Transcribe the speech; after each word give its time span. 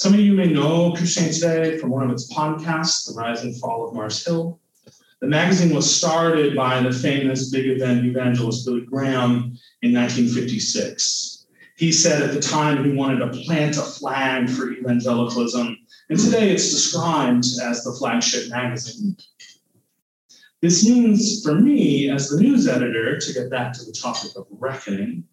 Some 0.00 0.14
of 0.14 0.20
you 0.20 0.32
may 0.32 0.46
know 0.46 0.92
Christianity 0.92 1.40
Today 1.40 1.76
from 1.76 1.90
one 1.90 2.02
of 2.02 2.10
its 2.10 2.32
podcasts, 2.32 3.06
The 3.06 3.12
Rise 3.12 3.42
and 3.42 3.54
Fall 3.60 3.86
of 3.86 3.94
Mars 3.94 4.24
Hill. 4.24 4.58
The 5.20 5.26
magazine 5.26 5.74
was 5.74 5.94
started 5.94 6.56
by 6.56 6.80
the 6.80 6.90
famous 6.90 7.50
big 7.50 7.66
event 7.66 8.06
evangelist 8.06 8.64
Billy 8.64 8.80
Graham 8.80 9.58
in 9.82 9.92
1956. 9.92 11.44
He 11.76 11.92
said 11.92 12.22
at 12.22 12.32
the 12.32 12.40
time 12.40 12.82
he 12.82 12.96
wanted 12.96 13.18
to 13.18 13.42
plant 13.42 13.76
a 13.76 13.82
flag 13.82 14.48
for 14.48 14.72
evangelicalism, 14.72 15.76
and 16.08 16.18
today 16.18 16.50
it's 16.50 16.70
described 16.70 17.44
as 17.62 17.84
the 17.84 17.92
flagship 17.92 18.48
magazine. 18.48 19.18
This 20.62 20.82
means 20.82 21.42
for 21.42 21.56
me, 21.56 22.08
as 22.08 22.30
the 22.30 22.40
news 22.40 22.66
editor, 22.66 23.18
to 23.18 23.32
get 23.34 23.50
back 23.50 23.74
to 23.74 23.84
the 23.84 23.92
topic 23.92 24.30
of 24.34 24.46
reckoning, 24.50 25.24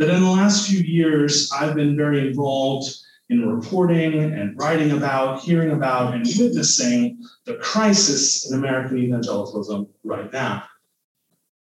that 0.00 0.10
in 0.10 0.20
the 0.20 0.30
last 0.30 0.68
few 0.68 0.80
years, 0.80 1.52
I've 1.52 1.76
been 1.76 1.96
very 1.96 2.26
involved 2.26 3.04
in 3.30 3.46
reporting 3.46 4.20
and 4.20 4.58
writing 4.58 4.92
about, 4.92 5.40
hearing 5.40 5.72
about, 5.72 6.14
and 6.14 6.24
witnessing 6.38 7.22
the 7.44 7.54
crisis 7.56 8.50
in 8.50 8.58
American 8.58 8.98
evangelicalism 8.98 9.86
right 10.04 10.32
now. 10.32 10.64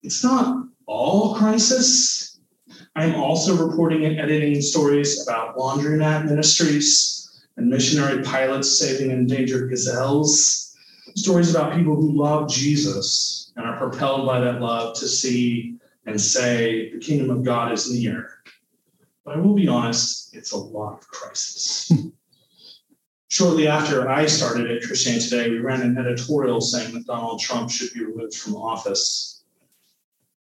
It's 0.03 0.23
not 0.23 0.65
all 0.85 1.35
crisis. 1.35 2.39
I'm 2.95 3.15
also 3.15 3.67
reporting 3.67 4.05
and 4.05 4.19
editing 4.19 4.61
stories 4.61 5.27
about 5.27 5.57
laundromat 5.57 6.25
ministries 6.25 7.45
and 7.57 7.67
missionary 7.67 8.23
pilots 8.23 8.79
saving 8.79 9.11
endangered 9.11 9.69
gazelles, 9.69 10.75
stories 11.15 11.53
about 11.53 11.75
people 11.75 11.95
who 11.95 12.15
love 12.15 12.49
Jesus 12.49 13.51
and 13.55 13.65
are 13.65 13.77
propelled 13.77 14.25
by 14.25 14.39
that 14.39 14.61
love 14.61 14.97
to 14.99 15.07
see 15.07 15.75
and 16.05 16.19
say, 16.19 16.91
the 16.91 16.99
kingdom 16.99 17.29
of 17.29 17.43
God 17.43 17.71
is 17.71 17.91
near 17.91 18.38
but 19.29 19.37
I 19.37 19.41
will 19.41 19.53
be 19.53 19.67
honest, 19.67 20.35
it's 20.35 20.53
a 20.53 20.57
lot 20.57 20.93
of 20.93 21.07
crisis. 21.07 21.91
Shortly 23.29 23.67
after 23.67 24.09
I 24.09 24.25
started 24.25 24.71
at 24.71 24.81
Christianity 24.81 25.29
Today, 25.29 25.49
we 25.51 25.59
ran 25.59 25.81
an 25.81 25.99
editorial 25.99 26.59
saying 26.59 26.95
that 26.95 27.05
Donald 27.05 27.39
Trump 27.39 27.69
should 27.69 27.93
be 27.93 28.03
removed 28.03 28.33
from 28.33 28.55
office. 28.55 29.43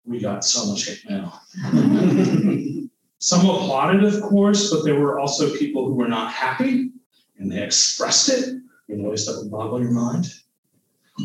We 0.05 0.19
got 0.19 0.45
so 0.45 0.71
much 0.71 0.85
hate 0.85 1.01
mail. 1.09 1.33
Some 3.17 3.49
applauded, 3.49 4.03
of 4.03 4.21
course, 4.21 4.69
but 4.71 4.83
there 4.83 4.99
were 4.99 5.19
also 5.19 5.57
people 5.57 5.87
who 5.87 5.95
were 5.95 6.07
not 6.07 6.31
happy, 6.31 6.91
and 7.39 7.51
they 7.51 7.63
expressed 7.63 8.29
it 8.29 8.55
in 8.87 9.01
ways 9.01 9.25
that 9.25 9.39
would 9.41 9.49
boggle 9.49 9.81
your 9.81 9.89
mind. 9.89 10.31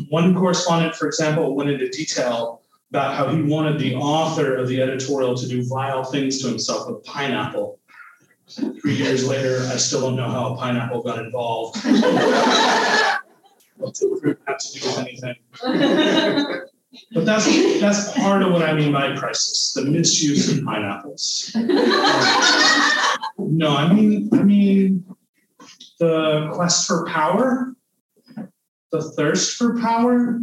One 0.09 0.33
correspondent, 0.33 0.95
for 0.95 1.05
example, 1.05 1.55
went 1.55 1.69
into 1.69 1.89
detail 1.89 2.60
about 2.91 3.15
how 3.15 3.33
he 3.33 3.41
wanted 3.41 3.79
the 3.79 3.95
author 3.95 4.57
of 4.57 4.67
the 4.67 4.81
editorial 4.81 5.33
to 5.33 5.47
do 5.47 5.65
vile 5.65 6.03
things 6.03 6.41
to 6.41 6.49
himself 6.49 6.89
with 6.89 7.01
pineapple. 7.05 7.79
Three 8.81 8.95
years 8.95 9.25
later, 9.25 9.65
I 9.71 9.77
still 9.77 10.01
don't 10.01 10.17
know 10.17 10.27
how 10.27 10.53
a 10.53 10.57
pineapple 10.57 11.01
got 11.01 11.19
involved. 11.19 11.79
Fruit 11.79 12.03
have 14.45 14.57
to 14.57 14.79
do 14.79 14.85
with 14.85 14.97
anything? 14.99 15.35
But 17.13 17.25
that's 17.25 17.45
that's 17.79 18.11
part 18.19 18.43
of 18.43 18.51
what 18.51 18.61
I 18.61 18.73
mean 18.73 18.91
by 18.91 19.15
crisis: 19.15 19.71
the 19.73 19.85
misuse 19.85 20.51
of 20.51 20.65
pineapples. 20.65 21.51
no, 23.37 23.69
I 23.69 23.93
mean 23.93 24.29
I 24.33 24.43
mean 24.43 25.05
the 25.99 26.49
quest 26.53 26.87
for 26.87 27.05
power, 27.05 27.73
the 28.91 29.01
thirst 29.13 29.55
for 29.55 29.79
power, 29.79 30.41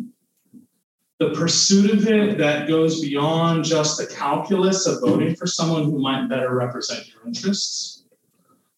the 1.18 1.30
pursuit 1.30 1.90
of 1.90 2.06
it 2.06 2.38
that 2.38 2.68
goes 2.68 3.00
beyond 3.00 3.64
just 3.64 3.98
the 3.98 4.06
calculus 4.06 4.86
of 4.86 5.00
voting 5.00 5.34
for 5.34 5.46
someone 5.46 5.84
who 5.84 5.98
might 5.98 6.28
better 6.28 6.54
represent 6.54 7.08
your 7.08 7.26
interests, 7.26 8.04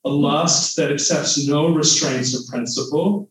a 0.04 0.08
lust 0.08 0.76
that 0.76 0.90
accepts 0.90 1.46
no 1.46 1.74
restraints 1.74 2.34
of 2.34 2.50
principle 2.50 3.28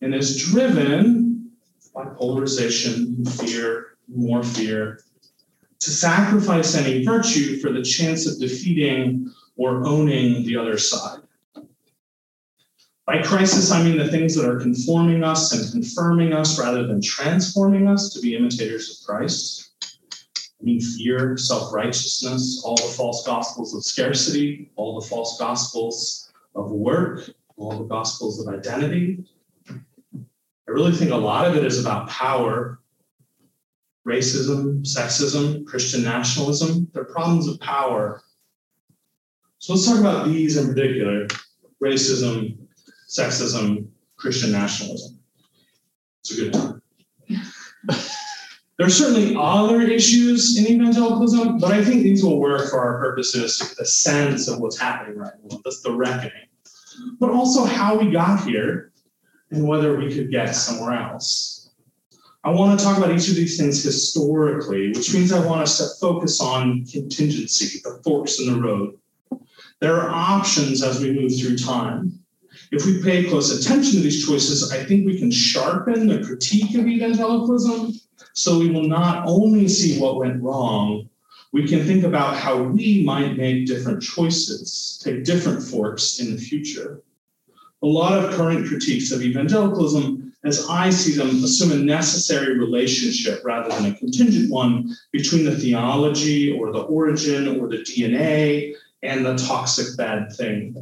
and 0.00 0.14
is 0.14 0.42
driven 0.50 1.50
by 1.94 2.06
polarization, 2.16 3.22
fear, 3.24 3.98
more 4.08 4.42
fear, 4.42 5.02
to 5.80 5.90
sacrifice 5.90 6.74
any 6.74 7.04
virtue 7.04 7.58
for 7.60 7.70
the 7.70 7.82
chance 7.82 8.26
of 8.26 8.40
defeating 8.40 9.30
or 9.56 9.86
owning 9.86 10.44
the 10.44 10.56
other 10.56 10.78
side. 10.78 11.20
By 13.08 13.22
crisis, 13.22 13.70
I 13.70 13.82
mean 13.82 13.96
the 13.96 14.08
things 14.08 14.34
that 14.34 14.46
are 14.46 14.60
conforming 14.60 15.24
us 15.24 15.52
and 15.52 15.72
confirming 15.72 16.34
us 16.34 16.60
rather 16.60 16.86
than 16.86 17.00
transforming 17.00 17.88
us 17.88 18.12
to 18.12 18.20
be 18.20 18.36
imitators 18.36 18.90
of 19.00 19.06
Christ. 19.06 19.70
I 19.82 20.62
mean 20.62 20.78
fear, 20.78 21.38
self 21.38 21.72
righteousness, 21.72 22.62
all 22.66 22.76
the 22.76 22.82
false 22.82 23.26
gospels 23.26 23.74
of 23.74 23.82
scarcity, 23.82 24.70
all 24.76 25.00
the 25.00 25.06
false 25.06 25.38
gospels 25.38 26.30
of 26.54 26.70
work, 26.70 27.30
all 27.56 27.78
the 27.78 27.84
gospels 27.84 28.46
of 28.46 28.54
identity. 28.54 29.24
I 29.70 30.70
really 30.70 30.92
think 30.92 31.10
a 31.10 31.16
lot 31.16 31.46
of 31.46 31.56
it 31.56 31.64
is 31.64 31.80
about 31.80 32.10
power, 32.10 32.78
racism, 34.06 34.82
sexism, 34.82 35.64
Christian 35.64 36.04
nationalism. 36.04 36.90
They're 36.92 37.04
problems 37.04 37.48
of 37.48 37.58
power. 37.58 38.20
So 39.60 39.72
let's 39.72 39.86
talk 39.86 39.98
about 39.98 40.26
these 40.26 40.58
in 40.58 40.68
particular 40.68 41.26
racism, 41.82 42.67
sexism, 43.08 43.88
Christian 44.16 44.52
nationalism. 44.52 45.18
It's 46.20 46.38
a 46.38 46.42
good 46.42 46.52
time. 46.52 46.82
there 48.78 48.86
are 48.86 48.90
certainly 48.90 49.34
other 49.38 49.80
issues 49.80 50.58
in 50.58 50.66
evangelicalism, 50.66 51.58
but 51.58 51.72
I 51.72 51.82
think 51.82 52.02
these 52.02 52.22
will 52.22 52.38
work 52.38 52.68
for 52.70 52.80
our 52.80 52.98
purposes 52.98 53.76
a 53.80 53.84
sense 53.84 54.48
of 54.48 54.60
what's 54.60 54.78
happening 54.78 55.18
right 55.18 55.32
now. 55.44 55.60
That's 55.64 55.82
the 55.82 55.92
reckoning. 55.92 56.46
But 57.18 57.30
also 57.30 57.64
how 57.64 57.96
we 57.98 58.10
got 58.10 58.44
here 58.44 58.92
and 59.50 59.66
whether 59.66 59.96
we 59.96 60.14
could 60.14 60.30
get 60.30 60.52
somewhere 60.54 60.92
else. 60.92 61.70
I 62.44 62.50
want 62.50 62.78
to 62.78 62.84
talk 62.84 62.98
about 62.98 63.12
each 63.12 63.28
of 63.28 63.34
these 63.34 63.58
things 63.58 63.82
historically, 63.82 64.88
which 64.88 65.12
means 65.12 65.32
I 65.32 65.44
want 65.44 65.62
us 65.62 65.78
to 65.78 66.00
focus 66.00 66.40
on 66.40 66.84
contingency, 66.84 67.80
the 67.82 68.00
forks 68.04 68.40
in 68.40 68.52
the 68.52 68.60
road. 68.60 68.98
There 69.80 70.00
are 70.00 70.10
options 70.10 70.82
as 70.82 71.00
we 71.00 71.12
move 71.12 71.38
through 71.38 71.56
time. 71.56 72.18
If 72.70 72.84
we 72.84 73.02
pay 73.02 73.24
close 73.24 73.50
attention 73.50 73.92
to 73.92 74.00
these 74.00 74.26
choices, 74.26 74.72
I 74.72 74.84
think 74.84 75.06
we 75.06 75.18
can 75.18 75.30
sharpen 75.30 76.06
the 76.06 76.22
critique 76.22 76.74
of 76.74 76.86
evangelicalism 76.86 77.94
so 78.34 78.58
we 78.58 78.70
will 78.70 78.86
not 78.86 79.26
only 79.26 79.68
see 79.68 79.98
what 79.98 80.16
went 80.16 80.42
wrong, 80.42 81.08
we 81.52 81.66
can 81.66 81.84
think 81.84 82.04
about 82.04 82.36
how 82.36 82.62
we 82.62 83.02
might 83.04 83.36
make 83.36 83.66
different 83.66 84.02
choices, 84.02 85.00
take 85.02 85.24
different 85.24 85.62
forks 85.62 86.20
in 86.20 86.34
the 86.34 86.40
future. 86.40 87.02
A 87.82 87.86
lot 87.86 88.12
of 88.12 88.34
current 88.34 88.66
critiques 88.68 89.12
of 89.12 89.22
evangelicalism, 89.22 90.32
as 90.44 90.66
I 90.68 90.90
see 90.90 91.12
them, 91.16 91.42
assume 91.42 91.72
a 91.72 91.82
necessary 91.82 92.58
relationship 92.58 93.40
rather 93.44 93.70
than 93.70 93.92
a 93.92 93.96
contingent 93.96 94.50
one 94.50 94.94
between 95.10 95.44
the 95.44 95.56
theology 95.56 96.52
or 96.58 96.72
the 96.72 96.82
origin 96.82 97.60
or 97.60 97.68
the 97.68 97.78
DNA 97.78 98.74
and 99.02 99.24
the 99.24 99.36
toxic 99.36 99.96
bad 99.96 100.32
thing. 100.32 100.74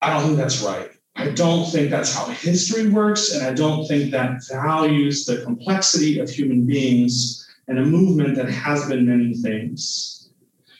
I 0.00 0.10
don't 0.10 0.24
think 0.24 0.36
that's 0.36 0.62
right. 0.62 0.90
I 1.16 1.30
don't 1.30 1.68
think 1.70 1.90
that's 1.90 2.14
how 2.14 2.26
history 2.26 2.88
works, 2.88 3.32
and 3.32 3.44
I 3.44 3.52
don't 3.52 3.86
think 3.86 4.12
that 4.12 4.46
values 4.48 5.24
the 5.24 5.42
complexity 5.42 6.20
of 6.20 6.30
human 6.30 6.64
beings 6.64 7.44
and 7.66 7.78
a 7.78 7.84
movement 7.84 8.36
that 8.36 8.48
has 8.48 8.88
been 8.88 9.06
many 9.06 9.34
things. 9.34 10.30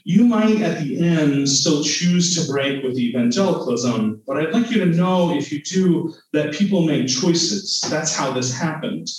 You 0.05 0.25
might 0.25 0.63
at 0.63 0.83
the 0.83 1.01
end 1.01 1.49
still 1.49 1.83
choose 1.83 2.35
to 2.37 2.51
break 2.51 2.85
with 2.85 2.99
evangelicalism, 2.99 4.23
but 4.27 4.39
I'd 4.39 4.55
like 4.55 4.71
you 4.71 4.79
to 4.79 4.87
know 4.87 5.37
if 5.37 5.51
you 5.53 5.61
do 5.61 6.15
that 6.33 6.55
people 6.55 6.83
make 6.87 7.09
choices. 7.09 7.85
That's 7.91 8.15
how 8.15 8.33
this 8.33 8.57
happened. 8.57 9.11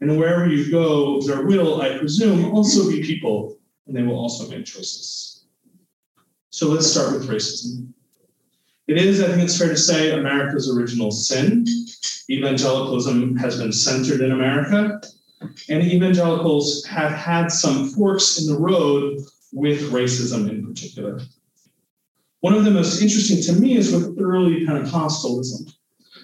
And 0.00 0.18
wherever 0.18 0.48
you 0.48 0.70
go, 0.70 1.20
there 1.22 1.46
will, 1.46 1.80
I 1.80 1.96
presume, 1.96 2.52
also 2.52 2.90
be 2.90 3.02
people, 3.02 3.56
and 3.86 3.96
they 3.96 4.02
will 4.02 4.18
also 4.18 4.48
make 4.48 4.64
choices. 4.64 5.44
So 6.50 6.68
let's 6.68 6.90
start 6.90 7.12
with 7.12 7.28
racism. 7.28 7.92
It 8.90 8.98
is, 8.98 9.22
I 9.22 9.28
think 9.28 9.42
it's 9.42 9.56
fair 9.56 9.68
to 9.68 9.76
say, 9.76 10.18
America's 10.18 10.68
original 10.68 11.12
sin. 11.12 11.64
Evangelicalism 12.28 13.36
has 13.36 13.56
been 13.56 13.72
centered 13.72 14.20
in 14.20 14.32
America, 14.32 15.00
and 15.68 15.84
evangelicals 15.84 16.84
have 16.86 17.12
had 17.12 17.52
some 17.52 17.90
forks 17.90 18.40
in 18.40 18.52
the 18.52 18.58
road 18.58 19.20
with 19.52 19.92
racism 19.92 20.50
in 20.50 20.66
particular. 20.66 21.20
One 22.40 22.52
of 22.52 22.64
the 22.64 22.72
most 22.72 23.00
interesting 23.00 23.40
to 23.42 23.60
me 23.60 23.76
is 23.76 23.92
with 23.92 24.20
early 24.20 24.66
Pentecostalism, 24.66 25.72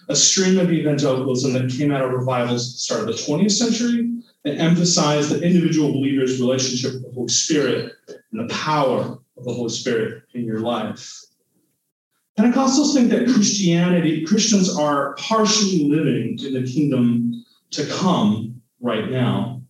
a 0.08 0.16
stream 0.16 0.58
of 0.58 0.72
evangelicalism 0.72 1.52
that 1.52 1.70
came 1.70 1.92
out 1.92 2.02
of 2.02 2.10
revivals 2.10 2.68
at 2.68 2.72
the 2.72 2.78
start 2.78 3.00
of 3.02 3.06
the 3.06 3.12
20th 3.12 3.52
century 3.52 4.10
that 4.42 4.58
emphasized 4.58 5.30
the 5.30 5.40
individual 5.40 5.92
believer's 5.92 6.40
relationship 6.40 6.94
with 6.94 7.04
the 7.04 7.12
Holy 7.12 7.28
Spirit 7.28 7.92
and 8.32 8.40
the 8.40 8.52
power 8.52 9.20
of 9.36 9.44
the 9.44 9.54
Holy 9.54 9.70
Spirit 9.70 10.24
in 10.34 10.44
your 10.44 10.58
life. 10.58 11.25
Pentecostals 12.38 12.92
think 12.92 13.08
that 13.10 13.28
Christianity, 13.32 14.24
Christians 14.24 14.76
are 14.76 15.14
partially 15.14 15.88
living 15.88 16.38
in 16.44 16.52
the 16.52 16.70
kingdom 16.70 17.44
to 17.70 17.86
come 17.86 18.60
right 18.80 19.10
now. 19.10 19.62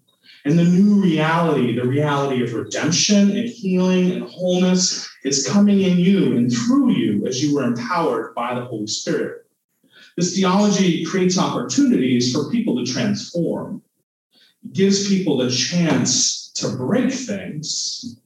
And 0.44 0.58
the 0.58 0.64
new 0.64 1.00
reality, 1.00 1.74
the 1.74 1.86
reality 1.86 2.42
of 2.42 2.54
redemption 2.54 3.36
and 3.36 3.48
healing 3.48 4.12
and 4.12 4.24
wholeness, 4.24 5.08
is 5.24 5.46
coming 5.46 5.82
in 5.82 5.98
you 5.98 6.36
and 6.36 6.52
through 6.52 6.92
you 6.92 7.26
as 7.26 7.42
you 7.42 7.54
were 7.54 7.64
empowered 7.64 8.34
by 8.34 8.54
the 8.54 8.64
Holy 8.64 8.86
Spirit. 8.86 9.46
This 10.16 10.34
theology 10.34 11.04
creates 11.04 11.38
opportunities 11.38 12.32
for 12.32 12.50
people 12.50 12.76
to 12.84 12.90
transform, 12.90 13.82
it 14.64 14.72
gives 14.72 15.08
people 15.08 15.36
the 15.36 15.50
chance 15.50 16.50
to 16.54 16.76
break 16.76 17.12
things, 17.12 18.16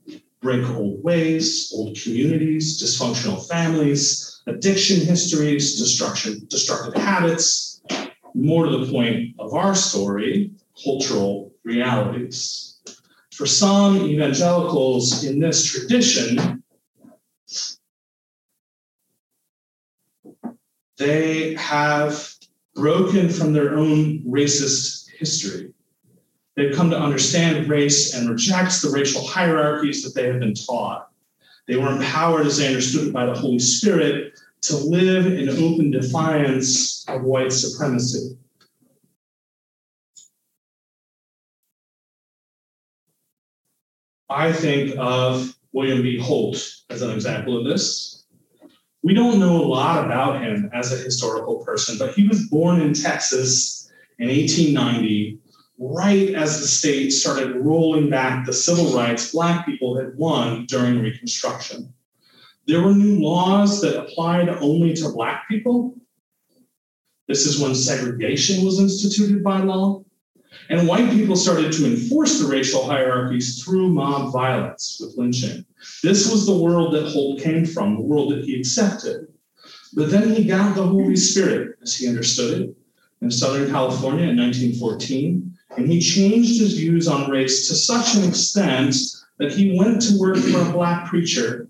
break 0.40 0.66
old 0.70 1.02
ways, 1.02 1.72
old 1.75 1.98
communities, 2.00 2.82
dysfunctional 2.82 3.46
families, 3.48 4.29
addiction 4.50 5.00
histories, 5.00 5.79
destruction, 5.79 6.47
destructive 6.49 6.94
habits. 6.94 7.82
More 8.35 8.67
to 8.67 8.79
the 8.79 8.93
point 8.93 9.35
of 9.38 9.55
our 9.55 9.75
story, 9.75 10.52
cultural 10.82 11.52
realities. 11.64 12.81
For 13.32 13.47
some 13.47 13.97
evangelicals 13.97 15.25
in 15.25 15.41
this 15.41 15.64
tradition, 15.64 16.62
they 20.99 21.55
have 21.55 22.35
broken 22.75 23.29
from 23.29 23.52
their 23.52 23.76
own 23.76 24.23
racist 24.25 25.08
history. 25.19 25.73
They've 26.56 26.75
come 26.75 26.91
to 26.91 26.99
understand 26.99 27.69
race 27.69 28.14
and 28.14 28.29
reject 28.29 28.82
the 28.82 28.91
racial 28.91 29.26
hierarchies 29.26 30.02
that 30.05 30.14
they 30.14 30.26
have 30.26 30.41
been 30.41 30.55
taught. 30.55 31.09
They 31.68 31.76
were 31.76 31.92
empowered, 31.92 32.46
as 32.46 32.58
they 32.58 32.68
understood 32.68 33.08
it, 33.08 33.12
by 33.12 33.26
the 33.26 33.34
Holy 33.34 33.58
Spirit 33.58 34.38
to 34.62 34.76
live 34.76 35.26
in 35.26 35.48
open 35.48 35.90
defiance 35.90 37.04
of 37.08 37.22
white 37.22 37.52
supremacy. 37.52 38.36
I 44.28 44.52
think 44.52 44.94
of 44.96 45.54
William 45.72 46.02
B. 46.02 46.18
Holt 46.18 46.56
as 46.88 47.02
an 47.02 47.10
example 47.10 47.58
of 47.58 47.64
this. 47.64 48.24
We 49.02 49.14
don't 49.14 49.40
know 49.40 49.56
a 49.56 49.66
lot 49.66 50.04
about 50.04 50.42
him 50.42 50.70
as 50.72 50.92
a 50.92 51.02
historical 51.02 51.64
person, 51.64 51.96
but 51.98 52.14
he 52.14 52.28
was 52.28 52.46
born 52.48 52.80
in 52.80 52.92
Texas 52.92 53.90
in 54.18 54.28
1890, 54.28 55.38
right 55.80 56.34
as 56.34 56.60
the 56.60 56.66
state 56.66 57.10
started 57.10 57.56
rolling 57.56 58.10
back 58.10 58.44
the 58.44 58.52
civil 58.52 58.94
rights 58.94 59.32
Black 59.32 59.64
people 59.64 59.96
had 59.96 60.14
won 60.14 60.66
during 60.66 61.00
Reconstruction. 61.00 61.92
There 62.66 62.82
were 62.82 62.94
new 62.94 63.18
laws 63.18 63.80
that 63.80 63.98
applied 63.98 64.50
only 64.50 64.92
to 64.94 65.08
Black 65.08 65.48
people. 65.48 65.96
This 67.26 67.46
is 67.46 67.58
when 67.58 67.74
segregation 67.74 68.64
was 68.64 68.78
instituted 68.78 69.42
by 69.42 69.60
law. 69.60 70.04
And 70.68 70.86
white 70.86 71.10
people 71.10 71.34
started 71.34 71.72
to 71.72 71.86
enforce 71.86 72.38
the 72.38 72.46
racial 72.46 72.84
hierarchies 72.84 73.62
through 73.62 73.88
mob 73.88 74.32
violence 74.32 74.98
with 75.00 75.16
lynching. 75.16 75.64
This 76.02 76.30
was 76.30 76.44
the 76.44 76.56
world 76.56 76.92
that 76.92 77.08
Holt 77.08 77.40
came 77.40 77.64
from, 77.64 77.94
the 77.94 78.02
world 78.02 78.32
that 78.32 78.44
he 78.44 78.58
accepted. 78.58 79.28
But 79.94 80.10
then 80.10 80.34
he 80.34 80.44
got 80.44 80.76
the 80.76 80.82
Holy 80.82 81.16
Spirit, 81.16 81.78
as 81.82 81.96
he 81.96 82.06
understood 82.06 82.60
it, 82.60 82.76
in 83.22 83.30
Southern 83.30 83.70
California 83.70 84.28
in 84.28 84.36
1914, 84.36 85.50
and 85.76 85.90
he 85.90 86.00
changed 86.00 86.61
his 86.61 86.75
views 86.75 87.08
on 87.08 87.31
race 87.31 87.69
to 87.69 87.75
such 87.75 88.14
an 88.14 88.28
extent 88.28 88.94
that 89.38 89.52
he 89.52 89.78
went 89.78 90.02
to 90.02 90.19
work 90.19 90.37
for 90.37 90.61
a 90.61 90.72
Black 90.72 91.06
preacher 91.08 91.69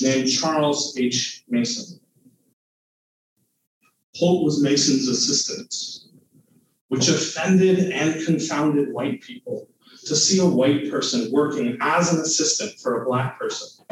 named 0.00 0.30
Charles 0.30 0.96
H. 0.98 1.44
Mason. 1.48 2.00
Holt 4.16 4.44
was 4.44 4.62
Mason's 4.62 5.08
assistant 5.08 5.74
which 6.94 7.08
offended 7.08 7.90
and 7.90 8.24
confounded 8.24 8.92
white 8.92 9.20
people 9.20 9.68
to 10.04 10.14
see 10.14 10.38
a 10.38 10.46
white 10.46 10.88
person 10.90 11.28
working 11.32 11.76
as 11.80 12.12
an 12.12 12.20
assistant 12.20 12.78
for 12.78 13.02
a 13.02 13.04
black 13.04 13.36
person. 13.36 13.84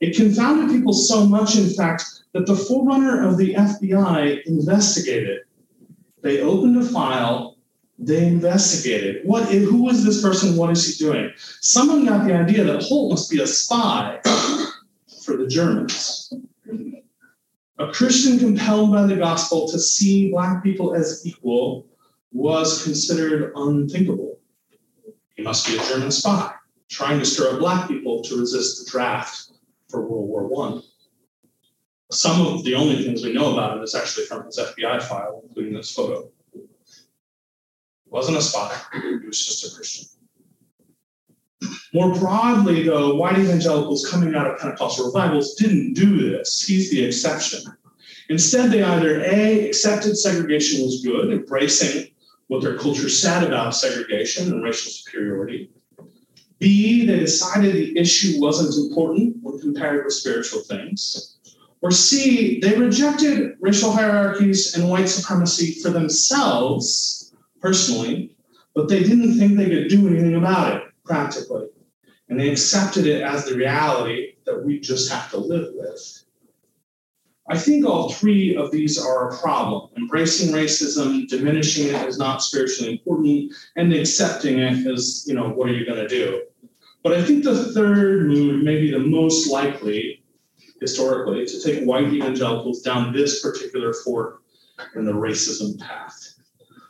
It 0.00 0.16
confounded 0.16 0.68
people 0.68 0.92
so 0.92 1.24
much, 1.24 1.56
in 1.56 1.70
fact, 1.70 2.04
that 2.34 2.44
the 2.44 2.54
forerunner 2.54 3.26
of 3.26 3.38
the 3.38 3.54
FBI 3.54 4.42
investigated. 4.44 5.44
They 6.20 6.42
opened 6.42 6.76
a 6.76 6.84
file, 6.84 7.55
they 7.98 8.26
investigated. 8.26 9.24
What 9.24 9.46
who 9.48 9.88
is 9.88 10.04
this 10.04 10.22
person? 10.22 10.56
What 10.56 10.70
is 10.70 10.86
he 10.86 11.04
doing? 11.04 11.32
Someone 11.60 12.04
got 12.04 12.26
the 12.26 12.34
idea 12.34 12.64
that 12.64 12.82
Holt 12.82 13.10
must 13.10 13.30
be 13.30 13.40
a 13.40 13.46
spy 13.46 14.20
for 15.24 15.36
the 15.36 15.46
Germans. 15.46 16.32
A 17.78 17.92
Christian 17.92 18.38
compelled 18.38 18.90
by 18.90 19.06
the 19.06 19.16
gospel 19.16 19.68
to 19.68 19.78
see 19.78 20.30
black 20.30 20.62
people 20.62 20.94
as 20.94 21.26
equal 21.26 21.86
was 22.32 22.82
considered 22.84 23.52
unthinkable. 23.54 24.38
He 25.34 25.42
must 25.42 25.66
be 25.66 25.76
a 25.76 25.82
German 25.84 26.10
spy 26.10 26.52
trying 26.88 27.18
to 27.18 27.24
stir 27.24 27.52
up 27.52 27.58
black 27.58 27.88
people 27.88 28.22
to 28.22 28.38
resist 28.38 28.84
the 28.84 28.90
draft 28.90 29.52
for 29.88 30.06
World 30.06 30.50
War 30.50 30.68
I. 30.68 30.80
Some 32.10 32.46
of 32.46 32.64
the 32.64 32.74
only 32.74 33.02
things 33.02 33.24
we 33.24 33.32
know 33.32 33.52
about 33.52 33.76
him 33.76 33.82
is 33.82 33.94
actually 33.94 34.26
from 34.26 34.46
his 34.46 34.58
FBI 34.58 35.02
file, 35.02 35.42
including 35.46 35.74
this 35.74 35.92
photo. 35.92 36.30
Wasn't 38.16 38.38
a 38.38 38.40
spy, 38.40 38.74
he 38.94 39.26
was 39.26 39.44
just 39.44 39.70
a 39.70 39.76
Christian. 39.76 40.06
More 41.92 42.14
broadly, 42.14 42.82
though, 42.82 43.14
white 43.14 43.38
evangelicals 43.38 44.08
coming 44.10 44.34
out 44.34 44.46
of 44.46 44.58
Pentecostal 44.58 45.08
revivals 45.08 45.54
didn't 45.56 45.92
do 45.92 46.30
this. 46.30 46.62
He's 46.66 46.90
the 46.90 47.04
exception. 47.04 47.60
Instead, 48.30 48.70
they 48.70 48.82
either 48.82 49.22
A, 49.22 49.68
accepted 49.68 50.16
segregation 50.16 50.82
was 50.82 51.02
good, 51.04 51.30
embracing 51.30 52.06
what 52.46 52.62
their 52.62 52.78
culture 52.78 53.10
said 53.10 53.44
about 53.44 53.76
segregation 53.76 54.50
and 54.50 54.64
racial 54.64 54.90
superiority. 54.90 55.70
B, 56.58 57.04
they 57.04 57.18
decided 57.18 57.74
the 57.74 57.98
issue 57.98 58.40
wasn't 58.40 58.88
important 58.88 59.36
when 59.42 59.60
compared 59.60 60.06
with 60.06 60.14
spiritual 60.14 60.62
things. 60.62 61.36
Or 61.82 61.90
C, 61.90 62.60
they 62.60 62.78
rejected 62.78 63.56
racial 63.60 63.92
hierarchies 63.92 64.74
and 64.74 64.88
white 64.88 65.10
supremacy 65.10 65.82
for 65.82 65.90
themselves 65.90 67.25
personally, 67.66 68.30
but 68.76 68.88
they 68.88 69.02
didn't 69.02 69.36
think 69.36 69.56
they 69.56 69.68
could 69.68 69.88
do 69.88 70.06
anything 70.06 70.36
about 70.36 70.76
it 70.76 70.82
practically. 71.04 71.66
And 72.28 72.38
they 72.38 72.50
accepted 72.50 73.06
it 73.06 73.22
as 73.22 73.44
the 73.44 73.56
reality 73.56 74.36
that 74.44 74.64
we 74.64 74.78
just 74.78 75.10
have 75.10 75.30
to 75.30 75.38
live 75.38 75.70
with. 75.74 76.22
I 77.48 77.58
think 77.58 77.84
all 77.84 78.12
three 78.12 78.56
of 78.56 78.70
these 78.70 78.98
are 79.04 79.28
a 79.28 79.38
problem 79.38 79.90
embracing 79.96 80.54
racism, 80.54 81.26
diminishing 81.28 81.88
it 81.88 81.94
as 81.94 82.18
not 82.18 82.42
spiritually 82.42 82.92
important, 82.92 83.52
and 83.74 83.92
accepting 83.92 84.58
it 84.60 84.86
as, 84.86 85.24
you 85.26 85.34
know, 85.34 85.48
what 85.48 85.68
are 85.68 85.74
you 85.74 85.86
going 85.86 86.02
to 86.06 86.08
do? 86.08 86.42
But 87.02 87.14
I 87.14 87.24
think 87.24 87.42
the 87.42 87.72
third 87.72 88.28
mood 88.28 88.62
may 88.62 88.80
be 88.80 88.92
the 88.92 88.98
most 88.98 89.50
likely, 89.50 90.24
historically, 90.80 91.46
to 91.46 91.62
take 91.62 91.84
white 91.84 92.12
evangelicals 92.12 92.82
down 92.82 93.12
this 93.12 93.42
particular 93.42 93.92
fork 93.92 94.42
in 94.94 95.04
the 95.04 95.12
racism 95.12 95.78
path. 95.80 96.35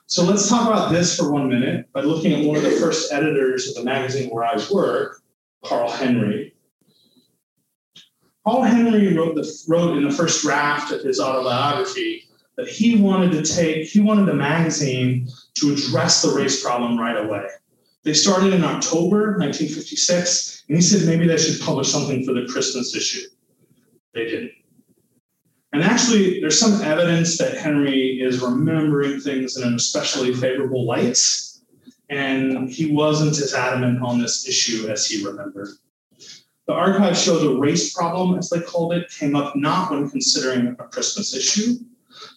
So 0.08 0.22
let's 0.22 0.48
talk 0.48 0.68
about 0.68 0.92
this 0.92 1.16
for 1.16 1.32
one 1.32 1.48
minute 1.48 1.92
by 1.92 2.02
looking 2.02 2.32
at 2.32 2.44
one 2.44 2.56
of 2.56 2.62
the 2.62 2.70
first 2.70 3.12
editors 3.12 3.68
of 3.68 3.74
the 3.74 3.82
magazine 3.82 4.30
where 4.30 4.44
I 4.44 4.56
work, 4.70 5.20
Carl 5.64 5.90
Henry. 5.90 6.54
Paul 8.44 8.62
Henry 8.62 9.16
wrote, 9.16 9.34
the, 9.34 9.64
wrote 9.66 9.96
in 9.96 10.04
the 10.04 10.14
first 10.14 10.42
draft 10.42 10.92
of 10.92 11.02
his 11.02 11.18
autobiography 11.18 12.28
that 12.56 12.68
he 12.68 12.96
wanted 12.96 13.32
to 13.32 13.42
take, 13.42 13.88
he 13.88 13.98
wanted 13.98 14.26
the 14.26 14.34
magazine 14.34 15.26
to 15.54 15.72
address 15.72 16.22
the 16.22 16.30
race 16.30 16.62
problem 16.62 16.96
right 16.96 17.16
away. 17.16 17.44
They 18.04 18.14
started 18.14 18.54
in 18.54 18.62
October 18.62 19.36
1956, 19.38 20.66
and 20.68 20.76
he 20.76 20.82
said 20.82 21.08
maybe 21.08 21.26
they 21.26 21.36
should 21.36 21.60
publish 21.60 21.90
something 21.90 22.24
for 22.24 22.32
the 22.32 22.46
Christmas 22.46 22.94
issue. 22.94 23.26
They 24.14 24.26
didn't. 24.26 24.52
And 25.76 25.84
actually, 25.84 26.40
there's 26.40 26.58
some 26.58 26.80
evidence 26.80 27.36
that 27.36 27.58
Henry 27.58 28.18
is 28.18 28.40
remembering 28.40 29.20
things 29.20 29.58
in 29.58 29.68
an 29.68 29.74
especially 29.74 30.32
favorable 30.32 30.86
light, 30.86 31.18
and 32.08 32.70
he 32.72 32.90
wasn't 32.90 33.36
as 33.36 33.52
adamant 33.52 34.00
on 34.00 34.18
this 34.18 34.48
issue 34.48 34.88
as 34.88 35.06
he 35.06 35.22
remembered. 35.22 35.68
The 36.66 36.72
archives 36.72 37.22
show 37.22 37.38
the 37.38 37.58
race 37.58 37.92
problem, 37.92 38.38
as 38.38 38.48
they 38.48 38.62
called 38.62 38.94
it, 38.94 39.10
came 39.10 39.36
up 39.36 39.54
not 39.54 39.90
when 39.90 40.08
considering 40.08 40.68
a 40.68 40.84
Christmas 40.84 41.36
issue, 41.36 41.74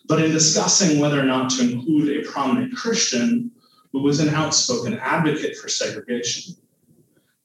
but 0.06 0.22
in 0.22 0.32
discussing 0.32 1.00
whether 1.00 1.18
or 1.18 1.24
not 1.24 1.50
to 1.52 1.62
include 1.62 2.10
a 2.10 2.30
prominent 2.30 2.76
Christian 2.76 3.52
who 3.94 4.02
was 4.02 4.20
an 4.20 4.36
outspoken 4.36 5.00
advocate 5.00 5.56
for 5.56 5.70
segregation. 5.70 6.56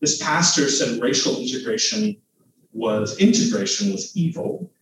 This 0.01 0.21
pastor 0.21 0.69
said 0.69 1.01
racial 1.01 1.37
integration 1.37 2.17
was 2.73 3.17
integration 3.21 3.93
was 3.93 4.11
evil. 4.17 4.73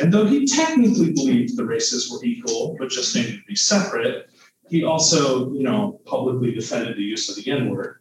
And 0.00 0.12
though 0.12 0.26
he 0.26 0.46
technically 0.46 1.12
believed 1.12 1.56
the 1.56 1.64
races 1.64 2.10
were 2.10 2.24
equal, 2.24 2.76
but 2.78 2.90
just 2.90 3.14
needed 3.14 3.36
to 3.36 3.44
be 3.46 3.56
separate, 3.56 4.30
he 4.68 4.84
also, 4.84 5.52
you 5.52 5.62
know, 5.62 6.00
publicly 6.04 6.52
defended 6.52 6.96
the 6.96 7.02
use 7.02 7.28
of 7.28 7.42
the 7.42 7.50
N-word. 7.50 7.96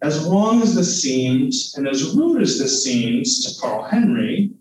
As 0.00 0.24
wrong 0.24 0.62
as 0.62 0.74
this 0.74 1.02
seems, 1.02 1.74
and 1.76 1.88
as 1.88 2.14
rude 2.14 2.40
as 2.40 2.58
this 2.58 2.84
seems 2.84 3.44
to 3.44 3.60
Carl 3.60 3.82
Henry, 3.82 4.52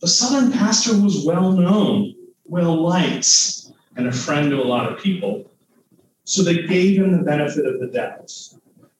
the 0.00 0.08
Southern 0.08 0.52
pastor 0.52 1.00
was 1.00 1.24
well 1.24 1.52
known, 1.52 2.14
well 2.44 2.82
liked, 2.82 3.70
and 3.96 4.06
a 4.06 4.12
friend 4.12 4.50
to 4.50 4.60
a 4.60 4.62
lot 4.62 4.92
of 4.92 4.98
people. 4.98 5.50
So 6.24 6.42
they 6.42 6.66
gave 6.66 6.98
him 6.98 7.12
the 7.12 7.22
benefit 7.22 7.64
of 7.66 7.80
the 7.80 7.86
doubt. 7.86 8.30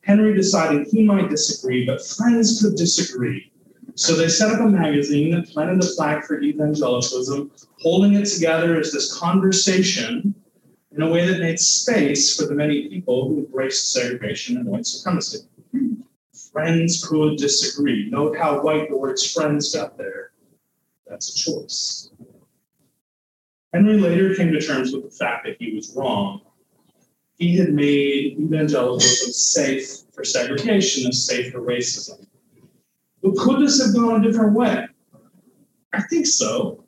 Henry 0.03 0.35
decided 0.35 0.87
he 0.87 1.03
might 1.05 1.29
disagree, 1.29 1.85
but 1.85 2.05
friends 2.05 2.63
could 2.63 2.77
disagree. 2.77 3.51
So 3.97 4.17
they 4.17 4.29
set 4.29 4.51
up 4.51 4.61
a 4.61 4.69
magazine 4.69 5.31
that 5.35 5.49
planted 5.49 5.83
a 5.83 5.87
flag 5.87 6.25
for 6.25 6.41
evangelicalism, 6.41 7.53
holding 7.81 8.15
it 8.15 8.27
together 8.27 8.77
as 8.79 8.93
this 8.93 9.17
conversation 9.17 10.35
in 10.91 11.03
a 11.03 11.09
way 11.09 11.27
that 11.27 11.39
made 11.39 11.61
space 11.61 12.37
for 12.37 12.47
the 12.47 12.55
many 12.55 12.89
people 12.89 13.29
who 13.29 13.39
embraced 13.39 13.93
segregation 13.93 14.57
and 14.57 14.67
white 14.67 14.87
supremacy. 14.87 15.39
Friends 16.53 17.05
could 17.07 17.37
disagree. 17.37 18.11
Note 18.11 18.37
how 18.37 18.61
white 18.63 18.89
the 18.89 18.97
words 18.97 19.33
friends 19.33 19.75
got 19.75 19.97
there. 19.97 20.33
That's 21.07 21.31
a 21.31 21.51
choice. 21.51 22.11
Henry 23.73 23.99
later 23.99 24.35
came 24.35 24.53
to 24.53 24.61
terms 24.61 24.93
with 24.93 25.05
the 25.05 25.11
fact 25.11 25.47
that 25.47 25.57
he 25.59 25.75
was 25.75 25.95
wrong. 25.97 26.41
He 27.39 27.57
had 27.57 27.73
made 27.73 28.39
evangelicalism 28.39 29.33
safe 29.33 30.03
for 30.13 30.25
segregation 30.25 31.05
and 31.05 31.15
safe 31.15 31.53
for 31.53 31.61
racism. 31.61 32.27
But 33.25 33.37
could 33.39 33.63
this 33.63 33.83
have 33.83 33.95
gone 33.95 34.23
a 34.23 34.23
different 34.23 34.53
way? 34.53 34.87
I 35.95 36.03
think 36.03 36.27
so. 36.27 36.85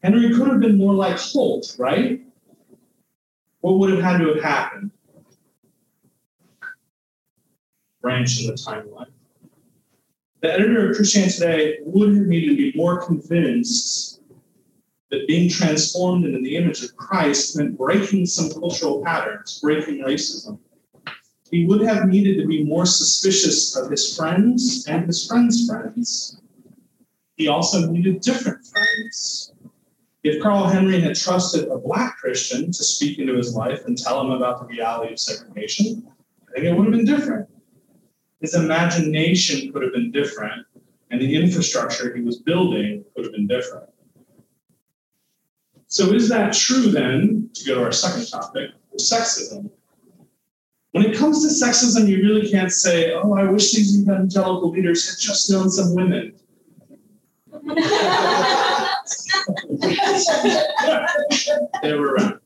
Henry 0.00 0.32
could 0.32 0.46
have 0.46 0.60
been 0.60 0.78
more 0.78 0.94
like 0.94 1.18
Holt, 1.18 1.74
right? 1.76 2.22
What 3.60 3.80
would 3.80 3.90
have 3.90 4.00
had 4.00 4.18
to 4.18 4.34
have 4.34 4.42
happened? 4.44 4.92
Branch 8.00 8.40
in 8.40 8.46
the 8.46 8.52
timeline. 8.52 9.10
The 10.40 10.52
editor 10.52 10.90
of 10.90 10.96
Christianity 10.96 11.32
Today 11.32 11.78
would 11.82 12.14
have 12.14 12.26
needed 12.26 12.50
to 12.50 12.56
be 12.56 12.72
more 12.76 13.04
convinced 13.04 14.20
that 15.10 15.26
being 15.26 15.50
transformed 15.50 16.26
into 16.26 16.38
the 16.38 16.56
image 16.56 16.84
of 16.84 16.94
Christ 16.96 17.56
meant 17.56 17.76
breaking 17.76 18.26
some 18.26 18.50
cultural 18.52 19.02
patterns, 19.02 19.58
breaking 19.60 19.98
racism. 19.98 20.60
He 21.54 21.66
would 21.66 21.82
have 21.82 22.08
needed 22.08 22.36
to 22.40 22.48
be 22.48 22.64
more 22.64 22.84
suspicious 22.84 23.76
of 23.76 23.88
his 23.88 24.16
friends 24.16 24.84
and 24.88 25.06
his 25.06 25.24
friends' 25.24 25.68
friends. 25.68 26.40
He 27.36 27.46
also 27.46 27.88
needed 27.92 28.22
different 28.22 28.66
friends. 28.66 29.52
If 30.24 30.42
Carl 30.42 30.66
Henry 30.66 31.00
had 31.00 31.14
trusted 31.14 31.68
a 31.68 31.78
black 31.78 32.16
Christian 32.16 32.72
to 32.72 32.82
speak 32.82 33.20
into 33.20 33.36
his 33.36 33.54
life 33.54 33.84
and 33.86 33.96
tell 33.96 34.20
him 34.20 34.32
about 34.32 34.62
the 34.62 34.66
reality 34.66 35.12
of 35.12 35.20
segregation, 35.20 36.04
I 36.48 36.54
think 36.54 36.64
it 36.64 36.76
would 36.76 36.86
have 36.86 36.92
been 36.92 37.04
different. 37.04 37.48
His 38.40 38.56
imagination 38.56 39.72
could 39.72 39.84
have 39.84 39.92
been 39.92 40.10
different, 40.10 40.66
and 41.12 41.20
the 41.20 41.36
infrastructure 41.36 42.12
he 42.16 42.22
was 42.22 42.38
building 42.38 43.04
could 43.14 43.26
have 43.26 43.32
been 43.32 43.46
different. 43.46 43.88
So, 45.86 46.12
is 46.14 46.28
that 46.30 46.52
true 46.52 46.90
then, 46.90 47.48
to 47.54 47.64
go 47.64 47.76
to 47.76 47.84
our 47.84 47.92
second 47.92 48.26
topic, 48.26 48.70
sexism? 48.98 49.70
When 50.94 51.04
it 51.04 51.16
comes 51.16 51.42
to 51.42 51.48
sexism, 51.48 52.06
you 52.06 52.18
really 52.18 52.48
can't 52.48 52.70
say, 52.70 53.12
oh, 53.14 53.34
I 53.34 53.50
wish 53.50 53.72
these 53.72 54.00
evangelical 54.00 54.70
leaders 54.70 55.10
had 55.10 55.18
just 55.18 55.50
known 55.50 55.68
some 55.68 55.92
women. 55.92 56.34
they 61.82 61.94
were 61.94 62.12
around. 62.14 62.38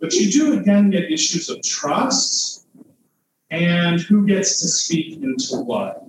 but 0.00 0.12
you 0.12 0.30
do 0.30 0.60
again 0.60 0.90
get 0.90 1.10
issues 1.10 1.48
of 1.50 1.60
trust 1.64 2.68
and 3.50 4.00
who 4.02 4.24
gets 4.24 4.60
to 4.60 4.68
speak 4.68 5.20
into 5.20 5.56
what. 5.64 6.06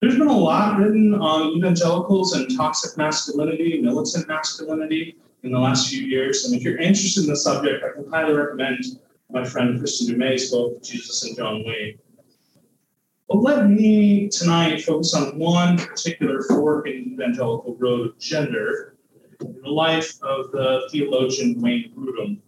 There's 0.00 0.18
been 0.18 0.26
a 0.26 0.36
lot 0.36 0.76
written 0.76 1.14
on 1.14 1.56
evangelicals 1.56 2.32
and 2.32 2.50
toxic 2.56 2.98
masculinity, 2.98 3.80
militant 3.80 4.26
masculinity 4.26 5.14
in 5.42 5.52
the 5.52 5.58
last 5.58 5.88
few 5.88 6.04
years. 6.04 6.44
And 6.44 6.54
if 6.54 6.62
you're 6.62 6.78
interested 6.78 7.24
in 7.24 7.30
the 7.30 7.36
subject, 7.36 7.84
I 7.84 7.92
can 7.92 8.10
highly 8.10 8.34
recommend 8.34 8.84
my 9.30 9.44
friend 9.44 9.80
Kristin 9.80 10.08
Du 10.08 10.16
Mez's 10.16 10.50
book, 10.50 10.82
Jesus 10.82 11.24
and 11.24 11.36
John 11.36 11.64
Wayne. 11.64 11.98
But 13.28 13.38
let 13.38 13.68
me 13.68 14.28
tonight 14.28 14.82
focus 14.82 15.14
on 15.14 15.38
one 15.38 15.76
particular 15.76 16.42
fork 16.42 16.88
in 16.88 17.12
evangelical 17.12 17.76
road 17.76 18.08
of 18.08 18.18
gender 18.18 18.96
in 19.40 19.60
the 19.62 19.70
life 19.70 20.14
of 20.22 20.50
the 20.52 20.88
theologian 20.90 21.60
Wayne 21.60 21.92
Grudem. 21.94 22.40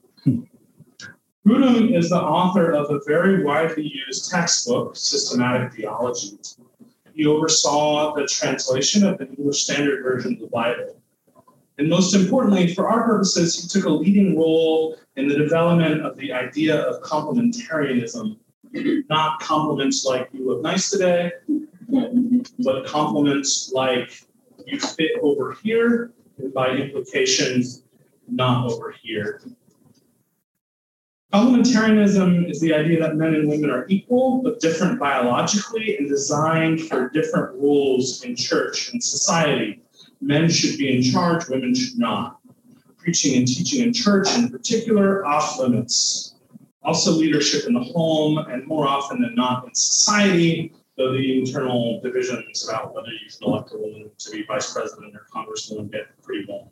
Grudem 1.46 1.96
is 1.96 2.10
the 2.10 2.20
author 2.20 2.72
of 2.72 2.90
a 2.90 3.00
very 3.06 3.44
widely 3.44 3.92
used 4.06 4.30
textbook, 4.30 4.96
Systematic 4.96 5.72
Theology, 5.72 6.38
he 7.20 7.26
oversaw 7.26 8.14
the 8.14 8.26
translation 8.26 9.06
of 9.06 9.18
the 9.18 9.28
English 9.28 9.64
Standard 9.64 10.02
Version 10.02 10.34
of 10.34 10.40
the 10.40 10.46
Bible. 10.46 10.99
And 11.80 11.88
most 11.88 12.14
importantly, 12.14 12.74
for 12.74 12.90
our 12.90 13.04
purposes, 13.04 13.58
he 13.58 13.66
took 13.66 13.88
a 13.88 13.90
leading 13.90 14.36
role 14.36 14.98
in 15.16 15.28
the 15.28 15.34
development 15.34 16.02
of 16.02 16.14
the 16.18 16.30
idea 16.30 16.78
of 16.78 17.02
complementarianism. 17.02 18.36
Not 19.08 19.40
compliments 19.40 20.04
like 20.04 20.28
you 20.34 20.46
look 20.46 20.60
nice 20.60 20.90
today, 20.90 21.32
but 22.58 22.84
compliments 22.84 23.72
like 23.74 24.12
you 24.66 24.78
fit 24.78 25.12
over 25.22 25.56
here, 25.62 26.12
and 26.36 26.52
by 26.52 26.68
implication, 26.68 27.64
not 28.28 28.70
over 28.70 28.94
here. 29.02 29.40
Complementarianism 31.32 32.50
is 32.50 32.60
the 32.60 32.74
idea 32.74 33.00
that 33.00 33.16
men 33.16 33.34
and 33.34 33.48
women 33.48 33.70
are 33.70 33.86
equal 33.88 34.42
but 34.42 34.60
different 34.60 35.00
biologically 35.00 35.96
and 35.96 36.10
designed 36.10 36.82
for 36.82 37.08
different 37.08 37.58
roles 37.58 38.22
in 38.22 38.36
church 38.36 38.92
and 38.92 39.02
society. 39.02 39.80
Men 40.20 40.50
should 40.50 40.78
be 40.78 40.94
in 40.94 41.02
charge, 41.02 41.48
women 41.48 41.74
should 41.74 41.98
not. 41.98 42.38
Preaching 42.98 43.36
and 43.38 43.46
teaching 43.46 43.82
in 43.82 43.92
church, 43.92 44.28
in 44.36 44.50
particular, 44.50 45.24
off 45.24 45.58
limits. 45.58 46.34
Also, 46.82 47.12
leadership 47.12 47.66
in 47.66 47.74
the 47.74 47.80
home, 47.80 48.38
and 48.38 48.66
more 48.66 48.86
often 48.86 49.22
than 49.22 49.34
not 49.34 49.64
in 49.66 49.74
society, 49.74 50.72
though 50.96 51.12
the 51.12 51.38
internal 51.38 52.00
divisions 52.02 52.68
about 52.68 52.94
whether 52.94 53.08
you 53.08 53.28
can 53.30 53.48
elect 53.48 53.72
a 53.72 53.78
woman 53.78 54.10
to 54.18 54.30
be 54.30 54.44
vice 54.44 54.72
president 54.72 55.14
or 55.14 55.26
congresswoman 55.34 55.90
get 55.90 56.06
pretty 56.22 56.44
long. 56.46 56.68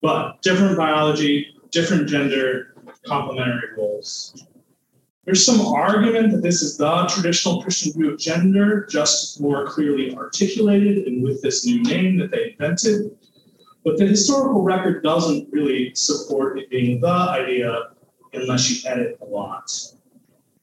But 0.00 0.40
different 0.42 0.76
biology, 0.76 1.54
different 1.70 2.08
gender, 2.08 2.74
complementary 3.06 3.74
roles. 3.76 4.46
There's 5.24 5.44
some 5.44 5.60
argument 5.60 6.32
that 6.32 6.42
this 6.42 6.60
is 6.60 6.76
the 6.76 7.06
traditional 7.06 7.62
Christian 7.62 7.92
view 7.92 8.12
of 8.12 8.18
gender, 8.18 8.86
just 8.90 9.40
more 9.40 9.66
clearly 9.66 10.14
articulated 10.14 11.06
and 11.06 11.22
with 11.22 11.40
this 11.40 11.64
new 11.64 11.82
name 11.82 12.18
that 12.18 12.30
they 12.30 12.52
invented. 12.52 13.16
But 13.84 13.96
the 13.96 14.06
historical 14.06 14.62
record 14.62 15.02
doesn't 15.02 15.48
really 15.50 15.94
support 15.94 16.58
it 16.58 16.68
being 16.68 17.00
the 17.00 17.08
idea 17.08 17.90
unless 18.34 18.70
you 18.70 18.90
edit 18.90 19.18
a 19.22 19.24
lot. 19.24 19.70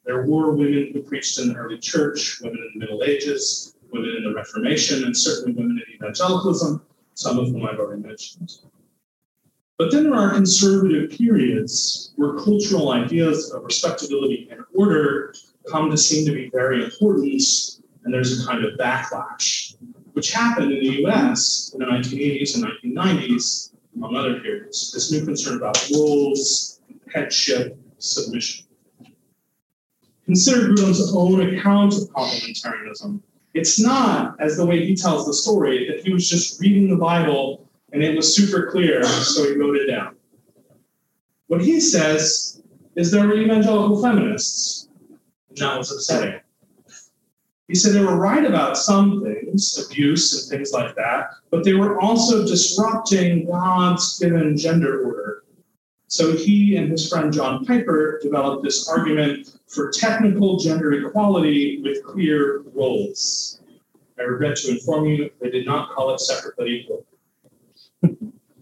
There 0.06 0.26
were 0.26 0.52
women 0.52 0.92
who 0.94 1.02
preached 1.02 1.40
in 1.40 1.50
the 1.50 1.56
early 1.56 1.80
church, 1.80 2.40
women 2.42 2.58
in 2.58 2.80
the 2.80 2.86
Middle 2.86 3.04
Ages, 3.04 3.76
women 3.92 4.16
in 4.18 4.24
the 4.24 4.34
Reformation, 4.34 5.04
and 5.06 5.16
certainly 5.16 5.54
women 5.54 5.82
in 5.86 5.96
evangelicalism, 5.96 6.82
some 7.16 7.40
of 7.40 7.50
whom 7.50 7.66
I've 7.66 7.80
already 7.80 8.02
mentioned. 8.02 8.52
But 9.78 9.92
then 9.92 10.04
there 10.04 10.16
are 10.16 10.34
conservative 10.34 11.10
periods 11.10 12.14
where 12.16 12.36
cultural 12.36 12.92
ideas 12.92 13.52
of 13.52 13.64
respectability 13.64 14.48
and 14.52 14.62
order 14.76 15.34
come 15.70 15.90
to 15.90 15.98
seem 15.98 16.26
to 16.28 16.34
be 16.34 16.50
very 16.50 16.84
important, 16.84 17.42
and 18.04 18.14
there's 18.14 18.44
a 18.44 18.46
kind 18.46 18.64
of 18.64 18.78
backlash, 18.78 19.76
which 20.14 20.32
happened 20.32 20.72
in 20.72 20.80
the 20.80 21.04
US 21.06 21.72
in 21.74 21.80
the 21.80 21.86
1980s 21.86 22.56
and 22.56 22.66
1990s, 22.96 23.72
among 23.96 24.16
other 24.16 24.40
periods. 24.40 24.92
This 24.92 25.12
new 25.12 25.26
concern 25.26 25.58
about 25.58 25.90
rules, 25.90 26.80
headship, 27.14 27.78
submission. 27.98 28.66
Consider 30.26 30.70
Grudem's 30.70 31.14
own 31.16 31.42
account 31.42 31.94
of 31.94 32.10
complementarianism. 32.12 33.22
It's 33.54 33.80
not, 33.80 34.40
as 34.40 34.56
the 34.56 34.66
way 34.66 34.86
he 34.86 34.96
tells 34.96 35.26
the 35.26 35.34
story, 35.34 35.88
that 35.90 36.06
he 36.06 36.14
was 36.14 36.30
just 36.30 36.62
reading 36.62 36.90
the 36.90 36.96
Bible 36.96 37.61
and 37.92 38.04
it 38.04 38.16
was 38.16 38.36
super 38.36 38.72
clear, 38.72 39.04
so 39.04 39.46
he 39.46 39.58
wrote 39.58 39.76
it 39.76 39.88
down. 39.88 40.16
What 41.48 41.62
he 41.62 41.80
says 41.80 42.62
is 42.96 43.12
there 43.12 43.28
were 43.28 43.36
evangelical 43.36 44.02
feminists, 44.02 44.90
and 45.50 45.58
that 45.58 45.78
was 45.78 45.92
upsetting. 45.92 46.40
He 47.68 47.76
said 47.76 47.94
they 47.94 48.04
were 48.04 48.18
right 48.18 48.46
about 48.46 48.78
some 48.78 49.24
things, 49.24 49.86
abuse 49.86 50.42
and 50.42 50.50
things 50.50 50.74
like 50.74 50.96
that, 50.96 51.30
but 51.52 51.64
they 51.64 51.74
were 51.74 52.00
also 52.02 52.46
disrupting 52.46 53.46
God's 53.48 54.20
given 54.20 54.58
gender 54.58 55.06
order. 55.06 55.44
So 56.08 56.36
he 56.36 56.76
and 56.76 56.92
his 56.92 57.08
friend 57.08 57.32
John 57.32 57.64
Piper 57.64 58.20
developed 58.22 58.66
this 58.66 58.90
argument 58.90 59.58
for 59.68 59.90
technical 59.90 60.58
gender 60.58 60.92
equality 60.92 61.82
with 61.82 62.04
clear 62.04 62.64
roles. 62.74 63.62
I 64.20 64.24
regret 64.24 64.58
to 64.58 64.72
inform 64.72 65.06
you, 65.06 65.30
they 65.40 65.50
did 65.50 65.66
not 65.66 65.92
call 65.92 66.14
it 66.14 66.20
separate 66.20 66.56
but 66.58 66.68
equal. 66.68 67.06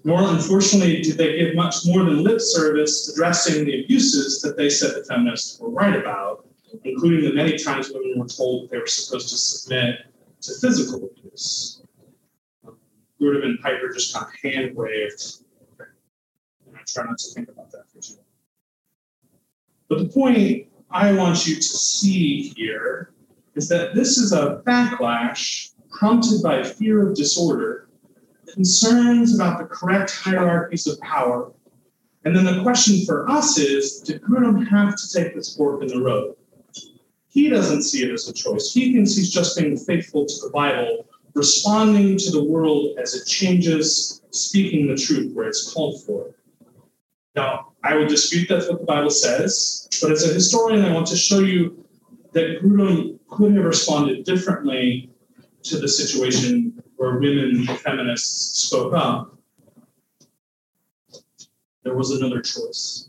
Nor, 0.03 0.29
unfortunately, 0.29 1.01
did 1.01 1.17
they 1.17 1.37
give 1.37 1.55
much 1.55 1.85
more 1.85 2.03
than 2.03 2.23
lip 2.23 2.39
service 2.39 3.09
addressing 3.09 3.65
the 3.65 3.83
abuses 3.83 4.41
that 4.41 4.57
they 4.57 4.69
said 4.69 4.95
the 4.95 5.03
feminists 5.03 5.59
were 5.59 5.69
right 5.69 5.95
about, 5.95 6.47
including 6.83 7.29
the 7.29 7.35
many 7.35 7.57
times 7.57 7.91
women 7.93 8.17
were 8.17 8.27
told 8.27 8.69
they 8.69 8.77
were 8.77 8.87
supposed 8.87 9.29
to 9.29 9.37
submit 9.37 9.99
to 10.41 10.53
physical 10.61 11.09
abuse. 11.09 11.81
Grudem 13.21 13.43
and 13.43 13.59
Piper 13.59 13.91
just 13.93 14.13
kind 14.13 14.25
of 14.25 14.51
hand 14.51 14.75
waved. 14.75 15.43
And 16.65 16.77
I 16.77 16.79
try 16.87 17.03
not 17.03 17.17
to 17.17 17.33
think 17.33 17.49
about 17.49 17.69
that 17.71 17.89
for 17.91 17.99
too 17.99 18.13
long. 18.13 18.23
But 19.89 19.99
the 19.99 20.05
point 20.05 20.67
I 20.89 21.11
want 21.13 21.45
you 21.45 21.55
to 21.55 21.61
see 21.61 22.53
here 22.55 23.11
is 23.55 23.67
that 23.67 23.95
this 23.95 24.17
is 24.17 24.31
a 24.31 24.61
backlash 24.65 25.73
prompted 25.91 26.41
by 26.41 26.63
fear 26.63 27.09
of 27.09 27.15
disorder, 27.15 27.88
concerns 28.53 29.35
about 29.35 29.57
the 29.57 29.65
correct 29.65 30.11
hierarchies 30.11 30.87
of 30.87 30.99
power. 31.01 31.51
And 32.25 32.35
then 32.35 32.45
the 32.45 32.61
question 32.61 33.05
for 33.05 33.29
us 33.29 33.57
is 33.57 33.99
did 34.01 34.21
Grudem 34.21 34.67
have 34.67 34.95
to 34.95 35.13
take 35.13 35.35
this 35.35 35.55
fork 35.55 35.81
in 35.81 35.87
the 35.87 36.01
road? 36.01 36.35
He 37.29 37.47
doesn't 37.47 37.83
see 37.83 38.03
it 38.03 38.11
as 38.11 38.27
a 38.27 38.33
choice. 38.33 38.73
He 38.73 38.93
thinks 38.93 39.15
he's 39.15 39.31
just 39.31 39.57
being 39.57 39.77
faithful 39.77 40.25
to 40.25 40.33
the 40.41 40.49
Bible, 40.49 41.05
responding 41.33 42.17
to 42.17 42.31
the 42.31 42.43
world 42.43 42.97
as 42.99 43.13
it 43.13 43.27
changes, 43.27 44.21
speaking 44.31 44.87
the 44.87 44.95
truth 44.95 45.33
where 45.33 45.47
it's 45.47 45.71
called 45.71 46.03
for. 46.03 46.35
Now, 47.35 47.73
I 47.83 47.95
would 47.95 48.09
dispute 48.09 48.49
that's 48.49 48.67
what 48.67 48.79
the 48.79 48.85
Bible 48.85 49.11
says, 49.11 49.87
but 50.01 50.11
as 50.11 50.29
a 50.29 50.33
historian, 50.33 50.83
I 50.83 50.93
want 50.93 51.07
to 51.07 51.15
show 51.15 51.39
you 51.39 51.85
that 52.33 52.61
Grudem 52.61 53.19
could 53.29 53.55
have 53.55 53.65
responded 53.65 54.25
differently 54.25 55.09
to 55.63 55.77
the 55.77 55.87
situation 55.87 56.68
where 56.99 57.17
women 57.17 57.65
feminists 57.65 58.65
spoke 58.65 58.93
up. 58.93 59.37
There 61.83 61.95
was 61.95 62.11
another 62.11 62.41
choice. 62.41 63.07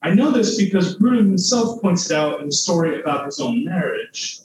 I 0.00 0.14
know 0.14 0.30
this 0.30 0.56
because 0.56 0.96
Grudem 0.96 1.26
himself 1.26 1.82
points 1.82 2.10
it 2.10 2.16
out 2.16 2.40
in 2.40 2.48
a 2.48 2.52
story 2.52 2.98
about 2.98 3.26
his 3.26 3.40
own 3.40 3.62
marriage 3.62 4.40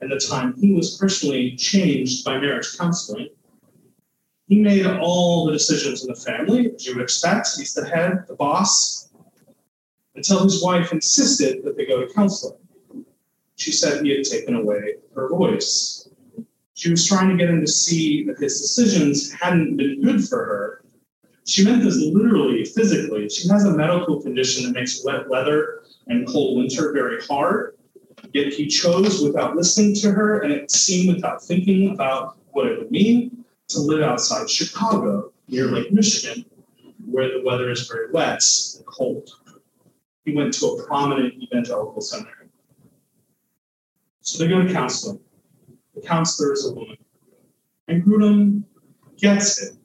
and 0.00 0.10
the 0.10 0.18
time 0.18 0.54
he 0.60 0.72
was 0.72 0.96
personally 0.98 1.54
changed 1.54 2.24
by 2.24 2.40
marriage 2.40 2.76
counseling. 2.76 3.28
He 4.48 4.60
made 4.60 4.84
all 4.84 5.46
the 5.46 5.52
decisions 5.52 6.02
in 6.02 6.12
the 6.12 6.20
family, 6.20 6.72
as 6.74 6.84
you 6.84 6.96
would 6.96 7.02
expect. 7.02 7.50
He's 7.56 7.74
the 7.74 7.86
head, 7.86 8.24
the 8.26 8.34
boss, 8.34 9.08
until 10.16 10.42
his 10.42 10.64
wife 10.64 10.92
insisted 10.92 11.62
that 11.62 11.76
they 11.76 11.86
go 11.86 12.04
to 12.04 12.12
counseling. 12.12 12.58
She 13.54 13.70
said 13.70 14.04
he 14.04 14.16
had 14.16 14.24
taken 14.24 14.56
away 14.56 14.96
her 15.14 15.28
voice. 15.28 16.05
She 16.76 16.90
was 16.90 17.06
trying 17.06 17.30
to 17.30 17.36
get 17.38 17.48
him 17.48 17.62
to 17.62 17.66
see 17.66 18.24
that 18.24 18.38
his 18.38 18.60
decisions 18.60 19.32
hadn't 19.32 19.78
been 19.78 20.02
good 20.02 20.22
for 20.28 20.44
her. 20.44 20.82
She 21.46 21.64
meant 21.64 21.82
this 21.82 21.96
literally, 21.96 22.66
physically. 22.66 23.30
She 23.30 23.48
has 23.48 23.64
a 23.64 23.70
medical 23.70 24.20
condition 24.20 24.66
that 24.66 24.78
makes 24.78 25.02
wet 25.02 25.26
weather 25.26 25.84
and 26.08 26.26
cold 26.26 26.58
winter 26.58 26.92
very 26.92 27.22
hard. 27.22 27.78
Yet 28.34 28.52
he 28.52 28.66
chose 28.66 29.22
without 29.22 29.56
listening 29.56 29.94
to 29.96 30.10
her, 30.10 30.40
and 30.40 30.52
it 30.52 30.70
seemed 30.70 31.14
without 31.14 31.42
thinking 31.42 31.92
about 31.92 32.36
what 32.50 32.66
it 32.66 32.78
would 32.78 32.90
mean 32.90 33.44
to 33.68 33.80
live 33.80 34.02
outside 34.02 34.50
Chicago, 34.50 35.32
near 35.48 35.68
Lake 35.68 35.90
Michigan, 35.92 36.44
where 37.06 37.30
the 37.30 37.42
weather 37.42 37.70
is 37.70 37.88
very 37.88 38.10
wet 38.10 38.42
and 38.76 38.84
cold. 38.84 39.30
He 40.26 40.34
went 40.34 40.52
to 40.54 40.66
a 40.66 40.86
prominent 40.86 41.42
evangelical 41.42 42.02
seminary. 42.02 42.48
So 44.20 44.44
they 44.44 44.48
go 44.50 44.60
to 44.60 44.70
counseling. 44.70 45.20
The 45.96 46.02
counselor 46.02 46.52
is 46.52 46.66
a 46.66 46.74
woman. 46.74 46.98
And 47.88 48.04
Grudem 48.04 48.64
gets 49.16 49.62
it. 49.62 49.76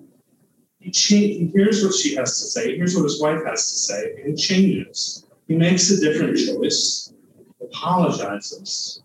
He, 0.80 0.92
cha- 0.92 1.16
he 1.16 1.52
hears 1.54 1.84
what 1.84 1.94
she 1.94 2.16
has 2.16 2.40
to 2.40 2.46
say, 2.48 2.76
hears 2.76 2.96
what 2.96 3.04
his 3.04 3.22
wife 3.22 3.40
has 3.46 3.62
to 3.62 3.78
say, 3.78 4.16
and 4.18 4.32
he 4.32 4.36
changes. 4.36 5.26
He 5.48 5.56
makes 5.56 5.90
a 5.90 6.00
different 6.00 6.38
choice, 6.38 7.14
apologizes, 7.62 9.02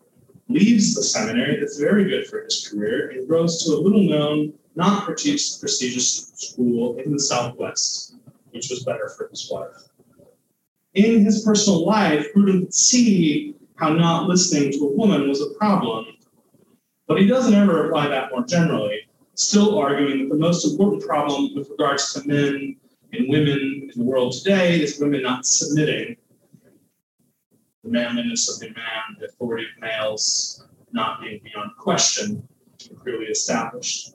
leaves 0.49 0.95
the 0.95 1.03
seminary 1.03 1.61
that's 1.61 1.79
very 1.79 2.05
good 2.05 2.27
for 2.27 2.43
his 2.43 2.69
career, 2.69 3.11
and 3.11 3.29
goes 3.29 3.65
to 3.65 3.73
a 3.73 3.79
little 3.79 4.03
known 4.03 4.53
not 4.75 5.05
prestigious 5.05 6.33
school 6.35 6.97
in 6.99 7.13
the 7.13 7.21
Southwest, 7.21 8.15
which 8.51 8.69
was 8.71 8.85
better 8.85 9.11
for 9.17 9.29
his 9.29 9.49
wife. 9.51 9.89
In 10.95 11.25
his 11.25 11.45
personal 11.45 11.85
life, 11.85 12.27
Grudem 12.35 12.61
could 12.61 12.75
see 12.75 13.55
how 13.77 13.93
not 13.93 14.29
listening 14.29 14.73
to 14.73 14.79
a 14.87 14.93
woman 14.93 15.29
was 15.29 15.43
a 15.43 15.51
problem, 15.59 16.06
but 17.07 17.21
he 17.21 17.27
doesn't 17.27 17.55
ever 17.55 17.87
apply 17.87 18.09
that 18.09 18.31
more 18.31 18.45
generally, 18.45 19.01
still 19.35 19.79
arguing 19.79 20.21
that 20.21 20.35
the 20.35 20.41
most 20.41 20.65
important 20.65 21.03
problem 21.03 21.55
with 21.55 21.69
regards 21.71 22.13
to 22.13 22.27
men 22.27 22.77
and 23.13 23.29
women 23.29 23.91
in 23.93 23.93
the 23.95 24.03
world 24.03 24.33
today 24.33 24.81
is 24.81 24.99
women 24.99 25.23
not 25.23 25.47
submitting. 25.47 26.17
The 27.85 27.91
manliness 27.91 28.53
of 28.53 28.59
the 28.59 28.75
man, 28.75 29.17
the 29.21 29.27
authority 29.27 29.65
of 29.65 29.81
males 29.81 30.65
not 30.93 31.21
being 31.21 31.41
beyond 31.45 31.71
question, 31.79 32.47
clearly 33.03 33.27
established. 33.27 34.15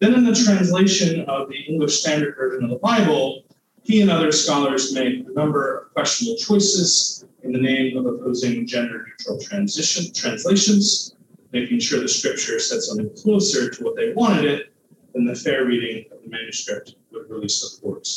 Then, 0.00 0.14
in 0.14 0.24
the 0.24 0.34
translation 0.34 1.20
of 1.22 1.48
the 1.48 1.60
English 1.68 2.00
Standard 2.00 2.34
Version 2.36 2.64
of 2.64 2.70
the 2.70 2.76
Bible, 2.76 3.44
he 3.82 4.00
and 4.00 4.10
other 4.10 4.32
scholars 4.32 4.92
made 4.92 5.26
a 5.26 5.32
number 5.34 5.78
of 5.78 5.94
questionable 5.94 6.36
choices 6.38 7.24
in 7.42 7.52
the 7.52 7.60
name 7.60 7.96
of 7.96 8.06
opposing 8.06 8.66
gender 8.66 9.06
neutral 9.06 9.38
transition 9.40 10.12
translations, 10.12 11.13
making 11.54 11.78
sure 11.78 12.00
the 12.00 12.08
scripture 12.08 12.58
said 12.58 12.82
something 12.82 13.08
closer 13.16 13.70
to 13.70 13.84
what 13.84 13.94
they 13.94 14.12
wanted 14.12 14.44
it 14.44 14.72
than 15.14 15.24
the 15.24 15.36
fair 15.36 15.64
reading 15.64 16.04
of 16.10 16.20
the 16.20 16.28
manuscript 16.28 16.96
would 17.12 17.30
really 17.30 17.48
support. 17.48 18.08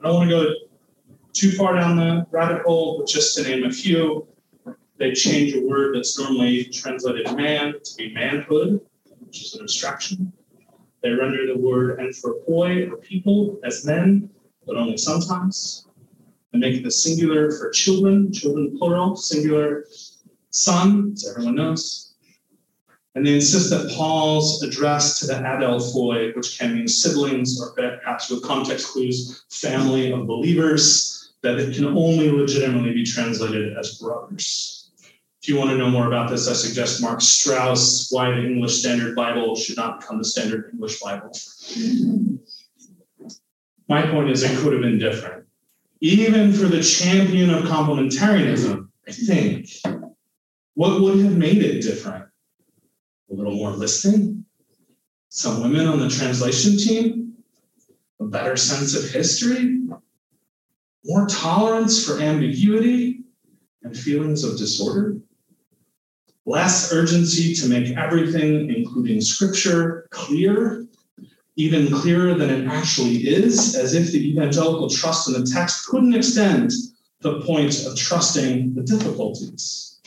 I 0.00 0.04
don't 0.04 0.14
want 0.14 0.30
to 0.30 0.36
go 0.36 0.54
too 1.32 1.52
far 1.52 1.76
down 1.76 1.96
the 1.96 2.26
rabbit 2.32 2.62
hole, 2.62 2.98
but 2.98 3.06
just 3.06 3.36
to 3.36 3.44
name 3.44 3.64
a 3.64 3.70
few, 3.70 4.26
they 4.96 5.12
change 5.12 5.54
a 5.54 5.64
word 5.64 5.94
that's 5.94 6.18
normally 6.18 6.64
translated 6.64 7.32
man 7.36 7.74
to 7.84 7.96
be 7.96 8.12
manhood, 8.12 8.80
which 9.20 9.40
is 9.42 9.54
an 9.54 9.62
abstraction. 9.62 10.32
They 11.04 11.10
render 11.10 11.46
the 11.46 11.56
word 11.56 12.00
anthropoi, 12.00 12.90
or 12.90 12.96
people, 12.96 13.60
as 13.62 13.84
men, 13.84 14.28
but 14.66 14.76
only 14.76 14.96
sometimes. 14.96 15.86
They 16.52 16.58
make 16.58 16.82
the 16.82 16.90
singular 16.90 17.52
for 17.52 17.70
children, 17.70 18.32
children 18.32 18.76
plural, 18.76 19.14
singular 19.14 19.84
son, 20.50 21.12
as 21.12 21.28
everyone 21.28 21.54
knows. 21.54 22.07
And 23.18 23.26
they 23.26 23.34
insist 23.34 23.70
that 23.70 23.90
Paul's 23.96 24.62
address 24.62 25.18
to 25.18 25.26
the 25.26 25.32
adelphoi, 25.32 26.36
which 26.36 26.56
can 26.56 26.76
mean 26.76 26.86
siblings 26.86 27.60
or 27.60 27.72
perhaps 27.72 28.30
with 28.30 28.44
context 28.44 28.92
clues, 28.92 29.44
family 29.50 30.12
of 30.12 30.28
believers, 30.28 31.32
that 31.42 31.58
it 31.58 31.74
can 31.74 31.86
only 31.86 32.30
legitimately 32.30 32.94
be 32.94 33.02
translated 33.02 33.76
as 33.76 33.98
brothers. 33.98 34.92
If 35.42 35.48
you 35.48 35.56
want 35.56 35.70
to 35.70 35.76
know 35.76 35.90
more 35.90 36.06
about 36.06 36.30
this, 36.30 36.46
I 36.46 36.52
suggest 36.52 37.02
Mark 37.02 37.20
Strauss, 37.20 38.06
Why 38.12 38.30
the 38.30 38.46
English 38.46 38.78
Standard 38.78 39.16
Bible 39.16 39.56
Should 39.56 39.78
Not 39.78 39.98
Become 39.98 40.18
the 40.18 40.24
Standard 40.24 40.70
English 40.72 41.00
Bible. 41.00 41.32
My 43.88 44.02
point 44.02 44.30
is, 44.30 44.44
it 44.44 44.56
could 44.58 44.74
have 44.74 44.82
been 44.82 45.00
different. 45.00 45.44
Even 46.00 46.52
for 46.52 46.66
the 46.66 46.84
champion 46.84 47.50
of 47.50 47.64
complementarianism, 47.64 48.86
I 49.08 49.10
think, 49.10 49.70
what 50.74 51.00
would 51.00 51.18
have 51.18 51.36
made 51.36 51.64
it 51.64 51.82
different? 51.82 52.27
A 53.30 53.34
little 53.34 53.54
more 53.54 53.72
listening? 53.72 54.44
Some 55.28 55.62
women 55.62 55.86
on 55.86 56.00
the 56.00 56.08
translation 56.08 56.76
team? 56.76 57.34
A 58.20 58.24
better 58.24 58.56
sense 58.56 58.94
of 58.94 59.10
history? 59.10 59.80
More 61.04 61.26
tolerance 61.26 62.04
for 62.04 62.20
ambiguity 62.20 63.24
and 63.82 63.96
feelings 63.96 64.44
of 64.44 64.58
disorder? 64.58 65.18
less 66.48 66.92
urgency 66.92 67.54
to 67.54 67.68
make 67.68 67.94
everything, 67.96 68.74
including 68.74 69.20
scripture, 69.20 70.08
clear, 70.10 70.86
even 71.56 71.92
clearer 71.92 72.34
than 72.34 72.48
it 72.48 72.66
actually 72.66 73.16
is, 73.16 73.74
as 73.74 73.94
if 73.94 74.10
the 74.10 74.30
evangelical 74.30 74.88
trust 74.88 75.28
in 75.28 75.34
the 75.34 75.46
text 75.46 75.86
couldn't 75.86 76.14
extend 76.14 76.72
the 77.20 77.40
point 77.42 77.84
of 77.84 77.94
trusting 77.96 78.74
the 78.74 78.82
difficulties. 78.82 79.97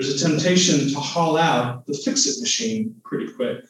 There's 0.00 0.22
a 0.22 0.28
temptation 0.28 0.88
to 0.88 0.98
haul 0.98 1.36
out 1.36 1.84
the 1.86 1.92
fix 1.92 2.26
it 2.26 2.40
machine 2.40 2.98
pretty 3.04 3.30
quick. 3.34 3.66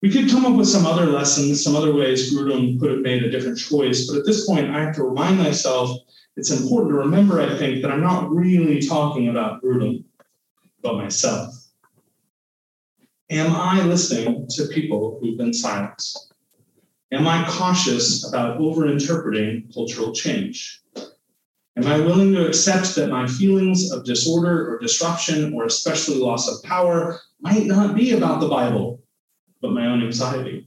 We 0.00 0.08
could 0.08 0.30
come 0.30 0.46
up 0.46 0.56
with 0.56 0.66
some 0.66 0.86
other 0.86 1.04
lessons, 1.04 1.62
some 1.62 1.76
other 1.76 1.92
ways 1.92 2.34
Grudem 2.34 2.80
could 2.80 2.90
have 2.90 3.00
made 3.00 3.22
a 3.22 3.30
different 3.30 3.58
choice, 3.58 4.06
but 4.06 4.16
at 4.16 4.24
this 4.24 4.46
point, 4.46 4.70
I 4.70 4.82
have 4.82 4.94
to 4.94 5.02
remind 5.02 5.36
myself 5.36 5.98
it's 6.38 6.50
important 6.50 6.92
to 6.92 6.98
remember, 7.00 7.38
I 7.38 7.54
think, 7.58 7.82
that 7.82 7.90
I'm 7.90 8.00
not 8.00 8.30
really 8.30 8.80
talking 8.80 9.28
about 9.28 9.62
Grudem, 9.62 10.04
but 10.80 10.96
myself. 10.96 11.54
Am 13.28 13.54
I 13.54 13.82
listening 13.82 14.46
to 14.52 14.68
people 14.68 15.18
who've 15.20 15.36
been 15.36 15.52
silenced? 15.52 16.32
Am 17.12 17.28
I 17.28 17.46
cautious 17.46 18.26
about 18.26 18.58
overinterpreting 18.58 19.74
cultural 19.74 20.14
change? 20.14 20.80
Am 21.76 21.86
I 21.86 21.98
willing 21.98 22.32
to 22.34 22.46
accept 22.46 22.94
that 22.94 23.10
my 23.10 23.26
feelings 23.26 23.90
of 23.90 24.04
disorder 24.04 24.72
or 24.72 24.78
disruption, 24.78 25.52
or 25.54 25.64
especially 25.64 26.16
loss 26.16 26.48
of 26.48 26.62
power, 26.62 27.20
might 27.40 27.66
not 27.66 27.96
be 27.96 28.12
about 28.12 28.40
the 28.40 28.48
Bible, 28.48 29.02
but 29.60 29.72
my 29.72 29.86
own 29.86 30.02
anxiety? 30.02 30.66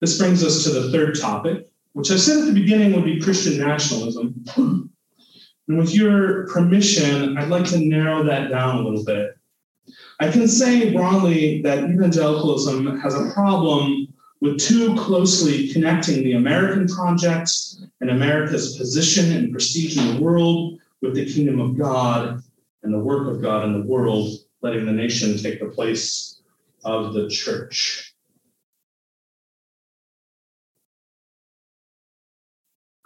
This 0.00 0.18
brings 0.18 0.42
us 0.42 0.64
to 0.64 0.70
the 0.70 0.90
third 0.90 1.18
topic 1.18 1.66
which 1.96 2.10
I 2.10 2.16
said 2.16 2.40
at 2.40 2.44
the 2.44 2.52
beginning 2.52 2.92
would 2.92 3.06
be 3.06 3.18
Christian 3.18 3.56
nationalism. 3.56 4.44
And 5.68 5.78
with 5.78 5.94
your 5.94 6.46
permission, 6.48 7.38
I'd 7.38 7.48
like 7.48 7.64
to 7.70 7.78
narrow 7.80 8.22
that 8.22 8.50
down 8.50 8.76
a 8.76 8.82
little 8.82 9.02
bit. 9.02 9.30
I 10.20 10.30
can 10.30 10.46
say 10.46 10.92
broadly 10.92 11.62
that 11.62 11.90
evangelicalism 11.90 13.00
has 13.00 13.14
a 13.14 13.32
problem 13.32 14.08
with 14.40 14.58
too 14.58 14.94
closely 14.96 15.72
connecting 15.72 16.22
the 16.22 16.32
American 16.32 16.86
project 16.86 17.50
and 18.00 18.10
America's 18.10 18.76
position 18.76 19.32
and 19.32 19.52
prestige 19.52 19.96
in 19.96 20.14
the 20.14 20.22
world 20.22 20.78
with 21.02 21.14
the 21.14 21.26
kingdom 21.32 21.60
of 21.60 21.78
God 21.78 22.42
and 22.82 22.92
the 22.92 22.98
work 22.98 23.28
of 23.28 23.42
God 23.42 23.64
in 23.64 23.72
the 23.72 23.86
world, 23.86 24.34
letting 24.62 24.86
the 24.86 24.92
nation 24.92 25.36
take 25.38 25.60
the 25.60 25.66
place 25.66 26.40
of 26.84 27.14
the 27.14 27.28
church. 27.28 28.14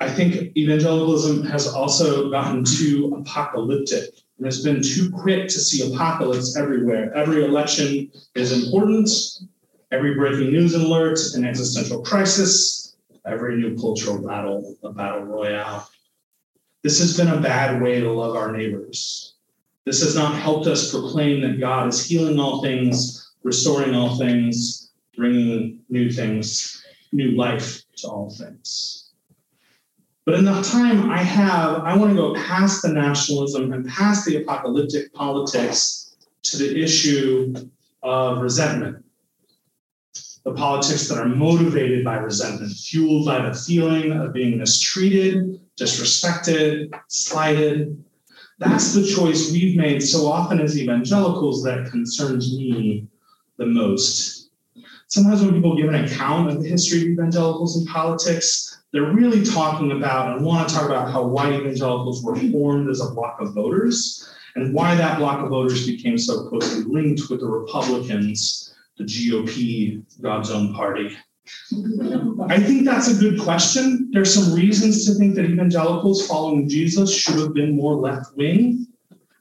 I 0.01 0.09
think 0.09 0.57
evangelicalism 0.57 1.45
has 1.45 1.67
also 1.67 2.31
gotten 2.31 2.65
too 2.65 3.15
apocalyptic 3.19 4.15
and 4.39 4.47
has 4.47 4.65
been 4.65 4.83
too 4.83 5.11
quick 5.11 5.47
to 5.49 5.61
see 5.61 5.93
apocalypse 5.93 6.57
everywhere. 6.57 7.15
Every 7.15 7.45
election 7.45 8.11
is 8.35 8.65
important, 8.65 9.11
every 9.91 10.15
breaking 10.15 10.53
news 10.53 10.75
alert, 10.75 11.19
an 11.35 11.45
existential 11.45 12.03
crisis, 12.03 12.97
every 13.27 13.57
new 13.57 13.77
cultural 13.77 14.27
battle, 14.27 14.77
a 14.83 14.93
battle 14.93 15.23
royale. 15.23 15.89
This 16.83 16.99
has 17.01 17.17
been 17.17 17.29
a 17.29 17.41
bad 17.41 17.83
way 17.83 18.01
to 18.01 18.11
love 18.11 18.37
our 18.37 18.53
neighbors. 18.57 19.35
This 19.85 20.03
has 20.03 20.15
not 20.15 20.35
helped 20.35 20.67
us 20.67 20.91
proclaim 20.91 21.41
that 21.43 21.61
God 21.61 21.89
is 21.89 22.05
healing 22.05 22.39
all 22.39 22.63
things, 22.63 23.33
restoring 23.43 23.95
all 23.95 24.17
things, 24.17 24.91
bringing 25.17 25.81
new 25.89 26.11
things, 26.11 26.85
new 27.13 27.33
life 27.33 27.83
to 27.97 28.09
all 28.09 28.31
things. 28.31 29.11
But 30.25 30.35
in 30.35 30.45
the 30.45 30.63
time 30.63 31.11
I 31.11 31.23
have, 31.23 31.83
I 31.83 31.97
want 31.97 32.11
to 32.11 32.17
go 32.17 32.35
past 32.35 32.83
the 32.83 32.93
nationalism 32.93 33.73
and 33.73 33.89
past 33.89 34.25
the 34.27 34.37
apocalyptic 34.37 35.13
politics 35.13 36.17
to 36.43 36.57
the 36.57 36.83
issue 36.83 37.55
of 38.03 38.39
resentment. 38.39 39.05
The 40.45 40.55
politics 40.55 41.07
that 41.09 41.19
are 41.19 41.29
motivated 41.29 42.05
by 42.05 42.17
resentment, 42.17 42.73
fueled 42.73 43.27
by 43.27 43.47
the 43.47 43.55
feeling 43.55 44.13
of 44.13 44.33
being 44.33 44.59
mistreated, 44.59 45.61
disrespected, 45.79 46.93
slighted. 47.09 48.03
That's 48.59 48.95
the 48.95 49.05
choice 49.05 49.53
we've 49.53 49.77
made 49.77 50.03
so 50.03 50.27
often 50.27 50.61
as 50.61 50.79
evangelicals 50.79 51.63
that 51.65 51.91
concerns 51.91 52.57
me 52.57 53.07
the 53.59 53.67
most. 53.67 54.51
Sometimes 55.09 55.43
when 55.43 55.55
people 55.55 55.77
give 55.77 55.89
an 55.89 56.05
account 56.05 56.51
of 56.51 56.63
the 56.63 56.69
history 56.69 57.03
of 57.03 57.09
evangelicals 57.09 57.79
in 57.79 57.87
politics, 57.87 58.81
they're 58.93 59.13
really 59.13 59.45
talking 59.45 59.93
about 59.93 60.37
and 60.37 60.45
want 60.45 60.69
to 60.69 60.75
talk 60.75 60.87
about 60.87 61.13
how 61.13 61.23
white 61.23 61.53
evangelicals 61.53 62.23
were 62.23 62.37
formed 62.37 62.89
as 62.89 63.01
a 63.01 63.11
block 63.11 63.41
of 63.41 63.53
voters 63.53 64.29
and 64.57 64.75
why 64.75 64.95
that 64.95 65.19
block 65.19 65.43
of 65.43 65.51
voters 65.51 65.87
became 65.87 66.19
so 66.19 66.49
closely 66.49 66.83
linked 66.85 67.31
with 67.31 67.41
the 67.41 67.47
Republicans, 67.47 68.70
the 69.01 69.07
GOP, 69.07 70.03
God's 70.21 70.51
own 70.51 70.75
party. 70.75 71.17
I 72.49 72.61
think 72.61 72.85
that's 72.85 73.09
a 73.09 73.19
good 73.19 73.41
question. 73.41 74.11
There's 74.13 74.35
some 74.35 74.55
reasons 74.55 75.07
to 75.07 75.15
think 75.15 75.35
that 75.35 75.47
evangelicals 75.47 76.27
following 76.27 76.69
Jesus 76.69 77.13
should 77.13 77.39
have 77.39 77.55
been 77.55 77.75
more 77.75 77.95
left 77.95 78.37
wing, 78.37 78.87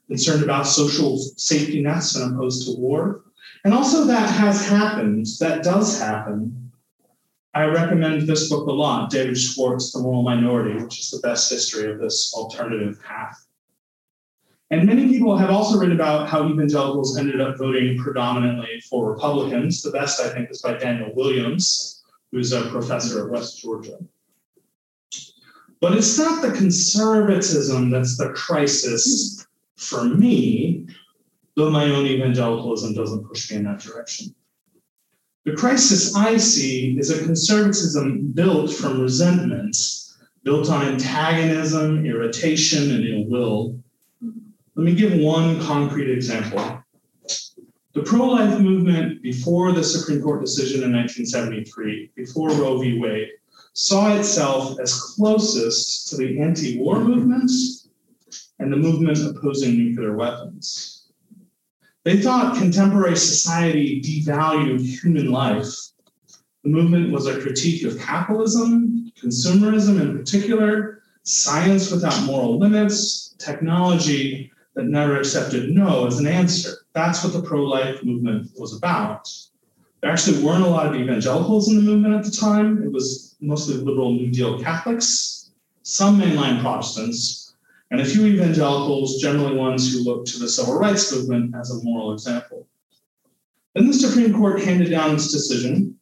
concerned 0.08 0.42
about 0.42 0.66
social 0.66 1.18
safety 1.36 1.82
nets 1.82 2.16
and 2.16 2.34
opposed 2.34 2.66
to 2.66 2.80
war. 2.80 3.22
And 3.64 3.74
also, 3.74 4.04
that 4.06 4.30
has 4.30 4.66
happened, 4.66 5.26
that 5.40 5.62
does 5.62 6.00
happen. 6.00 6.72
I 7.52 7.64
recommend 7.64 8.26
this 8.26 8.48
book 8.48 8.66
a 8.66 8.72
lot, 8.72 9.10
David 9.10 9.36
Swartz, 9.36 9.92
The 9.92 10.00
Moral 10.00 10.22
Minority, 10.22 10.82
which 10.82 11.00
is 11.00 11.10
the 11.10 11.18
best 11.18 11.50
history 11.50 11.92
of 11.92 11.98
this 11.98 12.32
alternative 12.34 13.02
path. 13.02 13.46
And 14.72 14.86
many 14.86 15.08
people 15.08 15.36
have 15.36 15.50
also 15.50 15.78
written 15.78 15.96
about 15.96 16.28
how 16.28 16.48
evangelicals 16.48 17.18
ended 17.18 17.40
up 17.40 17.58
voting 17.58 17.98
predominantly 17.98 18.80
for 18.88 19.10
Republicans. 19.12 19.82
The 19.82 19.90
best, 19.90 20.20
I 20.20 20.28
think, 20.28 20.48
is 20.50 20.62
by 20.62 20.74
Daniel 20.74 21.12
Williams, 21.14 22.04
who's 22.30 22.52
a 22.52 22.62
professor 22.70 23.24
at 23.24 23.30
West 23.32 23.60
Georgia. 23.60 23.98
But 25.80 25.96
it's 25.96 26.16
not 26.16 26.42
the 26.42 26.52
conservatism 26.52 27.90
that's 27.90 28.16
the 28.16 28.30
crisis 28.30 29.44
for 29.76 30.04
me, 30.04 30.86
though 31.56 31.70
my 31.70 31.84
own 31.84 32.06
evangelicalism 32.06 32.94
doesn't 32.94 33.26
push 33.26 33.50
me 33.50 33.56
in 33.56 33.64
that 33.64 33.80
direction. 33.80 34.34
The 35.46 35.56
crisis 35.56 36.14
I 36.14 36.36
see 36.36 36.96
is 36.98 37.10
a 37.10 37.24
conservatism 37.24 38.30
built 38.34 38.70
from 38.72 39.00
resentment, 39.00 39.76
built 40.44 40.68
on 40.70 40.86
antagonism, 40.86 42.04
irritation, 42.04 42.90
and 42.92 43.04
ill 43.04 43.24
will. 43.24 43.79
Let 44.76 44.84
me 44.84 44.94
give 44.94 45.14
one 45.14 45.60
concrete 45.60 46.10
example. 46.10 46.82
The 47.92 48.02
pro 48.04 48.24
life 48.24 48.60
movement 48.60 49.20
before 49.20 49.72
the 49.72 49.82
Supreme 49.82 50.22
Court 50.22 50.40
decision 50.40 50.84
in 50.84 50.92
1973, 50.92 52.12
before 52.14 52.50
Roe 52.50 52.78
v. 52.78 53.00
Wade, 53.00 53.30
saw 53.72 54.16
itself 54.16 54.78
as 54.78 54.94
closest 54.94 56.08
to 56.08 56.16
the 56.16 56.40
anti 56.40 56.78
war 56.78 57.00
movement 57.00 57.50
and 58.60 58.72
the 58.72 58.76
movement 58.76 59.18
opposing 59.18 59.76
nuclear 59.76 60.16
weapons. 60.16 61.10
They 62.04 62.22
thought 62.22 62.56
contemporary 62.56 63.16
society 63.16 64.00
devalued 64.00 64.80
human 64.80 65.32
life. 65.32 65.68
The 66.62 66.70
movement 66.70 67.10
was 67.10 67.26
a 67.26 67.40
critique 67.40 67.84
of 67.84 67.98
capitalism, 67.98 69.10
consumerism 69.20 70.00
in 70.00 70.16
particular, 70.16 71.02
science 71.24 71.90
without 71.90 72.24
moral 72.24 72.58
limits, 72.58 73.34
technology 73.38 74.49
that 74.80 74.88
never 74.88 75.18
accepted 75.18 75.68
no 75.70 76.06
as 76.06 76.18
an 76.18 76.26
answer. 76.26 76.70
That's 76.94 77.22
what 77.22 77.34
the 77.34 77.42
pro 77.42 77.62
life 77.64 78.02
movement 78.02 78.50
was 78.56 78.74
about. 78.74 79.30
There 80.00 80.10
actually 80.10 80.42
weren't 80.42 80.64
a 80.64 80.68
lot 80.68 80.86
of 80.86 80.94
evangelicals 80.98 81.68
in 81.68 81.76
the 81.76 81.82
movement 81.82 82.14
at 82.14 82.24
the 82.24 82.30
time. 82.30 82.82
It 82.82 82.90
was 82.90 83.36
mostly 83.42 83.74
liberal 83.74 84.12
New 84.12 84.30
Deal 84.30 84.58
Catholics, 84.58 85.50
some 85.82 86.18
mainline 86.18 86.62
Protestants, 86.62 87.56
and 87.90 88.00
a 88.00 88.06
few 88.06 88.24
evangelicals, 88.24 89.20
generally 89.20 89.54
ones 89.54 89.92
who 89.92 90.02
looked 90.02 90.28
to 90.28 90.38
the 90.38 90.48
civil 90.48 90.78
rights 90.78 91.14
movement 91.14 91.54
as 91.54 91.70
a 91.70 91.84
moral 91.84 92.14
example. 92.14 92.66
Then 93.74 93.86
the 93.86 93.92
Supreme 93.92 94.32
Court 94.32 94.62
handed 94.62 94.90
down 94.90 95.14
its 95.14 95.30
decision, 95.30 95.94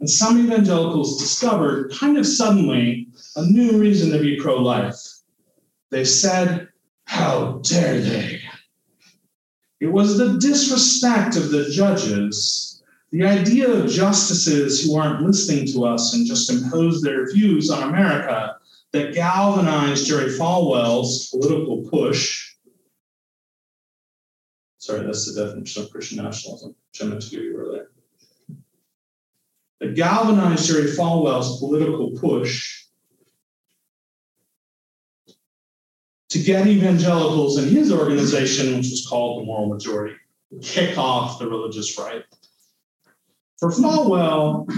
and 0.00 0.08
some 0.08 0.42
evangelicals 0.42 1.20
discovered, 1.20 1.92
kind 1.92 2.16
of 2.16 2.26
suddenly, 2.26 3.08
a 3.36 3.44
new 3.44 3.78
reason 3.78 4.10
to 4.12 4.18
be 4.18 4.40
pro 4.40 4.56
life. 4.56 4.96
They 5.90 6.04
said, 6.04 6.65
How 7.26 7.58
dare 7.64 7.98
they? 7.98 8.40
It 9.80 9.88
was 9.88 10.16
the 10.16 10.38
disrespect 10.38 11.34
of 11.34 11.50
the 11.50 11.68
judges, 11.70 12.84
the 13.10 13.24
idea 13.24 13.68
of 13.68 13.90
justices 13.90 14.80
who 14.80 14.94
aren't 14.94 15.26
listening 15.26 15.66
to 15.72 15.86
us 15.86 16.14
and 16.14 16.24
just 16.24 16.48
impose 16.48 17.02
their 17.02 17.28
views 17.32 17.68
on 17.68 17.88
America 17.88 18.54
that 18.92 19.12
galvanized 19.12 20.06
Jerry 20.06 20.30
Falwell's 20.38 21.28
political 21.30 21.82
push. 21.90 22.54
Sorry, 24.78 25.04
that's 25.04 25.26
the 25.26 25.44
definition 25.44 25.82
of 25.82 25.90
Christian 25.90 26.22
nationalism, 26.22 26.76
which 26.92 27.02
I 27.02 27.06
meant 27.06 27.22
to 27.22 27.30
give 27.30 27.42
you 27.42 27.56
earlier. 27.56 27.90
That 29.80 29.96
galvanized 29.96 30.68
Jerry 30.68 30.92
Falwell's 30.92 31.58
political 31.58 32.12
push 32.12 32.85
to 36.28 36.38
get 36.38 36.66
evangelicals 36.66 37.58
in 37.58 37.68
his 37.68 37.92
organization, 37.92 38.76
which 38.76 38.90
was 38.90 39.06
called 39.08 39.42
the 39.42 39.46
Moral 39.46 39.68
Majority, 39.68 40.16
kick 40.62 40.98
off 40.98 41.38
the 41.38 41.48
religious 41.48 41.98
right. 41.98 42.24
For 43.58 43.70
Falwell, 43.70 44.68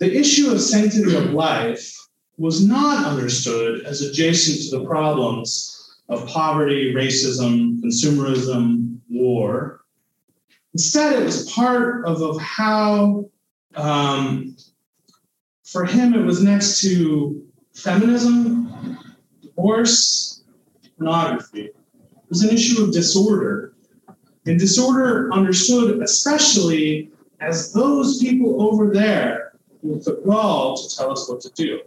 the 0.00 0.16
issue 0.16 0.50
of 0.50 0.60
sanctity 0.60 1.14
of 1.14 1.32
life 1.32 1.96
was 2.36 2.66
not 2.66 3.06
understood 3.06 3.84
as 3.84 4.02
adjacent 4.02 4.70
to 4.70 4.78
the 4.78 4.84
problems 4.84 5.78
of 6.08 6.26
poverty, 6.26 6.92
racism, 6.92 7.80
consumerism, 7.80 8.98
war. 9.08 9.84
Instead, 10.74 11.20
it 11.20 11.24
was 11.24 11.50
part 11.50 12.04
of, 12.04 12.20
of 12.22 12.40
how, 12.40 13.30
um, 13.76 14.56
for 15.64 15.84
him, 15.84 16.14
it 16.14 16.24
was 16.24 16.42
next 16.42 16.80
to 16.80 17.46
feminism, 17.74 18.98
divorce, 19.40 20.31
pornography. 20.98 21.66
It 21.66 21.74
was 22.28 22.42
an 22.42 22.50
issue 22.50 22.82
of 22.82 22.92
disorder. 22.92 23.74
And 24.46 24.58
disorder 24.58 25.32
understood 25.32 26.02
especially 26.02 27.10
as 27.40 27.72
those 27.72 28.18
people 28.18 28.62
over 28.62 28.92
there 28.92 29.52
with 29.82 30.04
the 30.04 30.20
gall 30.24 30.76
to 30.76 30.96
tell 30.96 31.10
us 31.12 31.28
what 31.28 31.40
to 31.40 31.50
do. 31.50 31.80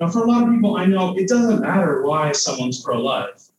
Now, 0.00 0.08
for 0.10 0.24
a 0.24 0.26
lot 0.26 0.42
of 0.42 0.54
people, 0.54 0.76
I 0.76 0.86
know 0.86 1.16
it 1.16 1.28
doesn't 1.28 1.60
matter 1.60 2.02
why 2.02 2.32
someone's 2.32 2.82
pro 2.82 3.00
life. 3.00 3.50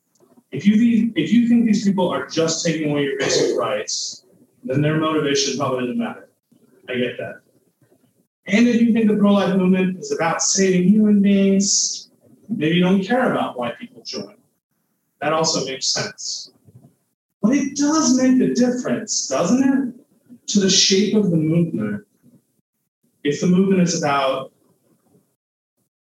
If 0.51 0.65
you, 0.65 1.11
if 1.15 1.31
you 1.31 1.47
think 1.47 1.65
these 1.65 1.83
people 1.83 2.09
are 2.09 2.27
just 2.27 2.65
taking 2.65 2.91
away 2.91 3.03
your 3.03 3.17
basic 3.17 3.57
rights, 3.57 4.25
then 4.63 4.81
their 4.81 4.97
motivation 4.97 5.57
probably 5.57 5.81
doesn't 5.81 5.97
matter. 5.97 6.29
I 6.89 6.95
get 6.95 7.17
that. 7.17 7.41
And 8.47 8.67
if 8.67 8.81
you 8.81 8.93
think 8.93 9.09
the 9.09 9.17
pro 9.17 9.33
life 9.33 9.55
movement 9.55 9.99
is 9.99 10.11
about 10.11 10.41
saving 10.41 10.87
human 10.87 11.21
beings, 11.21 12.04
maybe 12.49 12.75
you 12.75 12.81
don't 12.81 13.03
care 13.03 13.31
about 13.31 13.57
why 13.57 13.71
people 13.79 14.03
join. 14.03 14.35
That 15.21 15.33
also 15.33 15.65
makes 15.65 15.87
sense. 15.87 16.51
But 17.41 17.55
it 17.55 17.75
does 17.75 18.21
make 18.21 18.41
a 18.41 18.53
difference, 18.53 19.27
doesn't 19.27 19.63
it, 19.63 20.47
to 20.47 20.59
the 20.59 20.69
shape 20.69 21.15
of 21.15 21.31
the 21.31 21.37
movement 21.37 22.05
if 23.25 23.41
the 23.41 23.47
movement 23.47 23.81
is 23.81 24.01
about 24.01 24.53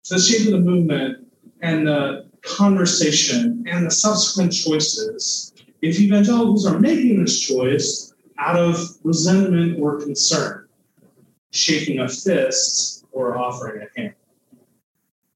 the 0.09 0.19
shape 0.19 0.47
of 0.47 0.53
the 0.53 0.59
movement 0.59 1.27
and 1.61 1.87
the 1.87 2.25
conversation 2.41 3.63
and 3.67 3.85
the 3.85 3.91
subsequent 3.91 4.51
choices, 4.51 5.53
if 5.83 5.99
evangelicals 5.99 6.65
are 6.65 6.79
making 6.79 7.21
this 7.21 7.39
choice 7.39 8.13
out 8.39 8.57
of 8.57 8.75
resentment 9.03 9.79
or 9.79 10.01
concern, 10.01 10.67
shaking 11.51 11.99
a 11.99 12.09
fist 12.09 13.05
or 13.11 13.37
offering 13.37 13.83
a 13.83 13.99
hand. 13.99 14.15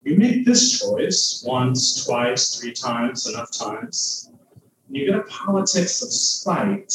You 0.06 0.18
make 0.18 0.46
this 0.46 0.80
choice 0.80 1.44
once, 1.48 2.06
twice, 2.06 2.60
three 2.60 2.74
times, 2.74 3.28
enough 3.28 3.52
times. 3.52 4.30
and 4.88 4.96
You 4.96 5.08
get 5.08 5.16
a 5.20 5.24
politics 5.24 6.04
of 6.04 6.14
spite, 6.14 6.94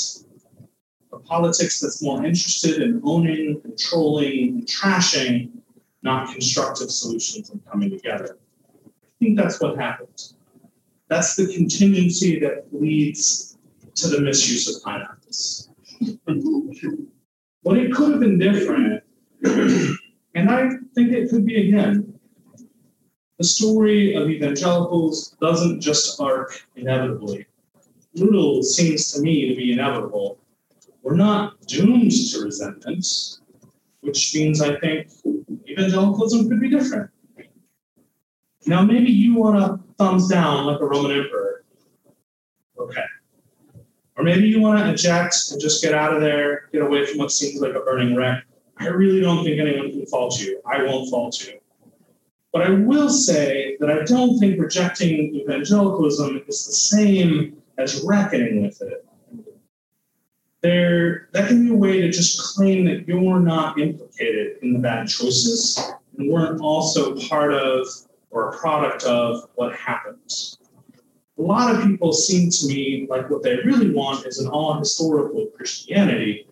a 1.13 1.19
politics 1.19 1.81
that's 1.81 2.01
more 2.01 2.25
interested 2.25 2.81
in 2.81 3.01
owning, 3.03 3.61
controlling, 3.63 4.49
and 4.51 4.67
trashing, 4.67 5.51
not 6.03 6.31
constructive 6.33 6.93
solutions 6.93 7.51
and 7.51 7.61
coming 7.67 7.91
together. 7.91 8.39
I 8.87 8.91
think 9.19 9.37
that's 9.37 9.61
what 9.61 9.77
happens. 9.77 10.37
That's 11.09 11.35
the 11.35 11.53
contingency 11.53 12.39
that 12.39 12.67
leads 12.71 13.59
to 13.97 14.07
the 14.07 14.21
misuse 14.21 14.69
of 14.73 14.85
pineapples. 14.85 15.69
but 17.65 17.77
it 17.77 17.93
could 17.93 18.13
have 18.13 18.21
been 18.21 18.39
different. 18.39 19.03
and 19.43 20.49
I 20.49 20.69
think 20.95 21.11
it 21.11 21.29
could 21.29 21.45
be 21.45 21.69
again. 21.69 22.10
The 23.41 23.47
story 23.47 24.15
of 24.17 24.29
evangelicals 24.29 25.35
doesn't 25.41 25.81
just 25.81 26.21
arc 26.21 26.63
inevitably. 26.77 27.47
Little 28.13 28.63
seems 28.63 29.11
to 29.13 29.23
me 29.23 29.49
to 29.49 29.57
be 29.57 29.73
inevitable. 29.73 30.39
We're 31.03 31.17
not 31.17 31.59
doomed 31.63 32.11
to 32.11 32.43
resentment, 32.45 33.07
which 34.03 34.35
means 34.35 34.61
I 34.61 34.79
think 34.79 35.09
evangelicalism 35.67 36.51
could 36.51 36.61
be 36.61 36.69
different. 36.69 37.09
Now, 38.67 38.83
maybe 38.83 39.11
you 39.11 39.37
want 39.37 39.57
to 39.57 39.81
thumbs 39.97 40.29
down 40.29 40.67
like 40.67 40.83
a 40.83 40.85
Roman 40.85 41.13
emperor. 41.13 41.65
Okay. 42.79 43.07
Or 44.19 44.23
maybe 44.23 44.49
you 44.49 44.61
want 44.61 44.81
to 44.81 44.93
eject 44.93 45.35
and 45.51 45.59
just 45.59 45.83
get 45.83 45.95
out 45.95 46.15
of 46.15 46.21
there, 46.21 46.69
get 46.75 46.83
away 46.83 47.07
from 47.07 47.17
what 47.17 47.33
seems 47.33 47.59
like 47.63 47.75
a 47.75 47.81
burning 47.81 48.15
wreck. 48.15 48.45
I 48.77 48.89
really 48.89 49.23
don't 49.23 49.43
think 49.45 49.59
anyone 49.59 49.93
can 49.93 50.05
fault 50.05 50.39
you. 50.43 50.61
I 50.71 50.83
won't 50.83 51.09
fault 51.09 51.43
you. 51.43 51.60
But 52.53 52.63
I 52.63 52.71
will 52.71 53.09
say 53.09 53.77
that 53.79 53.91
I 53.91 54.03
don't 54.05 54.39
think 54.39 54.61
rejecting 54.61 55.35
evangelicalism 55.37 56.43
is 56.49 56.67
the 56.67 56.73
same 56.73 57.63
as 57.79 58.03
reckoning 58.05 58.63
with 58.63 58.83
it. 58.83 59.07
There, 60.63 61.29
that 61.33 61.49
can 61.49 61.65
be 61.65 61.73
a 61.73 61.77
way 61.77 62.01
to 62.01 62.11
just 62.11 62.55
claim 62.55 62.85
that 62.87 63.09
you're 63.09 63.41
not 63.41 63.81
implicated 63.81 64.59
in 64.63 64.75
the 64.75 64.79
bad 64.79 65.09
choices 65.09 65.81
and 66.19 66.31
weren't 66.31 66.61
also 66.61 67.17
part 67.29 67.55
of 67.55 67.87
or 68.31 68.51
a 68.51 68.59
product 68.59 69.05
of 69.05 69.49
what 69.55 69.75
happened. 69.75 70.19
A 71.39 71.43
lot 71.43 71.75
of 71.75 71.83
people 71.83 72.13
seem 72.13 72.51
to 72.51 72.67
me 72.67 73.07
like 73.09 73.31
what 73.31 73.43
they 73.43 73.57
really 73.65 73.91
want 73.91 74.27
is 74.27 74.39
an 74.39 74.49
all 74.49 74.79
historical 74.79 75.47
Christianity 75.57 76.47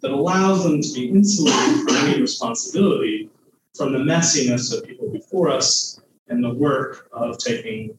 that 0.00 0.10
allows 0.10 0.64
them 0.64 0.82
to 0.82 0.92
be 0.92 1.08
insulated 1.10 1.84
from 1.84 1.96
any 1.96 2.20
responsibility 2.20 3.30
from 3.74 3.92
the 3.92 3.98
messiness 3.98 4.76
of 4.76 4.84
people 4.84 5.01
before 5.12 5.50
us 5.50 6.00
and 6.28 6.42
the 6.42 6.54
work 6.54 7.08
of 7.12 7.38
taking, 7.38 7.96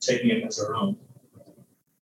taking 0.00 0.30
it 0.30 0.44
as 0.44 0.60
our 0.60 0.74
own. 0.74 0.96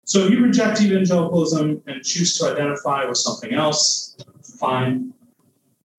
So 0.05 0.25
if 0.25 0.31
you 0.31 0.43
reject 0.43 0.81
evangelicalism 0.81 1.81
and 1.87 2.03
choose 2.03 2.37
to 2.37 2.51
identify 2.51 3.05
with 3.05 3.17
something 3.17 3.53
else, 3.53 4.17
fine. 4.59 5.13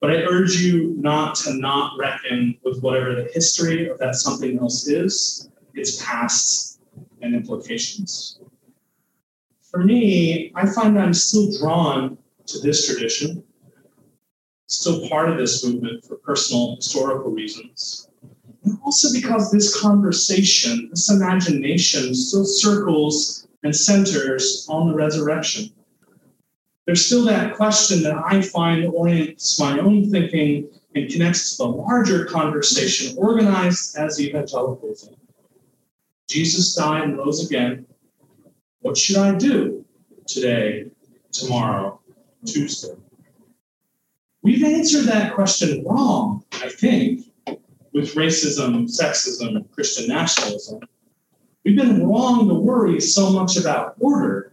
But 0.00 0.10
I 0.10 0.16
urge 0.24 0.56
you 0.56 0.94
not 0.98 1.34
to 1.36 1.54
not 1.54 1.98
reckon 1.98 2.58
with 2.64 2.80
whatever 2.82 3.14
the 3.14 3.30
history 3.32 3.88
of 3.88 3.98
that 3.98 4.16
something 4.16 4.58
else 4.58 4.86
is, 4.86 5.48
its 5.72 6.04
past 6.04 6.80
and 7.22 7.34
implications. 7.34 8.38
For 9.62 9.82
me, 9.82 10.52
I 10.54 10.66
find 10.66 10.96
that 10.96 11.04
I'm 11.04 11.14
still 11.14 11.50
drawn 11.58 12.18
to 12.46 12.58
this 12.60 12.86
tradition, 12.86 13.42
still 14.66 15.08
part 15.08 15.28
of 15.28 15.36
this 15.36 15.64
movement 15.64 16.04
for 16.04 16.16
personal 16.16 16.76
historical 16.76 17.30
reasons. 17.30 18.08
And 18.64 18.78
also 18.84 19.12
because 19.12 19.50
this 19.50 19.78
conversation, 19.80 20.88
this 20.90 21.10
imagination 21.10 22.14
still 22.14 22.44
circles 22.44 23.46
and 23.62 23.74
centers 23.74 24.66
on 24.70 24.88
the 24.88 24.94
resurrection. 24.94 25.70
There's 26.86 27.04
still 27.04 27.24
that 27.24 27.56
question 27.56 28.02
that 28.02 28.16
I 28.16 28.42
find 28.42 28.86
orients 28.86 29.58
my 29.58 29.78
own 29.78 30.10
thinking 30.10 30.68
and 30.94 31.10
connects 31.10 31.56
to 31.56 31.64
the 31.64 31.68
larger 31.68 32.26
conversation 32.26 33.16
organized 33.18 33.96
as 33.96 34.20
evangelicalism. 34.20 35.14
Jesus 36.28 36.74
died 36.74 37.04
and 37.04 37.18
rose 37.18 37.44
again. 37.44 37.86
What 38.80 38.96
should 38.96 39.16
I 39.16 39.34
do 39.34 39.84
today, 40.26 40.90
tomorrow, 41.32 42.00
Tuesday? 42.46 42.94
We've 44.44 44.62
answered 44.62 45.06
that 45.06 45.34
question 45.34 45.82
wrong, 45.86 46.44
I 46.52 46.68
think, 46.68 47.22
with 47.94 48.14
racism, 48.14 48.84
sexism, 48.84 49.70
Christian 49.70 50.06
nationalism. 50.06 50.80
We've 51.64 51.78
been 51.78 52.06
wrong 52.06 52.46
to 52.48 52.54
worry 52.54 53.00
so 53.00 53.32
much 53.32 53.56
about 53.56 53.94
order. 53.98 54.52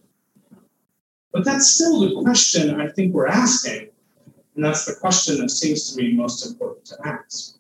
But 1.33 1.43
that's 1.43 1.71
still 1.71 1.99
the 1.99 2.21
question 2.21 2.79
I 2.79 2.87
think 2.87 3.13
we're 3.13 3.27
asking. 3.27 3.89
And 4.55 4.63
that's 4.63 4.85
the 4.85 4.95
question 4.95 5.39
that 5.39 5.49
seems 5.49 5.91
to 5.91 6.01
me 6.01 6.13
most 6.13 6.45
important 6.45 6.85
to 6.85 6.97
ask. 7.05 7.57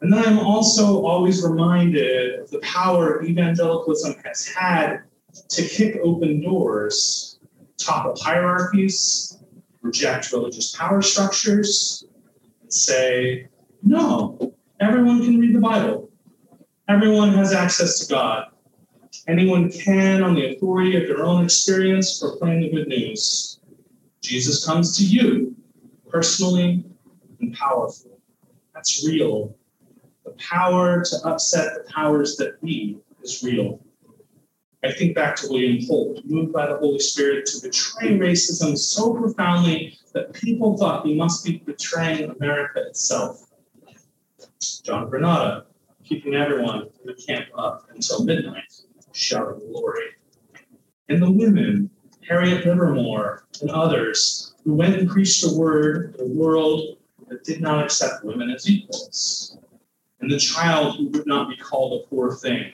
And 0.00 0.12
then 0.12 0.24
I'm 0.24 0.40
also 0.40 1.06
always 1.06 1.44
reminded 1.44 2.40
of 2.40 2.50
the 2.50 2.58
power 2.60 3.22
evangelicalism 3.22 4.16
has 4.24 4.48
had 4.48 5.02
to 5.50 5.62
kick 5.62 5.98
open 6.02 6.40
doors, 6.40 7.38
topple 7.76 8.16
hierarchies, 8.20 9.37
reject 9.82 10.32
religious 10.32 10.74
power 10.74 11.02
structures, 11.02 12.04
and 12.62 12.72
say, 12.72 13.48
no, 13.82 14.54
everyone 14.80 15.24
can 15.24 15.38
read 15.38 15.54
the 15.54 15.60
Bible. 15.60 16.10
Everyone 16.88 17.32
has 17.34 17.52
access 17.52 18.00
to 18.00 18.12
God. 18.12 18.46
Anyone 19.26 19.70
can, 19.70 20.22
on 20.22 20.34
the 20.34 20.54
authority 20.54 20.96
of 20.96 21.06
their 21.06 21.24
own 21.24 21.44
experience, 21.44 22.18
proclaim 22.18 22.62
the 22.62 22.70
good 22.70 22.88
news. 22.88 23.60
Jesus 24.22 24.64
comes 24.64 24.96
to 24.96 25.04
you 25.04 25.54
personally 26.08 26.84
and 27.40 27.54
powerfully. 27.54 28.14
That's 28.74 29.06
real. 29.06 29.54
The 30.24 30.32
power 30.32 31.04
to 31.04 31.16
upset 31.24 31.74
the 31.74 31.92
powers 31.92 32.36
that 32.36 32.60
be 32.62 32.98
is 33.22 33.42
real. 33.42 33.80
I 34.84 34.92
think 34.92 35.16
back 35.16 35.34
to 35.36 35.48
William 35.48 35.84
Holt, 35.86 36.24
moved 36.24 36.52
by 36.52 36.66
the 36.66 36.76
Holy 36.76 37.00
Spirit 37.00 37.46
to 37.46 37.60
betray 37.60 38.16
racism 38.16 38.78
so 38.78 39.12
profoundly 39.14 39.98
that 40.14 40.32
people 40.32 40.76
thought 40.76 41.04
he 41.04 41.14
must 41.14 41.44
be 41.44 41.58
betraying 41.58 42.30
America 42.30 42.82
itself. 42.86 43.50
John 44.84 45.10
Granade, 45.10 45.64
keeping 46.04 46.34
everyone 46.34 46.82
in 46.82 47.06
the 47.06 47.14
camp 47.14 47.46
up 47.56 47.88
until 47.92 48.24
midnight, 48.24 48.72
shouting 49.12 49.66
glory. 49.72 50.10
And 51.08 51.20
the 51.20 51.30
women, 51.30 51.90
Harriet 52.28 52.64
Livermore 52.64 53.44
and 53.60 53.70
others, 53.70 54.54
who 54.64 54.74
went 54.74 54.94
and 54.94 55.08
preached 55.08 55.42
the 55.42 55.58
word 55.58 56.14
in 56.18 56.30
a 56.30 56.34
world 56.34 56.98
that 57.28 57.42
did 57.42 57.60
not 57.60 57.84
accept 57.84 58.24
women 58.24 58.50
as 58.50 58.70
equals. 58.70 59.58
And 60.20 60.30
the 60.30 60.38
child 60.38 60.96
who 60.96 61.08
would 61.08 61.26
not 61.26 61.48
be 61.48 61.56
called 61.56 62.00
a 62.00 62.06
poor 62.06 62.34
thing. 62.36 62.72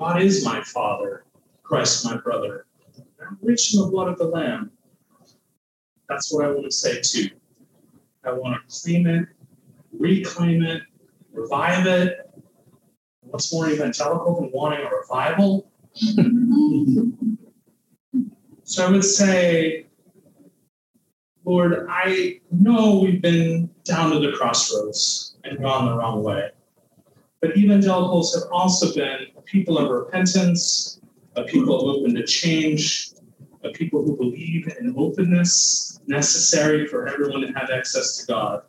God 0.00 0.22
is 0.22 0.44
my 0.46 0.62
father, 0.62 1.24
Christ 1.62 2.06
my 2.06 2.16
brother. 2.16 2.64
I'm 3.20 3.36
rich 3.42 3.74
in 3.74 3.82
the 3.82 3.86
blood 3.88 4.08
of 4.08 4.16
the 4.16 4.24
Lamb. 4.24 4.70
That's 6.08 6.32
what 6.32 6.46
I 6.46 6.50
want 6.50 6.64
to 6.64 6.70
say 6.70 7.02
too. 7.02 7.28
I 8.24 8.32
want 8.32 8.56
to 8.56 8.62
claim 8.82 9.06
it, 9.06 9.28
reclaim 9.92 10.62
it, 10.62 10.80
revive 11.34 11.86
it. 11.86 12.30
What's 13.24 13.52
more 13.52 13.68
evangelical 13.68 14.40
than 14.40 14.50
wanting 14.54 14.86
a 14.86 14.90
revival? 14.90 15.70
so 18.64 18.86
I 18.86 18.90
would 18.90 19.04
say, 19.04 19.86
Lord, 21.44 21.86
I 21.90 22.40
know 22.50 23.00
we've 23.00 23.20
been 23.20 23.68
down 23.84 24.12
to 24.12 24.18
the 24.18 24.32
crossroads 24.32 25.36
and 25.44 25.60
gone 25.60 25.84
the 25.84 25.94
wrong 25.94 26.22
way. 26.22 26.48
But 27.42 27.58
evangelicals 27.58 28.34
have 28.34 28.50
also 28.50 28.94
been 28.94 29.26
people 29.50 29.78
of 29.78 29.90
repentance, 29.90 31.00
a 31.36 31.44
people 31.44 31.90
open 31.90 32.14
to 32.14 32.24
change, 32.24 33.10
a 33.64 33.70
people 33.70 34.02
who 34.02 34.16
believe 34.16 34.68
in 34.78 34.94
openness 34.96 36.00
necessary 36.06 36.86
for 36.86 37.08
everyone 37.08 37.40
to 37.40 37.52
have 37.52 37.70
access 37.70 38.18
to 38.18 38.26
God. 38.26 38.62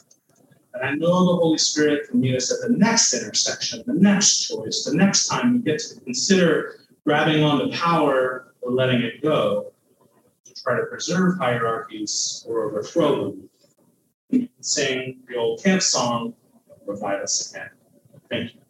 And 0.73 0.83
I 0.83 0.93
know 0.95 1.25
the 1.25 1.35
Holy 1.35 1.57
Spirit 1.57 2.09
can 2.09 2.19
meet 2.19 2.35
us 2.35 2.51
at 2.51 2.67
the 2.67 2.75
next 2.75 3.13
intersection, 3.13 3.83
the 3.85 3.93
next 3.93 4.47
choice, 4.47 4.85
the 4.85 4.95
next 4.95 5.27
time 5.27 5.53
we 5.53 5.59
get 5.59 5.79
to 5.79 5.99
consider 6.01 6.79
grabbing 7.05 7.43
onto 7.43 7.75
power 7.75 8.53
or 8.61 8.71
letting 8.71 9.01
it 9.01 9.21
go 9.21 9.73
to 10.45 10.53
try 10.63 10.77
to 10.77 10.85
preserve 10.85 11.37
hierarchies 11.37 12.45
or 12.47 12.63
overthrow 12.63 13.31
them. 14.31 14.49
sing 14.61 15.19
the 15.27 15.35
old 15.35 15.61
camp 15.61 15.81
song, 15.81 16.33
Revive 16.85 17.21
Us 17.21 17.51
Again. 17.51 17.69
Thank 18.29 18.53
you. 18.53 18.60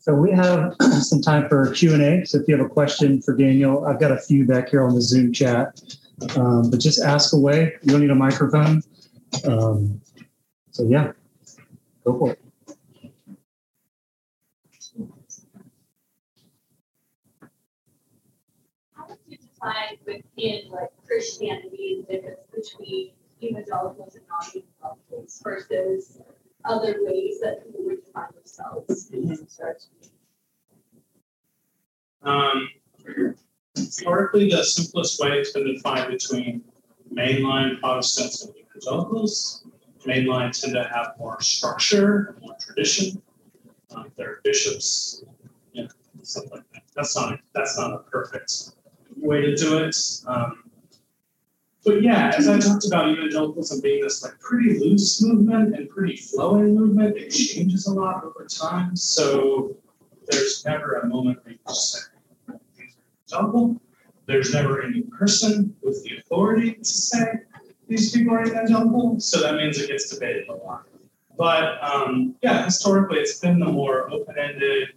So 0.00 0.14
we 0.14 0.30
have 0.32 0.74
some 1.02 1.20
time 1.20 1.46
for 1.46 1.70
Q 1.72 1.92
and 1.92 2.02
A. 2.02 2.26
So 2.26 2.38
if 2.38 2.48
you 2.48 2.56
have 2.56 2.64
a 2.64 2.68
question 2.68 3.20
for 3.20 3.36
Daniel, 3.36 3.84
I've 3.84 4.00
got 4.00 4.12
a 4.12 4.16
few 4.16 4.46
back 4.46 4.70
here 4.70 4.82
on 4.82 4.94
the 4.94 5.02
Zoom 5.02 5.30
chat, 5.30 5.78
um, 6.36 6.70
but 6.70 6.80
just 6.80 7.02
ask 7.02 7.34
away. 7.34 7.74
You 7.82 7.92
don't 7.92 8.00
need 8.00 8.10
a 8.10 8.14
microphone. 8.14 8.82
Um, 9.44 10.00
so 10.70 10.84
yeah, 10.84 11.12
go 12.02 12.18
for 12.18 12.30
it. 12.30 12.40
How 18.94 19.06
would 19.06 19.18
you 19.26 19.36
define 19.36 19.98
within 20.06 20.70
like 20.70 20.88
Christianity 21.06 22.06
the 22.08 22.14
difference 22.14 22.40
between 22.54 23.10
and 23.42 23.64
non-evangelicals 23.68 25.42
versus 25.42 26.20
other 26.64 26.96
ways 27.00 27.40
that 27.40 27.64
people 27.64 27.84
would 27.84 28.04
define 28.04 28.28
themselves? 28.34 29.10
Um, 32.22 32.68
historically, 33.74 34.50
the 34.50 34.62
simplest 34.62 35.20
way 35.20 35.42
to 35.42 35.74
define 35.74 36.10
between 36.10 36.62
mainline 37.12 37.80
Protestants 37.80 38.44
and 38.44 38.54
evangelicals, 38.56 39.64
mainline 40.06 40.58
tend 40.58 40.74
to 40.74 40.84
have 40.84 41.14
more 41.18 41.40
structure, 41.40 42.36
more 42.42 42.56
tradition. 42.60 43.22
Um, 43.92 44.12
their 44.16 44.40
bishops, 44.44 45.24
you 45.72 45.82
know, 45.82 45.88
something 46.22 46.52
like 46.52 46.62
that. 46.72 46.82
That's 46.94 47.16
not 47.16 47.40
that's 47.54 47.76
not 47.76 47.92
a 47.92 47.98
perfect 47.98 48.70
way 49.16 49.40
to 49.40 49.56
do 49.56 49.78
it. 49.78 49.96
Um, 50.26 50.69
but 51.84 52.02
yeah, 52.02 52.32
as 52.36 52.46
I 52.48 52.58
talked 52.58 52.86
about 52.86 53.08
evangelicalism 53.08 53.80
being 53.80 54.02
this 54.02 54.22
like 54.22 54.38
pretty 54.38 54.78
loose 54.78 55.22
movement 55.22 55.74
and 55.74 55.88
pretty 55.88 56.16
flowing 56.16 56.74
movement, 56.74 57.16
it 57.16 57.30
changes 57.30 57.86
a 57.86 57.94
lot 57.94 58.22
over 58.22 58.46
time. 58.46 58.94
So 58.96 59.76
there's 60.28 60.62
never 60.66 60.98
a 60.98 61.06
moment 61.06 61.38
where 61.42 61.52
you 61.52 61.58
just 61.66 61.92
say 61.92 62.54
evangelical. 63.28 63.80
There's 64.26 64.52
never 64.52 64.82
any 64.82 65.02
person 65.02 65.74
with 65.82 66.04
the 66.04 66.18
authority 66.18 66.74
to 66.74 66.84
say 66.84 67.24
these 67.88 68.12
people 68.12 68.34
are 68.34 68.46
evangelical. 68.46 69.18
So 69.18 69.40
that 69.40 69.56
means 69.56 69.78
it 69.78 69.88
gets 69.88 70.10
debated 70.10 70.48
a 70.48 70.54
lot. 70.54 70.86
But 71.36 71.82
um, 71.82 72.36
yeah, 72.42 72.64
historically, 72.66 73.18
it's 73.18 73.38
been 73.38 73.58
the 73.58 73.66
more 73.66 74.10
open-ended. 74.12 74.88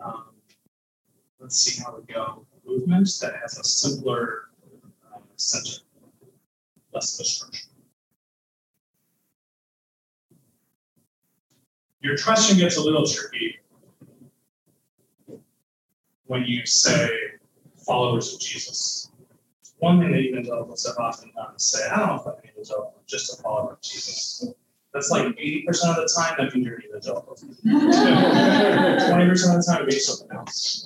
Um, 0.00 0.24
let's 1.38 1.60
see 1.60 1.82
how 1.82 1.94
we 1.96 2.12
go 2.12 2.46
movement 2.64 3.08
that 3.20 3.34
has 3.42 3.58
a 3.58 3.64
simpler 3.64 4.48
um, 5.14 5.22
center 5.36 5.82
less 6.92 7.16
destruction. 7.16 7.68
Your 12.00 12.16
question 12.18 12.58
gets 12.58 12.76
a 12.76 12.82
little 12.82 13.06
tricky 13.06 13.58
when 16.26 16.44
you 16.44 16.66
say 16.66 17.08
followers 17.86 18.34
of 18.34 18.40
Jesus. 18.40 19.10
One 19.78 20.00
thing 20.00 20.12
that 20.12 20.18
evangelicals 20.18 20.86
have 20.86 20.96
often 20.98 21.30
done 21.34 21.54
is 21.56 21.64
say, 21.64 21.88
I 21.88 21.98
don't 21.98 22.08
know 22.08 22.14
if 22.16 22.26
I'm 22.26 22.34
an 22.34 22.50
evangelical, 22.50 22.94
I'm 22.96 23.04
just 23.06 23.38
a 23.38 23.42
follower 23.42 23.72
of 23.72 23.80
Jesus. 23.80 24.52
That's 24.92 25.10
like 25.10 25.24
80% 25.26 25.68
of 25.68 25.96
the 25.96 26.12
time, 26.16 26.34
that 26.38 26.54
means 26.54 26.66
you're 26.66 26.76
an 26.76 26.82
evangelical. 26.88 27.36
20% 27.36 27.50
of 29.30 29.38
the 29.38 29.64
time, 29.66 29.82
it 29.82 29.88
means 29.88 30.04
something 30.04 30.36
else. 30.36 30.84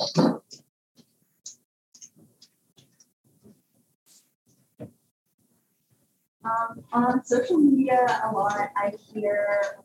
Um, 6.47 6.85
on 6.93 7.25
social 7.25 7.59
media, 7.59 8.07
a 8.25 8.31
lot 8.31 8.71
I 8.77 8.93
hear 9.13 9.83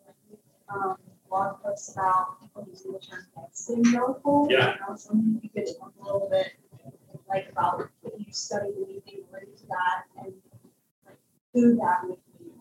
um, 0.70 0.96
blog 1.28 1.62
posts 1.64 1.94
about 1.94 2.40
people 2.40 2.68
using 2.70 2.92
the 2.92 3.00
term 3.00 3.26
evangelical. 3.36 4.48
Yeah. 4.50 4.76
I 4.88 4.92
was 4.92 5.08
wondering 5.10 5.38
if 5.38 5.44
you 5.44 5.50
could 5.50 5.80
talk 5.80 5.94
a 6.00 6.06
little 6.06 6.30
bit 6.30 6.54
like 7.28 7.50
about 7.52 7.90
if 8.04 8.14
you 8.20 8.32
studied 8.32 8.76
anything 8.78 9.24
related 9.32 9.58
to 9.58 9.66
that 9.68 10.04
and 10.24 10.34
like 11.08 11.18
who 11.54 11.76
that 11.78 12.00
would 12.04 12.18
be. 12.38 12.52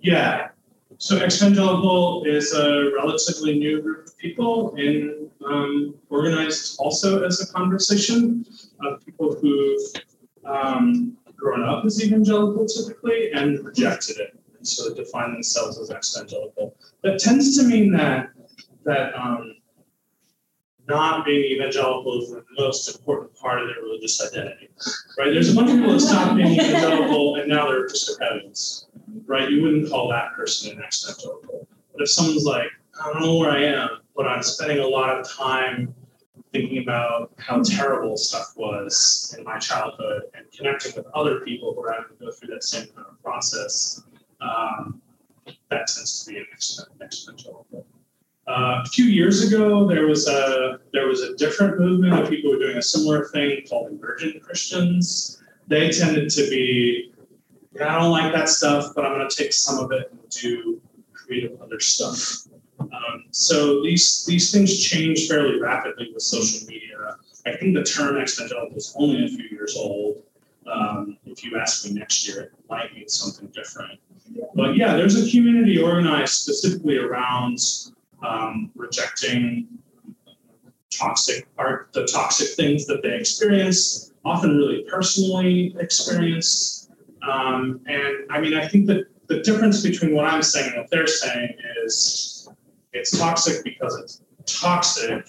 Yeah. 0.00 0.48
So 0.98 1.16
evangelical 1.16 2.24
is 2.24 2.52
a 2.52 2.90
relatively 2.94 3.58
new 3.58 3.80
group 3.80 4.06
of 4.06 4.18
people 4.18 4.74
and 4.76 5.30
um, 5.46 5.94
organized 6.10 6.76
also 6.78 7.24
as 7.24 7.40
a 7.40 7.52
conversation 7.52 8.44
of 8.82 9.04
people 9.04 9.34
who've 9.34 9.80
um, 10.44 11.16
grown 11.44 11.62
up 11.62 11.84
as 11.84 12.02
evangelical 12.02 12.66
typically 12.66 13.30
and 13.32 13.62
rejected 13.62 14.18
it 14.18 14.38
and 14.56 14.66
sort 14.66 14.90
of 14.90 14.96
define 14.96 15.32
themselves 15.32 15.78
as 15.78 15.90
ex-evangelical. 15.90 16.74
That 17.02 17.18
tends 17.18 17.58
to 17.58 17.64
mean 17.64 17.92
that 17.92 18.30
that 18.84 19.14
um, 19.14 19.56
not 20.88 21.24
being 21.26 21.44
evangelical 21.52 22.22
is 22.22 22.30
the 22.30 22.44
most 22.58 22.88
important 22.88 23.34
part 23.34 23.60
of 23.60 23.68
their 23.68 23.82
religious 23.82 24.20
identity, 24.26 24.68
right? 25.18 25.32
There's 25.32 25.52
a 25.52 25.54
bunch 25.54 25.70
of 25.70 25.76
people 25.76 25.92
that 25.92 26.00
stopped 26.00 26.36
being 26.36 26.52
evangelical 26.52 27.36
and 27.36 27.48
now 27.48 27.68
they're 27.68 27.84
Episcopalians, 27.84 28.86
right? 29.26 29.50
You 29.50 29.62
wouldn't 29.62 29.90
call 29.90 30.08
that 30.10 30.32
person 30.34 30.76
an 30.76 30.82
ex-evangelical. 30.82 31.68
But 31.92 32.02
if 32.02 32.10
someone's 32.10 32.44
like, 32.44 32.68
I 33.02 33.12
don't 33.12 33.22
know 33.22 33.36
where 33.36 33.50
I 33.50 33.64
am, 33.64 33.88
but 34.16 34.26
I'm 34.26 34.42
spending 34.42 34.78
a 34.78 34.86
lot 34.86 35.18
of 35.18 35.30
time 35.30 35.94
thinking 36.54 36.78
about 36.78 37.32
how 37.38 37.60
terrible 37.62 38.16
stuff 38.16 38.52
was 38.56 39.34
in 39.36 39.44
my 39.44 39.58
childhood 39.58 40.22
and 40.34 40.46
connecting 40.56 40.94
with 40.94 41.04
other 41.12 41.40
people 41.40 41.74
who 41.74 41.82
are 41.82 41.92
having 41.92 42.16
to 42.16 42.24
go 42.24 42.30
through 42.30 42.54
that 42.54 42.62
same 42.62 42.86
kind 42.94 43.08
of 43.10 43.20
process, 43.22 44.02
um, 44.40 45.02
that 45.68 45.88
tends 45.88 46.24
to 46.24 46.30
be 46.30 46.38
an 46.38 46.46
exponential. 46.54 47.64
Uh, 48.46 48.82
a 48.84 48.88
few 48.90 49.06
years 49.06 49.42
ago, 49.42 49.88
there 49.88 50.06
was 50.06 50.28
a 50.28 50.78
there 50.92 51.08
was 51.08 51.22
a 51.22 51.34
different 51.36 51.80
movement 51.80 52.12
of 52.20 52.28
people 52.28 52.50
were 52.50 52.58
doing 52.58 52.76
a 52.76 52.82
similar 52.82 53.24
thing 53.26 53.62
called 53.68 53.90
emergent 53.90 54.40
Christians. 54.42 55.42
They 55.66 55.90
tended 55.90 56.30
to 56.30 56.42
be, 56.50 57.12
I 57.80 57.98
don't 57.98 58.12
like 58.12 58.32
that 58.34 58.48
stuff, 58.48 58.92
but 58.94 59.04
I'm 59.04 59.18
going 59.18 59.28
to 59.28 59.34
take 59.34 59.52
some 59.52 59.82
of 59.82 59.90
it 59.92 60.12
and 60.12 60.20
do 60.28 60.80
creative 61.14 61.60
other 61.60 61.80
stuff. 61.80 62.46
Um, 62.92 63.24
so 63.30 63.82
these 63.82 64.24
these 64.26 64.52
things 64.52 64.78
change 64.78 65.28
fairly 65.28 65.60
rapidly 65.60 66.10
with 66.12 66.22
social 66.22 66.66
media. 66.66 67.16
I 67.46 67.56
think 67.56 67.74
the 67.74 67.84
term 67.84 68.16
evangelical 68.16 68.76
is 68.76 68.94
only 68.98 69.24
a 69.24 69.28
few 69.28 69.44
years 69.50 69.76
old. 69.76 70.22
Um, 70.66 71.18
if 71.26 71.44
you 71.44 71.58
ask 71.58 71.84
me 71.84 71.92
next 71.92 72.26
year, 72.26 72.40
it 72.42 72.52
might 72.70 72.94
mean 72.94 73.08
something 73.08 73.48
different. 73.48 74.00
But 74.54 74.76
yeah, 74.76 74.96
there's 74.96 75.16
a 75.22 75.30
community 75.30 75.80
organized 75.80 76.32
specifically 76.32 76.96
around 76.96 77.58
um, 78.26 78.70
rejecting 78.74 79.68
toxic 80.90 81.46
art, 81.58 81.90
the 81.92 82.06
toxic 82.06 82.48
things 82.56 82.86
that 82.86 83.02
they 83.02 83.14
experience, 83.14 84.12
often 84.24 84.56
really 84.56 84.84
personally 84.88 85.76
experience. 85.78 86.88
Um, 87.28 87.80
and 87.86 88.30
I 88.30 88.40
mean, 88.40 88.54
I 88.54 88.66
think 88.66 88.86
that 88.86 89.06
the 89.26 89.40
difference 89.40 89.82
between 89.82 90.14
what 90.14 90.26
I'm 90.26 90.42
saying 90.42 90.72
and 90.72 90.80
what 90.80 90.90
they're 90.90 91.06
saying 91.06 91.56
is 91.84 92.33
it's 92.94 93.18
toxic 93.18 93.62
because 93.64 93.98
it's 93.98 94.22
toxic. 94.46 95.26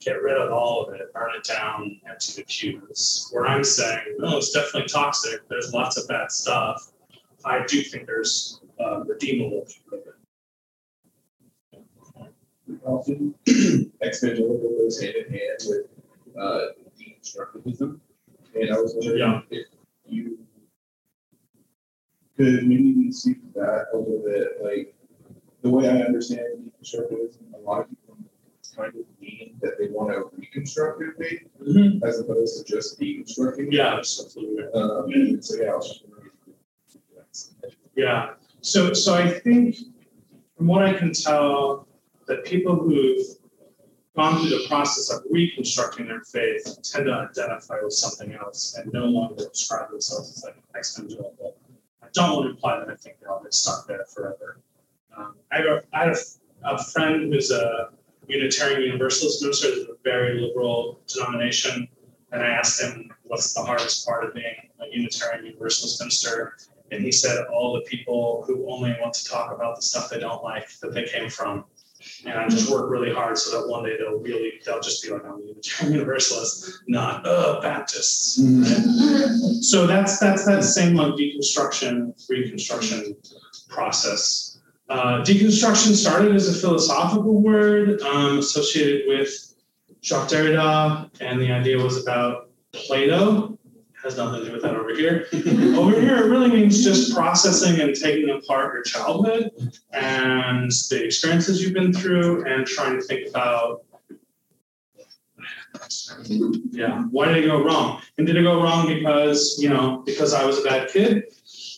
Get 0.00 0.22
rid 0.22 0.38
of 0.38 0.50
all 0.50 0.86
of 0.86 0.94
it, 0.94 1.12
burn 1.12 1.30
it 1.36 1.44
down, 1.44 2.00
empty 2.08 2.32
the 2.40 2.44
pews. 2.48 3.28
Where 3.32 3.46
I'm 3.46 3.62
saying, 3.62 4.16
no, 4.18 4.38
it's 4.38 4.50
definitely 4.50 4.88
toxic. 4.88 5.46
There's 5.48 5.74
lots 5.74 5.98
of 5.98 6.08
bad 6.08 6.32
stuff. 6.32 6.92
I 7.44 7.64
do 7.66 7.82
think 7.82 8.06
there's 8.06 8.60
uh, 8.82 9.00
redeemable 9.00 9.66
often 12.84 13.34
evangelical 13.48 14.58
goes 14.78 15.00
hand 15.00 15.14
in 15.16 15.32
hand 15.32 15.58
with 15.66 15.86
uh, 16.38 16.66
deconstructivism. 16.98 17.98
And 18.54 18.70
I 18.70 18.80
was 18.80 18.94
wondering 18.94 19.18
Yeah. 19.18 19.40
if 19.50 19.66
you 20.06 20.38
could 22.36 22.66
maybe 22.66 23.12
speak 23.12 23.40
to 23.54 23.60
that 23.60 23.86
a 23.92 23.98
little 23.98 24.22
bit. 24.24 24.62
Like 24.62 24.94
the 25.62 25.70
way 25.70 25.88
I 25.88 25.98
understand 26.02 26.70
deconstructivism, 26.82 27.54
a 27.54 27.58
lot 27.58 27.82
of 27.82 27.88
people 27.90 28.16
kind 28.76 28.94
of 28.94 29.04
mean 29.20 29.58
that 29.60 29.78
they 29.78 29.88
want 29.88 30.10
to 30.12 30.30
reconstruct 30.36 31.00
their 31.00 31.12
faith 31.12 31.42
Mhm. 31.60 32.02
as 32.04 32.20
opposed 32.20 32.64
to 32.66 32.72
just 32.72 32.98
deconstructing. 33.00 33.68
it. 33.68 33.72
Yeah, 33.74 33.94
absolutely. 33.96 34.64
Um, 34.72 35.42
so 35.42 35.56
yeah, 35.60 35.72
I 35.72 35.76
was 35.76 35.88
just 35.88 36.04
wondering. 36.08 36.30
Yeah. 37.96 38.34
So 38.62 38.92
so 38.92 39.14
I 39.14 39.28
think 39.40 39.76
from 40.56 40.66
what 40.68 40.82
I 40.82 40.92
can 40.94 41.12
tell, 41.12 41.86
that 42.26 42.44
people 42.44 42.76
who've 42.76 43.26
gone 44.16 44.38
through 44.40 44.50
the 44.50 44.64
process 44.68 45.10
of 45.10 45.24
reconstructing 45.30 46.06
their 46.06 46.20
faith 46.22 46.78
tend 46.82 47.06
to 47.06 47.12
identify 47.12 47.76
with 47.82 47.92
something 47.92 48.32
else 48.34 48.74
and 48.76 48.92
no 48.92 49.06
longer 49.06 49.46
describe 49.52 49.90
themselves 49.90 50.36
as 50.36 50.44
like 50.44 50.56
ex-evangelical. 50.76 51.56
I 52.02 52.06
don't 52.12 52.30
want 52.36 52.44
to 52.46 52.50
imply 52.50 52.78
that 52.78 52.88
I 52.88 52.94
think 52.96 53.16
they'll 53.20 53.40
get 53.42 53.54
stuck 53.54 53.86
there 53.86 54.04
forever. 54.04 54.60
Um, 55.16 55.34
I 55.52 55.56
have, 55.56 55.66
a, 55.66 55.82
I 55.92 56.04
have 56.06 56.16
a 56.64 56.78
friend 56.84 57.32
who's 57.32 57.50
a 57.50 57.90
Unitarian 58.28 58.82
Universalist 58.82 59.42
minister, 59.42 59.68
a 59.68 59.86
very 60.04 60.40
liberal 60.40 61.00
denomination. 61.06 61.88
And 62.32 62.42
I 62.42 62.48
asked 62.48 62.80
him, 62.80 63.10
what's 63.24 63.52
the 63.54 63.62
hardest 63.62 64.06
part 64.06 64.24
of 64.24 64.34
being 64.34 64.70
a 64.80 64.84
Unitarian 64.92 65.46
Universalist 65.46 66.00
minister? 66.00 66.56
And 66.92 67.04
he 67.04 67.12
said, 67.12 67.44
all 67.52 67.74
the 67.74 67.82
people 67.82 68.44
who 68.46 68.70
only 68.70 68.96
want 69.00 69.14
to 69.14 69.24
talk 69.24 69.52
about 69.54 69.76
the 69.76 69.82
stuff 69.82 70.10
they 70.10 70.18
don't 70.18 70.42
like 70.42 70.68
that 70.80 70.92
they 70.92 71.04
came 71.04 71.28
from. 71.28 71.64
And 72.24 72.38
I 72.38 72.48
just 72.48 72.70
work 72.70 72.90
really 72.90 73.12
hard 73.12 73.36
so 73.36 73.60
that 73.60 73.68
one 73.68 73.84
day 73.84 73.96
they'll 73.98 74.18
really, 74.18 74.60
they'll 74.64 74.80
just 74.80 75.02
be 75.02 75.10
like, 75.10 75.24
I'm 75.24 75.42
a 75.42 75.44
Unitarian 75.44 75.94
Universalist, 75.94 76.82
not 76.88 77.26
uh, 77.26 77.60
Baptists. 77.60 78.38
right? 78.42 79.62
So 79.62 79.86
that's 79.86 80.18
that's 80.18 80.46
that 80.46 80.64
same 80.64 80.94
like 80.94 81.12
deconstruction, 81.14 82.14
reconstruction 82.28 83.16
process. 83.68 84.49
Uh, 84.90 85.22
deconstruction 85.22 85.94
started 85.94 86.34
as 86.34 86.48
a 86.48 86.60
philosophical 86.60 87.40
word 87.40 88.02
um, 88.02 88.40
associated 88.40 89.06
with 89.06 89.54
Jacques 90.02 90.28
Derrida, 90.28 91.08
and 91.20 91.40
the 91.40 91.52
idea 91.52 91.78
was 91.78 92.02
about 92.02 92.50
Plato. 92.72 93.56
Has 94.02 94.16
nothing 94.16 94.40
to 94.40 94.46
do 94.46 94.52
with 94.52 94.62
that 94.62 94.74
over 94.74 94.92
here. 94.92 95.26
over 95.78 96.00
here, 96.00 96.16
it 96.16 96.28
really 96.28 96.50
means 96.50 96.82
just 96.82 97.14
processing 97.14 97.80
and 97.80 97.94
taking 97.94 98.30
apart 98.30 98.74
your 98.74 98.82
childhood 98.82 99.52
and 99.92 100.72
the 100.90 101.04
experiences 101.04 101.62
you've 101.62 101.74
been 101.74 101.92
through, 101.92 102.44
and 102.46 102.66
trying 102.66 102.96
to 102.96 103.02
think 103.02 103.28
about 103.28 103.84
yeah 106.70 107.02
why 107.10 107.26
did 107.26 107.44
it 107.44 107.46
go 107.46 107.62
wrong 107.62 108.02
and 108.18 108.26
did 108.26 108.36
it 108.36 108.42
go 108.42 108.60
wrong 108.60 108.88
because 108.88 109.56
you 109.60 109.68
know 109.68 110.02
because 110.04 110.34
i 110.34 110.44
was 110.44 110.58
a 110.58 110.62
bad 110.62 110.88
kid 110.88 111.24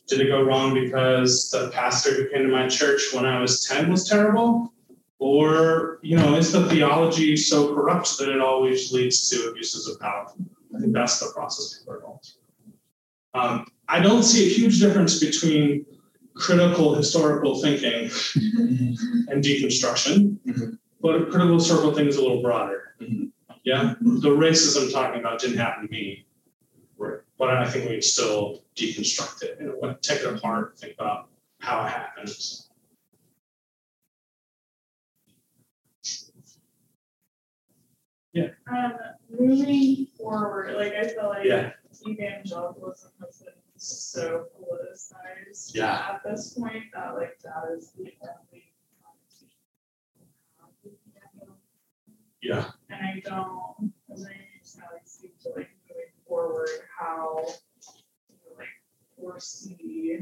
did 0.08 0.20
it 0.20 0.28
go 0.28 0.42
wrong 0.42 0.74
because 0.74 1.50
the 1.50 1.70
pastor 1.72 2.14
who 2.14 2.28
came 2.28 2.42
to 2.42 2.48
my 2.48 2.68
church 2.68 3.00
when 3.12 3.24
i 3.24 3.40
was 3.40 3.64
10 3.64 3.90
was 3.90 4.08
terrible 4.08 4.72
or 5.18 5.98
you 6.02 6.16
know 6.16 6.34
is 6.34 6.52
the 6.52 6.66
theology 6.68 7.36
so 7.36 7.74
corrupt 7.74 8.18
that 8.18 8.28
it 8.28 8.40
always 8.40 8.92
leads 8.92 9.28
to 9.30 9.48
abuses 9.50 9.86
of 9.88 9.98
power 10.00 10.26
i 10.76 10.80
think 10.80 10.92
that's 10.92 11.20
the 11.20 11.30
process 11.34 11.78
people 11.78 11.94
are 11.94 12.00
going 12.00 12.18
through 12.24 13.40
um, 13.40 13.66
i 13.88 14.00
don't 14.00 14.22
see 14.24 14.46
a 14.46 14.50
huge 14.52 14.80
difference 14.80 15.18
between 15.20 15.86
critical 16.34 16.94
historical 16.94 17.60
thinking 17.60 18.10
and 19.28 19.42
deconstruction 19.44 20.36
Mhm. 20.46 20.78
but 21.00 21.30
critical 21.30 21.54
historical 21.54 21.90
thinking 21.92 22.08
is 22.08 22.16
a 22.16 22.22
little 22.22 22.42
broader 22.42 22.94
Mhm. 23.00 23.30
yeah 23.64 23.94
the 24.00 24.30
racism 24.30 24.86
I'm 24.86 24.90
talking 24.92 25.20
about 25.20 25.40
didn't 25.40 25.58
happen 25.58 25.86
to 25.86 25.92
me 25.92 26.26
Right. 26.98 27.18
But 27.42 27.50
i 27.50 27.68
think 27.68 27.86
we 27.86 27.94
can 27.96 28.02
still 28.02 28.62
deconstruct 28.76 29.42
it 29.42 29.58
and 29.58 29.72
like, 29.82 30.00
take 30.00 30.20
it 30.20 30.32
apart 30.32 30.78
think 30.78 30.94
about 30.94 31.28
how 31.60 31.84
it 31.84 31.88
happened 31.90 32.30
Um, 38.66 38.94
moving 39.28 40.06
forward, 40.16 40.74
like 40.76 40.94
I 40.94 41.06
feel 41.08 41.28
like 41.28 41.44
Yeah. 41.44 41.72
evangelicalism 42.08 43.12
has 43.20 43.42
been 43.42 43.52
so 43.76 44.46
politicized 44.56 45.74
Yeah. 45.74 46.12
at 46.14 46.22
this 46.24 46.54
point 46.54 46.84
that 46.94 47.14
like 47.16 47.38
that 47.40 47.64
is 47.76 47.92
the 47.92 48.14
only 48.22 48.72
conversation. 49.02 49.50
we 50.14 51.12
have 51.14 51.32
with 51.42 51.58
yeah 52.40 52.70
And 52.88 53.06
I 53.06 53.20
don't, 53.20 53.92
as 54.10 54.26
I 54.26 54.94
like 54.94 55.06
speak 55.06 55.38
to 55.40 55.50
like 55.50 55.71
forward, 56.32 56.68
how 56.98 57.44
you 57.44 58.36
know, 58.48 58.56
like 58.58 58.68
foresee 59.18 60.20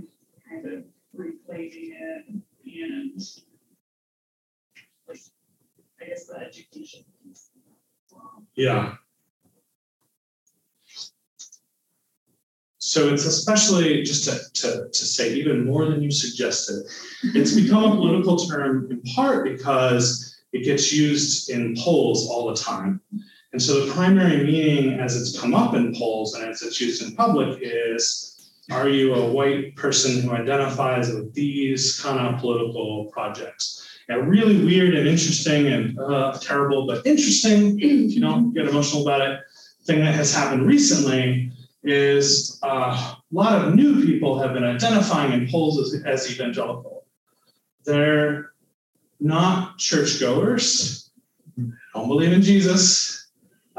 kind 0.49 0.67
of 0.67 0.85
reclaiming 1.15 1.97
it 1.97 2.25
and 2.29 2.43
like, 5.09 5.19
I 6.01 6.07
guess 6.07 6.27
the 6.27 6.39
education 6.39 7.05
piece. 7.23 7.51
well. 8.13 8.43
Yeah. 8.57 8.95
So 12.79 13.13
it's 13.13 13.25
especially 13.25 14.03
just 14.03 14.25
to, 14.25 14.63
to, 14.63 14.89
to 14.89 15.05
say 15.05 15.35
even 15.35 15.65
more 15.65 15.87
than 15.87 16.03
you 16.03 16.11
suggested, 16.11 16.87
it's 17.23 17.55
become 17.55 17.85
a 17.85 17.95
political 17.95 18.37
term 18.37 18.89
in 18.91 19.01
part 19.15 19.45
because 19.45 20.41
it 20.53 20.65
gets 20.65 20.93
used 20.93 21.51
in 21.51 21.77
polls 21.79 22.29
all 22.29 22.49
the 22.49 22.57
time. 22.57 23.01
And 23.53 23.61
so 23.61 23.85
the 23.85 23.93
primary 23.93 24.45
meaning 24.45 25.01
as 25.01 25.21
it's 25.21 25.39
come 25.39 25.55
up 25.55 25.75
in 25.75 25.95
polls 25.95 26.35
and 26.35 26.49
as 26.49 26.63
it's 26.63 26.81
used 26.81 27.03
in 27.03 27.17
public 27.17 27.59
is 27.61 28.31
are 28.71 28.89
you 28.89 29.15
a 29.15 29.27
white 29.33 29.75
person 29.75 30.23
who 30.23 30.31
identifies 30.31 31.13
with 31.13 31.35
these 31.35 32.01
kind 32.01 32.21
of 32.21 32.41
political 32.41 33.07
projects? 33.07 33.89
A 34.09 34.23
really 34.23 34.65
weird 34.65 34.95
and 34.95 35.09
interesting 35.09 35.69
and 35.69 35.99
uh, 35.99 36.39
terrible, 36.41 36.87
but 36.87 37.05
interesting, 37.05 37.79
if 37.81 38.13
you 38.13 38.21
don't 38.21 38.53
get 38.53 38.69
emotional 38.69 39.03
about 39.03 39.21
it, 39.21 39.41
thing 39.85 40.01
that 40.01 40.15
has 40.15 40.35
happened 40.35 40.67
recently 40.67 41.53
is 41.83 42.59
uh, 42.63 43.15
a 43.17 43.17
lot 43.33 43.65
of 43.65 43.75
new 43.75 44.05
people 44.05 44.39
have 44.39 44.53
been 44.53 44.65
identifying 44.65 45.33
in 45.33 45.49
polls 45.49 45.81
as, 45.81 46.03
as 46.05 46.31
evangelical. 46.31 47.05
They're 47.85 48.53
not 49.21 49.79
churchgoers, 49.79 51.11
don't 51.57 52.09
believe 52.09 52.33
in 52.33 52.43
Jesus. 52.43 53.20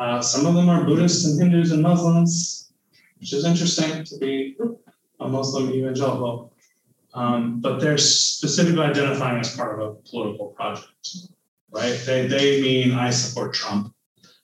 Uh, 0.02 0.20
some 0.20 0.48
of 0.48 0.56
them 0.56 0.68
are 0.68 0.84
Buddhists 0.84 1.26
and 1.26 1.40
Hindus 1.40 1.72
and 1.72 1.84
Muslims, 1.84 2.74
which 3.20 3.34
is 3.34 3.46
interesting 3.46 4.04
to 4.04 4.18
be 4.18 4.58
a 5.20 5.28
Muslim 5.28 5.72
evangelical. 5.72 6.52
Um, 7.14 7.62
but 7.62 7.80
they're 7.80 8.00
specifically 8.00 8.82
identifying 8.82 9.40
as 9.40 9.56
part 9.56 9.80
of 9.80 9.88
a 9.88 9.94
political 10.10 10.48
project, 10.48 11.18
right? 11.70 12.02
They, 12.04 12.26
they 12.26 12.60
mean 12.64 12.94
I 12.94 13.12
support 13.12 13.54
Trump 13.54 13.94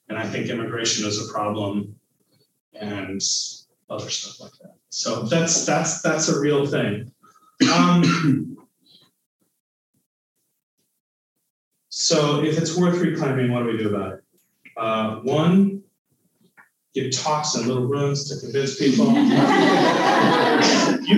and 0.10 0.20
I 0.20 0.28
think 0.28 0.48
immigration 0.48 1.08
is 1.08 1.28
a 1.28 1.34
problem 1.34 1.96
and 2.80 3.20
other 3.90 4.10
stuff 4.12 4.40
like 4.40 4.52
that. 4.62 4.76
So 4.90 5.24
that's 5.24 5.66
that's 5.66 6.04
that's 6.04 6.30
a 6.30 6.40
real 6.40 6.68
thing. 6.68 7.12
Um, 7.74 8.58
so 11.90 12.44
if 12.44 12.60
it's 12.60 12.78
worth 12.78 13.00
reclaiming, 13.00 13.52
what 13.52 13.64
do 13.64 13.72
we 13.72 13.78
do 13.78 13.96
about 13.96 14.14
it? 14.14 14.24
Uh, 14.78 15.16
one, 15.22 15.82
give 16.94 17.12
talks 17.12 17.56
in 17.56 17.68
little 17.68 17.88
rooms 17.88 18.30
to 18.30 18.40
convince 18.40 18.78
people. 18.78 19.08
you 19.08 19.14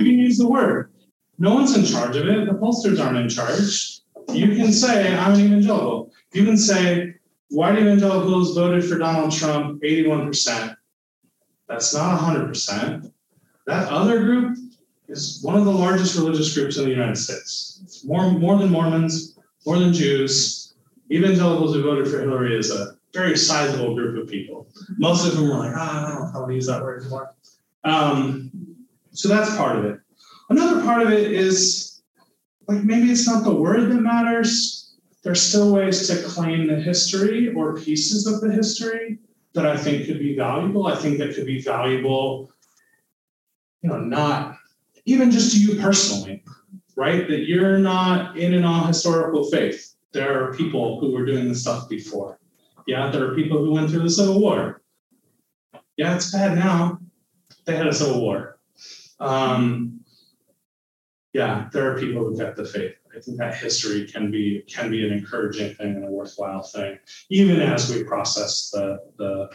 can 0.04 0.18
use 0.18 0.38
the 0.38 0.48
word. 0.48 0.90
No 1.38 1.54
one's 1.54 1.76
in 1.76 1.84
charge 1.84 2.16
of 2.16 2.28
it. 2.28 2.46
The 2.46 2.52
pollsters 2.52 3.02
aren't 3.04 3.18
in 3.18 3.28
charge. 3.28 4.00
You 4.32 4.54
can 4.56 4.72
say, 4.72 5.14
I'm 5.16 5.34
an 5.34 5.40
evangelical. 5.40 6.12
You 6.32 6.44
can 6.44 6.56
say, 6.56 7.14
white 7.48 7.78
evangelicals 7.78 8.54
voted 8.54 8.84
for 8.84 8.98
Donald 8.98 9.32
Trump 9.32 9.82
81%. 9.82 10.76
That's 11.68 11.94
not 11.94 12.20
100%. 12.20 13.10
That 13.66 13.88
other 13.90 14.22
group 14.24 14.58
is 15.08 15.40
one 15.42 15.56
of 15.56 15.64
the 15.64 15.72
largest 15.72 16.16
religious 16.16 16.54
groups 16.54 16.76
in 16.76 16.84
the 16.84 16.90
United 16.90 17.16
States. 17.16 17.80
It's 17.82 18.04
more, 18.04 18.30
more 18.30 18.58
than 18.58 18.70
Mormons, 18.70 19.38
more 19.66 19.78
than 19.78 19.92
Jews. 19.92 20.74
Evangelicals 21.10 21.74
who 21.74 21.82
voted 21.82 22.08
for 22.08 22.20
Hillary 22.20 22.56
is 22.56 22.70
a 22.70 22.96
very 23.12 23.36
sizable 23.36 23.94
group 23.94 24.22
of 24.22 24.28
people. 24.28 24.68
Most 24.98 25.26
of 25.26 25.36
them 25.36 25.48
were 25.48 25.56
like, 25.56 25.72
ah, 25.74 26.06
I 26.06 26.10
don't 26.10 26.20
know 26.20 26.30
how 26.32 26.46
to 26.46 26.54
use 26.54 26.66
that 26.66 26.82
word 26.82 27.02
anymore. 27.02 27.34
Um, 27.84 28.50
so 29.12 29.28
that's 29.28 29.56
part 29.56 29.76
of 29.76 29.84
it. 29.84 30.00
Another 30.48 30.82
part 30.82 31.02
of 31.02 31.12
it 31.12 31.32
is 31.32 32.02
like 32.66 32.82
maybe 32.84 33.10
it's 33.10 33.26
not 33.26 33.44
the 33.44 33.54
word 33.54 33.90
that 33.90 34.00
matters. 34.00 34.96
There's 35.22 35.42
still 35.42 35.72
ways 35.72 36.06
to 36.08 36.22
claim 36.22 36.66
the 36.66 36.76
history 36.76 37.52
or 37.54 37.76
pieces 37.76 38.26
of 38.26 38.40
the 38.40 38.50
history 38.52 39.18
that 39.52 39.66
I 39.66 39.76
think 39.76 40.06
could 40.06 40.18
be 40.18 40.36
valuable. 40.36 40.86
I 40.86 40.96
think 40.96 41.18
that 41.18 41.34
could 41.34 41.46
be 41.46 41.60
valuable, 41.60 42.50
you 43.82 43.90
know, 43.90 44.00
not 44.00 44.56
even 45.04 45.30
just 45.30 45.52
to 45.52 45.58
you 45.60 45.80
personally, 45.80 46.42
right? 46.96 47.28
That 47.28 47.46
you're 47.46 47.78
not 47.78 48.36
in 48.38 48.54
an 48.54 48.64
all 48.64 48.86
historical 48.86 49.50
faith. 49.50 49.94
There 50.12 50.42
are 50.42 50.54
people 50.54 50.98
who 51.00 51.12
were 51.12 51.24
doing 51.24 51.48
this 51.48 51.62
stuff 51.62 51.88
before. 51.88 52.39
Yeah, 52.86 53.10
there 53.10 53.30
are 53.30 53.34
people 53.34 53.58
who 53.58 53.72
went 53.72 53.90
through 53.90 54.02
the 54.02 54.10
Civil 54.10 54.40
War. 54.40 54.82
Yeah, 55.96 56.14
it's 56.14 56.32
bad 56.32 56.56
now. 56.56 56.98
They 57.66 57.76
had 57.76 57.86
a 57.86 57.92
Civil 57.92 58.20
War. 58.20 58.58
Um, 59.18 60.00
yeah, 61.32 61.68
there 61.72 61.90
are 61.90 61.98
people 61.98 62.24
who 62.24 62.36
kept 62.36 62.56
the 62.56 62.64
faith. 62.64 62.94
I 63.14 63.20
think 63.20 63.38
that 63.38 63.56
history 63.56 64.06
can 64.06 64.30
be 64.30 64.64
can 64.68 64.90
be 64.90 65.06
an 65.06 65.12
encouraging 65.12 65.74
thing 65.74 65.96
and 65.96 66.04
a 66.04 66.10
worthwhile 66.10 66.62
thing, 66.62 66.98
even 67.28 67.60
as 67.60 67.92
we 67.92 68.04
process 68.04 68.70
the 68.70 69.00
the, 69.18 69.50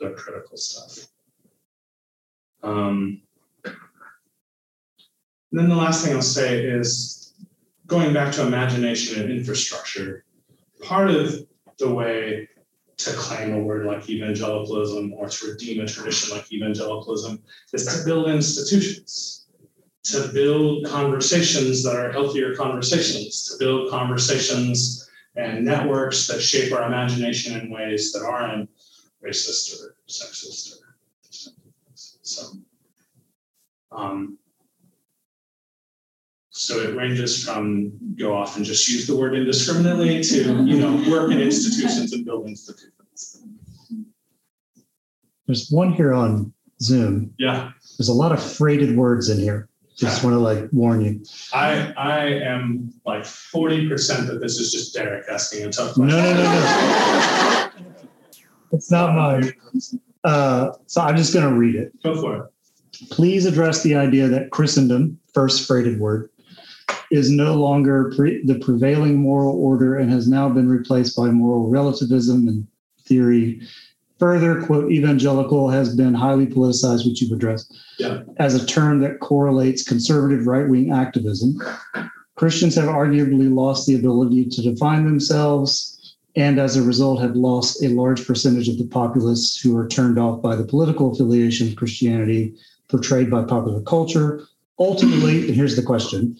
the 0.00 0.10
critical 0.10 0.56
stuff. 0.56 1.06
Um, 2.62 3.22
then 5.52 5.68
the 5.68 5.76
last 5.76 6.04
thing 6.04 6.14
I'll 6.14 6.22
say 6.22 6.64
is 6.64 7.34
going 7.86 8.12
back 8.12 8.32
to 8.34 8.46
imagination 8.46 9.22
and 9.22 9.30
infrastructure. 9.30 10.24
Part 10.82 11.10
of 11.10 11.46
the 11.78 11.90
way 11.90 12.48
to 12.96 13.10
claim 13.12 13.52
a 13.52 13.58
word 13.58 13.84
like 13.86 14.08
evangelicalism 14.08 15.12
or 15.12 15.28
to 15.28 15.50
redeem 15.50 15.82
a 15.82 15.86
tradition 15.86 16.34
like 16.34 16.50
evangelicalism 16.50 17.42
is 17.72 17.84
to 17.84 18.04
build 18.06 18.28
institutions 18.28 19.46
to 20.06 20.28
build 20.28 20.86
conversations 20.86 21.82
that 21.82 21.96
are 21.96 22.12
healthier 22.12 22.54
conversations, 22.54 23.44
to 23.48 23.58
build 23.58 23.90
conversations 23.90 25.10
and 25.34 25.64
networks 25.64 26.28
that 26.28 26.40
shape 26.40 26.72
our 26.72 26.86
imagination 26.86 27.60
in 27.60 27.70
ways 27.70 28.12
that 28.12 28.24
aren't 28.24 28.70
racist 29.24 29.80
or 29.80 29.96
sexist 30.08 30.76
or 30.76 30.94
so. 31.92 32.52
Um, 33.90 34.38
so 36.66 36.80
it 36.80 36.96
ranges 36.96 37.44
from 37.44 37.92
go 38.16 38.36
off 38.36 38.56
and 38.56 38.64
just 38.64 38.88
use 38.88 39.06
the 39.06 39.14
word 39.14 39.36
indiscriminately 39.36 40.20
to, 40.20 40.64
you 40.64 40.78
know, 40.80 40.96
work 41.08 41.30
in 41.30 41.40
institutions 41.40 42.12
and 42.12 42.24
build 42.24 42.48
institutions. 42.48 42.92
There's 45.46 45.70
one 45.70 45.92
here 45.92 46.12
on 46.12 46.52
Zoom. 46.82 47.32
Yeah, 47.38 47.70
There's 47.96 48.08
a 48.08 48.14
lot 48.14 48.32
of 48.32 48.42
freighted 48.42 48.96
words 48.96 49.28
in 49.28 49.38
here. 49.38 49.68
Just 49.96 50.24
want 50.24 50.34
to 50.34 50.40
like 50.40 50.68
warn 50.72 51.00
you. 51.02 51.24
I 51.54 51.92
I 51.96 52.26
am 52.26 52.92
like 53.06 53.22
40% 53.22 54.26
that 54.26 54.40
this 54.40 54.58
is 54.58 54.72
just 54.72 54.92
Derek 54.92 55.26
asking 55.30 55.66
a 55.66 55.70
tough 55.70 55.96
No, 55.96 56.04
no, 56.04 56.34
no, 56.34 56.42
no. 56.42 57.70
It's 58.72 58.90
not 58.90 59.14
mine. 59.14 59.54
Uh, 60.24 60.72
so 60.86 61.00
I'm 61.00 61.16
just 61.16 61.32
going 61.32 61.48
to 61.48 61.54
read 61.54 61.76
it. 61.76 61.92
Go 62.02 62.20
for 62.20 62.36
it. 62.36 63.08
Please 63.10 63.46
address 63.46 63.82
the 63.84 63.94
idea 63.94 64.26
that 64.26 64.50
Christendom, 64.50 65.18
first 65.32 65.66
freighted 65.66 66.00
word, 66.00 66.28
is 67.10 67.30
no 67.30 67.54
longer 67.54 68.12
pre- 68.16 68.44
the 68.44 68.58
prevailing 68.58 69.16
moral 69.16 69.56
order 69.56 69.96
and 69.96 70.10
has 70.10 70.28
now 70.28 70.48
been 70.48 70.68
replaced 70.68 71.16
by 71.16 71.30
moral 71.30 71.68
relativism 71.68 72.48
and 72.48 72.66
theory. 73.02 73.60
Further, 74.18 74.62
quote, 74.62 74.90
evangelical 74.90 75.68
has 75.68 75.94
been 75.94 76.14
highly 76.14 76.46
politicized, 76.46 77.06
which 77.06 77.20
you've 77.20 77.32
addressed, 77.32 77.72
Yeah. 77.98 78.22
as 78.38 78.54
a 78.54 78.64
term 78.66 79.00
that 79.00 79.20
correlates 79.20 79.82
conservative 79.82 80.46
right 80.46 80.68
wing 80.68 80.90
activism. 80.90 81.58
Christians 82.34 82.74
have 82.74 82.88
arguably 82.88 83.52
lost 83.52 83.86
the 83.86 83.94
ability 83.94 84.46
to 84.46 84.62
define 84.62 85.04
themselves 85.04 85.92
and 86.34 86.58
as 86.58 86.76
a 86.76 86.82
result 86.82 87.20
have 87.20 87.34
lost 87.34 87.82
a 87.82 87.88
large 87.88 88.26
percentage 88.26 88.68
of 88.68 88.76
the 88.78 88.86
populace 88.86 89.58
who 89.58 89.76
are 89.76 89.88
turned 89.88 90.18
off 90.18 90.42
by 90.42 90.54
the 90.54 90.64
political 90.64 91.10
affiliation 91.12 91.68
of 91.68 91.76
Christianity 91.76 92.54
portrayed 92.88 93.30
by 93.30 93.42
popular 93.42 93.80
culture. 93.80 94.42
Ultimately, 94.78 95.46
and 95.46 95.54
here's 95.54 95.74
the 95.74 95.82
question 95.82 96.36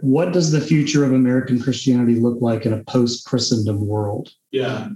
What 0.00 0.32
does 0.32 0.50
the 0.50 0.60
future 0.60 1.04
of 1.04 1.12
American 1.12 1.60
Christianity 1.60 2.14
look 2.16 2.40
like 2.40 2.64
in 2.64 2.72
a 2.72 2.82
post 2.84 3.26
Christendom 3.26 3.86
world? 3.86 4.30
Yeah. 4.50 4.88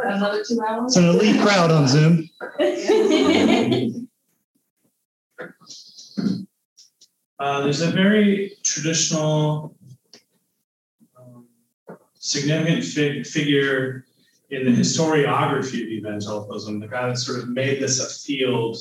Another 0.00 0.42
two 0.46 0.60
hours? 0.66 0.84
It's 0.86 0.96
an 0.96 1.04
elite 1.04 1.40
crowd 1.40 1.70
on 1.70 1.86
Zoom. 1.86 2.28
Uh, 7.40 7.60
there's 7.60 7.82
a 7.82 7.90
very 7.90 8.52
traditional, 8.64 9.76
um, 11.16 11.46
significant 12.14 12.82
fig- 12.84 13.24
figure 13.24 14.04
in 14.50 14.64
the 14.64 14.70
historiography 14.70 15.82
of 15.82 15.88
evangelicalism, 15.88 16.80
the 16.80 16.88
guy 16.88 17.08
that 17.08 17.18
sort 17.18 17.40
of 17.40 17.48
made 17.48 17.82
this 17.82 18.00
a 18.00 18.08
field 18.24 18.76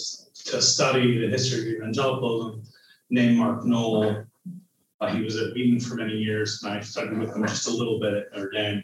to 0.45 0.61
study 0.61 1.19
the 1.19 1.27
history 1.27 1.61
of 1.61 1.81
evangelicalism, 1.81 2.63
named 3.09 3.37
Mark 3.37 3.65
Noll. 3.65 4.23
Uh, 4.99 5.13
he 5.13 5.21
was 5.21 5.35
at 5.37 5.53
Wheaton 5.53 5.79
for 5.79 5.95
many 5.95 6.13
years, 6.13 6.63
and 6.63 6.73
I 6.73 6.79
studied 6.81 7.17
with 7.17 7.35
him 7.35 7.45
just 7.45 7.67
a 7.67 7.71
little 7.71 7.99
bit 7.99 8.13
at 8.13 8.33
Notre 8.33 8.49
Dame. 8.51 8.83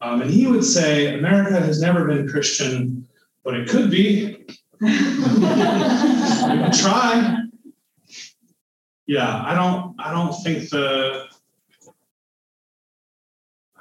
Um, 0.00 0.22
and 0.22 0.30
he 0.30 0.46
would 0.46 0.64
say 0.64 1.18
America 1.18 1.60
has 1.60 1.80
never 1.80 2.06
been 2.06 2.28
Christian, 2.28 3.06
but 3.42 3.54
it 3.54 3.68
could 3.68 3.90
be. 3.90 4.44
we 4.80 4.88
can 4.88 6.72
try. 6.72 7.42
Yeah, 9.06 9.42
I 9.44 9.54
don't. 9.54 9.94
I 9.98 10.12
don't 10.12 10.32
think 10.42 10.70
the. 10.70 11.26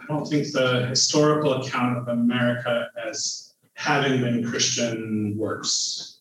I 0.03 0.13
don't 0.13 0.25
think 0.25 0.51
the 0.51 0.85
historical 0.87 1.53
account 1.61 1.97
of 1.97 2.07
America 2.09 2.87
as 3.07 3.53
having 3.75 4.21
been 4.21 4.47
Christian 4.47 5.35
works. 5.37 6.19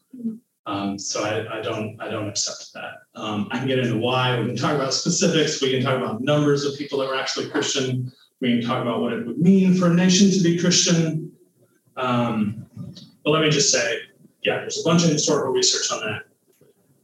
Um, 0.67 0.99
so 0.99 1.25
I, 1.25 1.59
I 1.59 1.61
don't. 1.61 2.01
I 2.01 2.09
don't 2.09 2.29
accept 2.29 2.73
that. 2.75 3.03
Um, 3.17 3.49
I 3.51 3.59
can 3.59 3.67
get 3.67 3.81
into 3.81 3.99
why. 3.99 4.39
We 4.39 4.47
can 4.47 4.57
talk 4.57 4.75
about 4.75 4.95
specifics. 4.95 5.61
We 5.61 5.73
can 5.73 5.83
talk 5.83 5.97
about 5.97 6.21
numbers 6.21 6.65
of 6.65 6.79
people 6.79 7.01
that 7.01 7.09
were 7.09 7.17
actually 7.17 7.51
Christian. 7.51 8.13
We 8.41 8.61
can 8.61 8.69
talk 8.69 8.81
about 8.81 9.01
what 9.01 9.13
it 9.13 9.27
would 9.27 9.39
mean 9.39 9.75
for 9.75 9.91
a 9.91 9.95
nation 9.95 10.31
to 10.31 10.41
be 10.41 10.59
Christian. 10.59 11.33
Um, 11.97 12.67
but 13.25 13.31
let 13.31 13.43
me 13.43 13.51
just 13.51 13.73
say, 13.73 13.99
yeah, 14.43 14.59
there's 14.59 14.81
a 14.81 14.85
bunch 14.85 15.03
of 15.05 15.11
historical 15.11 15.53
research 15.53 15.91
on 15.91 16.07
that 16.07 16.23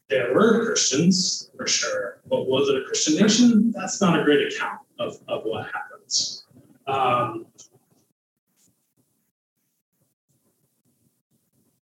there 0.08 0.32
were 0.32 0.64
Christians 0.64 1.50
for 1.56 1.66
sure, 1.66 2.20
but 2.28 2.46
was 2.46 2.68
it 2.68 2.76
a 2.76 2.84
Christian 2.84 3.16
nation? 3.16 3.72
That's 3.72 4.00
not 4.00 4.18
a 4.18 4.24
great 4.24 4.52
account 4.52 4.80
of, 4.98 5.18
of 5.28 5.42
what 5.44 5.66
happens. 5.66 6.44
Um, 6.88 7.46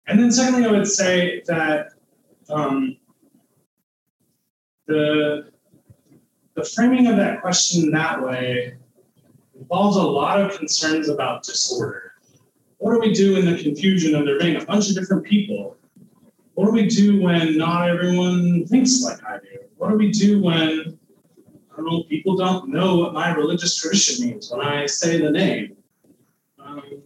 and 0.08 0.20
then, 0.20 0.32
secondly, 0.32 0.66
I 0.66 0.72
would 0.72 0.88
say 0.88 1.44
that 1.48 1.90
um, 2.50 2.98
the, 4.88 5.50
the 6.56 6.64
framing 6.64 7.08
of 7.08 7.18
that 7.18 7.42
question 7.42 7.92
that 7.92 8.22
way 8.22 8.76
involves 9.60 9.98
a 9.98 10.04
lot 10.04 10.42
of 10.42 10.58
concerns 10.58 11.10
about 11.10 11.44
disorder. 11.44 12.14
What 12.80 12.94
do 12.94 13.00
we 13.00 13.14
do 13.14 13.38
in 13.38 13.46
the 13.46 13.62
confusion 13.62 14.16
of 14.16 14.26
there 14.26 14.40
being 14.40 14.56
a 14.56 14.66
bunch 14.66 14.90
of 14.90 14.96
different 14.96 15.24
people 15.24 15.78
what 16.58 16.66
do 16.66 16.72
we 16.72 16.88
do 16.88 17.22
when 17.22 17.56
not 17.56 17.88
everyone 17.88 18.66
thinks 18.66 19.04
like 19.04 19.24
I 19.24 19.38
do? 19.38 19.60
What 19.76 19.92
do 19.92 19.96
we 19.96 20.10
do 20.10 20.42
when 20.42 20.98
people 22.10 22.36
don't 22.36 22.70
know 22.70 22.98
what 22.98 23.14
my 23.14 23.34
religious 23.34 23.76
tradition 23.76 24.28
means 24.28 24.52
when 24.52 24.66
I 24.66 24.86
say 24.86 25.22
the 25.22 25.32
name? 25.32 25.78
Um, 26.60 27.02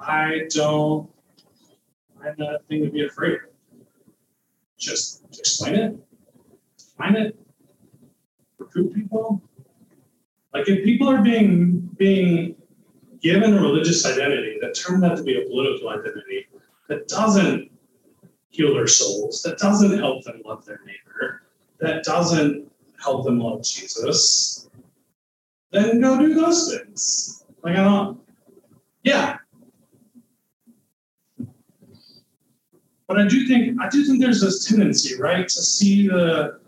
I 0.00 0.42
don't, 0.50 1.10
I 2.20 2.26
have 2.26 2.38
nothing 2.38 2.84
to 2.84 2.90
be 2.90 3.06
afraid 3.06 3.34
of. 3.34 3.40
Just 4.78 5.24
explain 5.38 5.74
it, 5.74 5.96
find 6.98 7.16
it, 7.16 7.38
recruit 8.58 8.94
people. 8.94 9.42
Like 10.52 10.68
if 10.68 10.84
people 10.84 11.08
are 11.08 11.22
being 11.22 11.88
being 11.96 12.56
given 13.20 13.54
a 13.54 13.60
religious 13.60 14.04
identity 14.04 14.58
that 14.60 14.74
turned 14.74 15.04
out 15.04 15.16
to 15.16 15.22
be 15.22 15.40
a 15.40 15.46
political 15.46 15.88
identity 15.88 16.46
that 16.88 17.08
doesn't 17.08 17.70
heal 18.56 18.74
their 18.74 18.86
souls, 18.86 19.42
that 19.42 19.58
doesn't 19.58 19.98
help 19.98 20.24
them 20.24 20.40
love 20.44 20.64
their 20.64 20.80
neighbor, 20.86 21.42
that 21.78 22.04
doesn't 22.04 22.70
help 23.02 23.24
them 23.24 23.38
love 23.38 23.62
Jesus, 23.62 24.68
then 25.72 26.00
go 26.00 26.18
do 26.18 26.34
those 26.34 26.74
things. 26.74 27.44
Like 27.62 27.76
I 27.76 27.84
don't, 27.84 28.20
yeah. 29.02 29.36
But 33.06 33.20
I 33.20 33.28
do 33.28 33.46
think 33.46 33.80
I 33.80 33.88
do 33.88 34.04
think 34.04 34.20
there's 34.20 34.40
this 34.40 34.64
tendency, 34.64 35.20
right, 35.20 35.46
to 35.46 35.62
see 35.62 36.08
the 36.08 36.60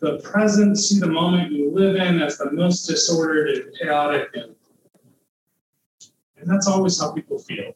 the 0.00 0.18
present, 0.18 0.78
see 0.78 0.98
the 0.98 1.06
moment 1.06 1.52
you 1.52 1.70
live 1.70 1.96
in 1.96 2.20
as 2.20 2.36
the 2.36 2.50
most 2.50 2.86
disordered 2.86 3.48
and 3.48 3.74
chaotic 3.78 4.28
and 4.34 4.54
and 6.38 6.50
that's 6.50 6.66
always 6.66 7.00
how 7.00 7.12
people 7.12 7.38
feel. 7.38 7.72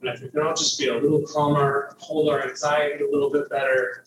And 0.00 0.10
if 0.10 0.20
we 0.20 0.28
can 0.28 0.42
all 0.42 0.54
just 0.54 0.78
be 0.78 0.88
a 0.88 0.94
little 0.94 1.22
calmer, 1.22 1.96
hold 1.98 2.28
our 2.28 2.48
anxiety 2.48 3.04
a 3.04 3.10
little 3.10 3.30
bit 3.30 3.48
better, 3.48 4.04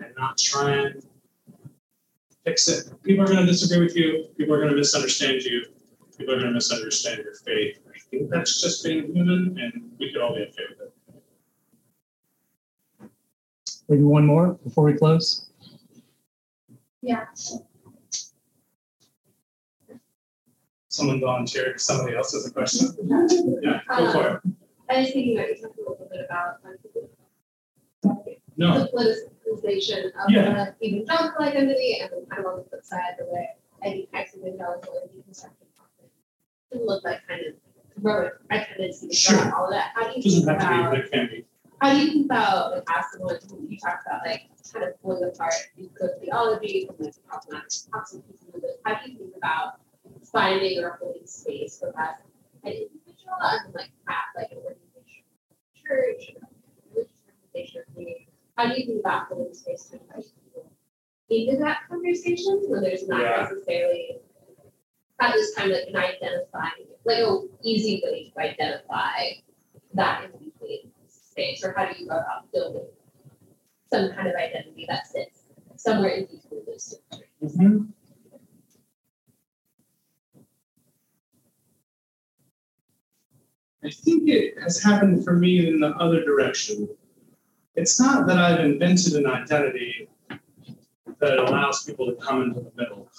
and 0.00 0.12
not 0.16 0.36
try 0.36 0.72
and 0.72 1.02
fix 2.44 2.68
it. 2.68 2.90
People 3.02 3.24
are 3.24 3.28
going 3.28 3.38
to 3.38 3.46
disagree 3.46 3.84
with 3.84 3.96
you. 3.96 4.26
People 4.36 4.54
are 4.54 4.58
going 4.58 4.70
to 4.70 4.76
misunderstand 4.76 5.42
you. 5.42 5.64
People 6.16 6.34
are 6.34 6.38
going 6.38 6.48
to 6.48 6.54
misunderstand 6.54 7.22
your 7.22 7.34
faith. 7.34 7.78
I 7.86 7.98
think 8.10 8.30
that's 8.30 8.60
just 8.60 8.84
being 8.84 9.12
human, 9.14 9.56
and 9.60 9.92
we 9.98 10.12
could 10.12 10.20
all 10.20 10.34
be 10.34 10.42
okay 10.42 10.64
with 10.70 10.80
it. 10.80 10.92
Maybe 13.88 14.02
one 14.02 14.26
more 14.26 14.54
before 14.64 14.84
we 14.84 14.94
close. 14.94 15.46
Yeah. 17.00 17.26
Someone 20.88 21.20
volunteered. 21.20 21.80
Somebody 21.80 22.16
else 22.16 22.32
has 22.32 22.46
a 22.46 22.50
question. 22.50 22.88
Yeah, 23.62 23.80
go 23.88 24.12
for 24.12 24.28
it. 24.28 24.40
I 24.90 25.00
was 25.00 25.10
thinking 25.12 25.38
about 25.38 25.48
you 25.50 25.56
talked 25.56 25.78
a 25.78 25.80
little 25.80 26.08
bit 26.10 26.24
about 26.24 26.56
like, 26.64 28.40
No. 28.56 28.78
the 28.80 28.88
politicization 28.88 30.06
of 30.06 30.30
Yeah. 30.30 30.72
the 30.80 30.86
evangelical 30.86 31.44
identity 31.44 31.98
and 32.00 32.10
then 32.10 32.26
kind 32.26 32.40
of 32.44 32.52
on 32.52 32.56
the 32.58 32.64
flip 32.64 32.84
side, 32.84 33.14
the 33.18 33.26
way 33.26 33.50
I 33.82 33.90
think 33.90 34.08
ex-evangelical 34.12 34.92
and 35.02 35.10
deconstructed 35.10 35.66
can 36.72 36.86
look 36.86 37.04
like 37.04 37.20
kind 37.28 37.44
of 37.46 37.54
heroic 37.96 38.34
to 38.50 39.12
Sure. 39.14 39.54
all 39.54 39.66
of 39.66 39.70
that. 39.72 39.92
How 39.94 40.04
do 40.10 40.16
you 40.16 40.22
doesn't 40.22 40.44
think 40.46 40.58
be, 40.58 40.64
about 40.64 41.10
can 41.12 41.26
be. 41.28 41.44
how 41.80 41.92
do 41.92 41.98
you 42.00 42.06
think 42.12 42.24
about 42.26 42.72
like 42.72 42.84
as 42.96 43.04
someone 43.12 43.38
you 43.68 43.78
talked 43.78 44.06
about 44.06 44.26
like 44.26 44.42
kind 44.72 44.84
of 44.86 45.00
pulling 45.02 45.24
apart 45.24 45.54
good 45.94 46.10
theology 46.20 46.86
from 46.86 46.96
like 47.04 47.14
problematic 47.26 47.70
toxic 47.92 48.26
pieces 48.28 48.48
of 48.54 48.62
it? 48.64 48.80
How 48.84 48.94
do 49.02 49.10
you 49.10 49.18
think 49.18 49.36
about 49.36 49.80
finding 50.24 50.82
or 50.82 50.98
holding 51.00 51.26
space 51.26 51.78
for 51.78 51.92
that 51.96 52.22
an 53.40 53.60
individual 53.66 53.66
and 53.66 53.74
like 53.74 53.90
at 54.08 54.24
like 54.36 54.50
an 54.52 54.58
organization, 54.58 55.24
church, 55.74 56.34
religious 56.90 57.12
organization. 57.54 57.82
How 58.56 58.66
do 58.66 58.80
you 58.80 58.86
think 58.86 59.00
about 59.00 59.28
holding 59.28 59.54
space 59.54 59.84
to 59.86 60.00
invite 60.00 60.24
people 60.44 60.70
into 61.30 61.56
that 61.58 61.78
conversation 61.88 62.64
when 62.68 62.82
there's 62.82 63.06
not 63.06 63.20
Yeah. 63.20 63.48
necessarily 63.50 64.18
how 65.20 65.32
this 65.32 65.54
kind 65.54 65.72
of 65.72 65.78
an 65.88 65.96
identifying, 65.96 66.86
like 67.04 67.18
a 67.18 67.40
easy 67.62 68.00
way 68.04 68.30
to 68.30 68.40
identify 68.40 69.30
that 69.94 70.24
in 70.24 70.30
between 70.32 70.92
space, 71.08 71.64
or 71.64 71.72
how 71.76 71.90
do 71.90 71.98
you 71.98 72.06
go 72.08 72.16
about 72.16 72.50
building 72.52 72.86
some 73.90 74.12
kind 74.12 74.28
of 74.28 74.34
identity 74.34 74.84
that 74.88 75.06
sits 75.06 75.42
somewhere 75.76 76.10
in 76.10 76.24
between 76.26 76.64
those 76.66 76.94
two? 77.12 77.88
I 83.84 83.90
think 83.90 84.28
it 84.28 84.60
has 84.60 84.82
happened 84.82 85.24
for 85.24 85.34
me 85.34 85.68
in 85.68 85.80
the 85.80 85.88
other 85.96 86.24
direction. 86.24 86.88
It's 87.76 88.00
not 88.00 88.26
that 88.26 88.38
I've 88.38 88.60
invented 88.60 89.14
an 89.14 89.26
identity 89.26 90.08
that 91.20 91.38
allows 91.38 91.84
people 91.84 92.06
to 92.06 92.14
come 92.16 92.42
into 92.42 92.60
the 92.60 92.72
middle 92.76 93.10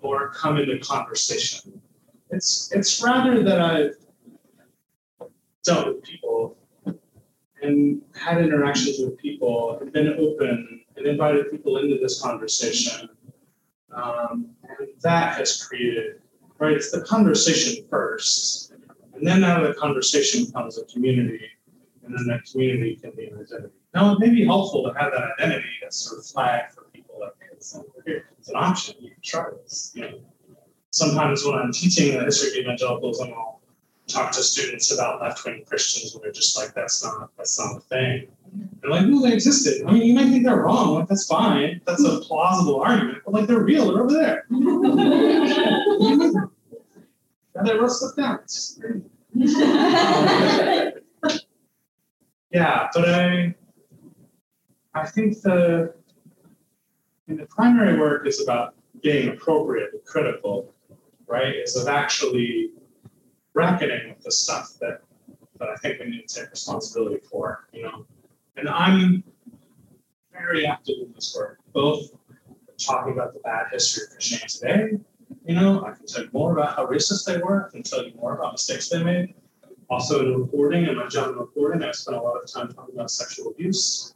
or 0.00 0.30
come 0.30 0.58
into 0.58 0.78
conversation. 0.80 1.80
It's 2.30 2.72
it's 2.72 3.02
rather 3.02 3.42
that 3.44 3.60
I've 3.60 3.94
dealt 5.64 5.86
with 5.86 6.02
people 6.02 6.56
and 7.62 8.02
had 8.14 8.38
interactions 8.38 8.98
with 8.98 9.16
people 9.18 9.78
and 9.80 9.92
been 9.92 10.14
open 10.18 10.80
and 10.96 11.06
invited 11.06 11.50
people 11.52 11.78
into 11.78 11.98
this 11.98 12.20
conversation. 12.20 13.08
Um, 13.94 14.50
and 14.64 14.88
that 15.02 15.36
has 15.36 15.62
created, 15.64 16.20
right? 16.58 16.72
It's 16.72 16.90
the 16.90 17.02
conversation 17.02 17.84
first. 17.88 18.71
And 19.22 19.30
then 19.30 19.44
out 19.44 19.62
of 19.62 19.68
the 19.72 19.80
conversation 19.80 20.50
comes 20.50 20.76
a 20.78 20.84
community. 20.86 21.48
And 22.04 22.12
then 22.12 22.26
that 22.26 22.44
community 22.50 22.96
can 23.00 23.12
be 23.12 23.26
an 23.26 23.34
identity. 23.34 23.72
Now, 23.94 24.14
it 24.14 24.18
may 24.18 24.30
be 24.30 24.44
helpful 24.44 24.82
to 24.82 24.98
have 24.98 25.12
that 25.12 25.22
identity 25.38 25.68
as 25.86 25.94
sort 25.94 26.18
of 26.18 26.26
flag 26.26 26.72
for 26.72 26.86
people 26.92 27.20
that 27.20 27.34
it's, 27.52 27.78
it's 28.04 28.48
an 28.48 28.56
option. 28.56 28.96
You 28.98 29.10
can 29.10 29.22
try 29.22 29.44
this. 29.62 29.92
You 29.94 30.02
know, 30.02 30.18
sometimes 30.90 31.44
when 31.44 31.54
I'm 31.54 31.70
teaching 31.70 32.18
the 32.18 32.24
history 32.24 32.50
of 32.50 32.64
evangelicalism, 32.64 33.28
I'll 33.28 33.60
talk 34.08 34.32
to 34.32 34.42
students 34.42 34.90
about 34.92 35.22
left-wing 35.22 35.66
Christians, 35.68 36.16
and 36.16 36.24
they're 36.24 36.32
just 36.32 36.56
like, 36.56 36.74
"That's 36.74 37.04
not 37.04 37.30
that's 37.38 37.56
not 37.60 37.76
a 37.76 37.80
thing." 37.80 38.26
They're 38.80 38.90
like, 38.90 39.06
"No, 39.06 39.22
they 39.22 39.34
existed." 39.34 39.86
I 39.86 39.92
mean, 39.92 40.02
you 40.02 40.14
might 40.14 40.30
think 40.30 40.44
they're 40.44 40.62
wrong. 40.62 40.96
Like 40.96 41.06
that's 41.06 41.28
fine. 41.28 41.80
That's 41.86 42.04
a 42.04 42.18
plausible 42.22 42.80
argument, 42.80 43.18
but 43.24 43.34
like 43.34 43.46
they're 43.46 43.62
real. 43.62 43.92
They're 43.92 44.02
over 44.02 44.12
there. 44.12 44.46
and 47.54 47.68
they 47.68 47.74
wrote 47.78 47.90
stuff 47.90 48.16
down. 48.16 48.40
Yeah, 52.52 52.88
but 52.92 53.08
I, 53.08 53.54
I 54.94 55.06
think 55.06 55.40
the, 55.40 55.94
the 57.26 57.46
primary 57.46 57.98
work 57.98 58.26
is 58.26 58.42
about 58.42 58.74
being 59.02 59.30
appropriate 59.30 59.88
and 59.94 60.04
critical, 60.04 60.74
right? 61.26 61.54
Is 61.56 61.76
of 61.76 61.88
actually 61.88 62.72
reckoning 63.54 64.10
with 64.10 64.22
the 64.22 64.32
stuff 64.32 64.74
that 64.80 65.00
that 65.58 65.68
I 65.68 65.76
think 65.76 66.00
we 66.00 66.06
need 66.06 66.28
to 66.28 66.40
take 66.40 66.50
responsibility 66.50 67.20
for, 67.30 67.68
you 67.72 67.84
know. 67.84 68.04
And 68.56 68.68
I'm 68.68 69.22
very 70.32 70.66
active 70.66 70.96
in 71.06 71.12
this 71.14 71.34
work, 71.38 71.58
both 71.72 72.10
talking 72.76 73.12
about 73.12 73.32
the 73.32 73.40
bad 73.40 73.66
history 73.72 74.04
of 74.04 74.10
Christianity 74.10 74.58
Today. 74.58 75.04
You 75.44 75.56
know, 75.56 75.84
I 75.84 75.92
can 75.92 76.06
tell 76.06 76.22
you 76.22 76.30
more 76.32 76.52
about 76.52 76.76
how 76.76 76.86
racist 76.86 77.24
they 77.24 77.38
were. 77.38 77.66
I 77.66 77.70
can 77.70 77.82
tell 77.82 78.04
you 78.04 78.12
more 78.14 78.36
about 78.36 78.52
mistakes 78.52 78.88
they 78.88 79.02
made. 79.02 79.34
Also, 79.90 80.20
in 80.20 80.40
reporting, 80.40 80.86
in 80.86 80.96
my 80.96 81.08
job 81.08 81.30
in 81.30 81.36
reporting, 81.36 81.82
I 81.82 81.90
spent 81.90 82.16
a 82.16 82.20
lot 82.20 82.36
of 82.36 82.50
time 82.50 82.72
talking 82.72 82.94
about 82.94 83.10
sexual 83.10 83.50
abuse. 83.50 84.14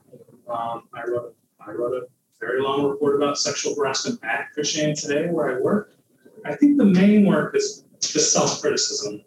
Um, 0.48 0.84
I 0.94 1.02
wrote, 1.08 1.34
I 1.60 1.72
wrote 1.72 1.94
a 1.94 2.06
very 2.40 2.62
long 2.62 2.84
report 2.84 3.16
about 3.16 3.38
sexual 3.38 3.74
harassment 3.74 4.22
at 4.22 4.52
Christianity 4.54 5.00
Today, 5.00 5.28
where 5.28 5.56
I 5.56 5.60
work. 5.60 5.96
I 6.44 6.54
think 6.54 6.78
the 6.78 6.84
main 6.84 7.26
work 7.26 7.56
is 7.56 7.84
just 8.00 8.32
self-criticism 8.32 9.22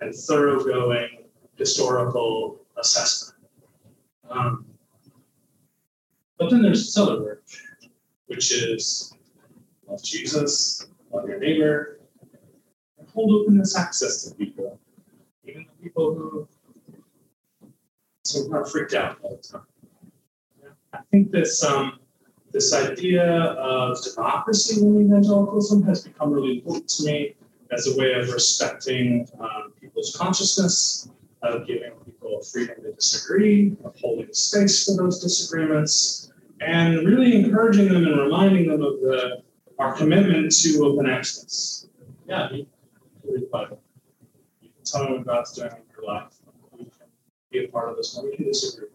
and 0.00 0.14
thoroughgoing 0.14 1.24
historical 1.56 2.60
assessment. 2.78 3.38
Um, 4.30 4.64
but 6.38 6.50
then 6.50 6.62
there's 6.62 6.86
this 6.86 6.96
other 6.96 7.22
work, 7.22 7.44
which 8.26 8.50
is 8.50 9.12
love 9.86 10.02
Jesus, 10.02 10.86
love 11.14 11.28
your 11.28 11.38
neighbor, 11.38 12.00
and 12.98 13.08
hold 13.08 13.42
openness 13.42 13.76
access 13.76 14.24
to 14.24 14.34
people, 14.34 14.78
even 15.44 15.64
the 15.64 15.82
people 15.82 16.14
who 16.14 16.48
kind 18.50 18.56
of 18.56 18.70
freaked 18.70 18.94
out 18.94 19.18
all 19.22 19.36
the 19.36 19.48
time. 19.48 19.62
I 20.92 20.98
think 21.10 21.30
this 21.30 21.62
um, 21.64 21.98
this 22.52 22.72
idea 22.72 23.24
of 23.24 24.02
democracy 24.02 24.80
in 24.80 25.06
evangelicalism 25.06 25.82
has 25.84 26.02
become 26.02 26.32
really 26.32 26.58
important 26.58 26.88
to 26.88 27.04
me 27.04 27.34
as 27.72 27.86
a 27.88 27.96
way 27.98 28.12
of 28.14 28.32
respecting 28.32 29.28
um, 29.40 29.72
people's 29.80 30.14
consciousness, 30.16 31.10
of 31.42 31.66
giving 31.66 31.92
people 32.04 32.40
freedom 32.42 32.76
to 32.82 32.92
disagree, 32.92 33.76
of 33.84 33.94
holding 34.00 34.32
space 34.32 34.84
for 34.84 34.96
those 34.96 35.20
disagreements, 35.20 36.32
and 36.60 37.06
really 37.06 37.34
encouraging 37.34 37.88
them 37.88 38.06
and 38.06 38.20
reminding 38.20 38.68
them 38.68 38.82
of 38.82 39.00
the 39.00 39.43
our 39.78 39.94
commitment 39.94 40.52
to 40.52 40.84
open 40.84 41.08
access. 41.08 41.86
Yeah, 42.26 42.50
you 42.52 42.66
can 43.22 43.48
tell 44.84 45.08
me 45.08 45.18
what 45.18 45.26
God's 45.26 45.52
doing 45.52 45.70
in 45.70 45.82
your 45.96 46.06
life. 46.06 46.32
Can 46.76 46.86
be 47.50 47.64
a 47.64 47.68
part 47.68 47.90
of 47.90 47.96
this, 47.96 48.18
we 48.22 48.36
can 48.36 48.46
disagree. 48.46 48.88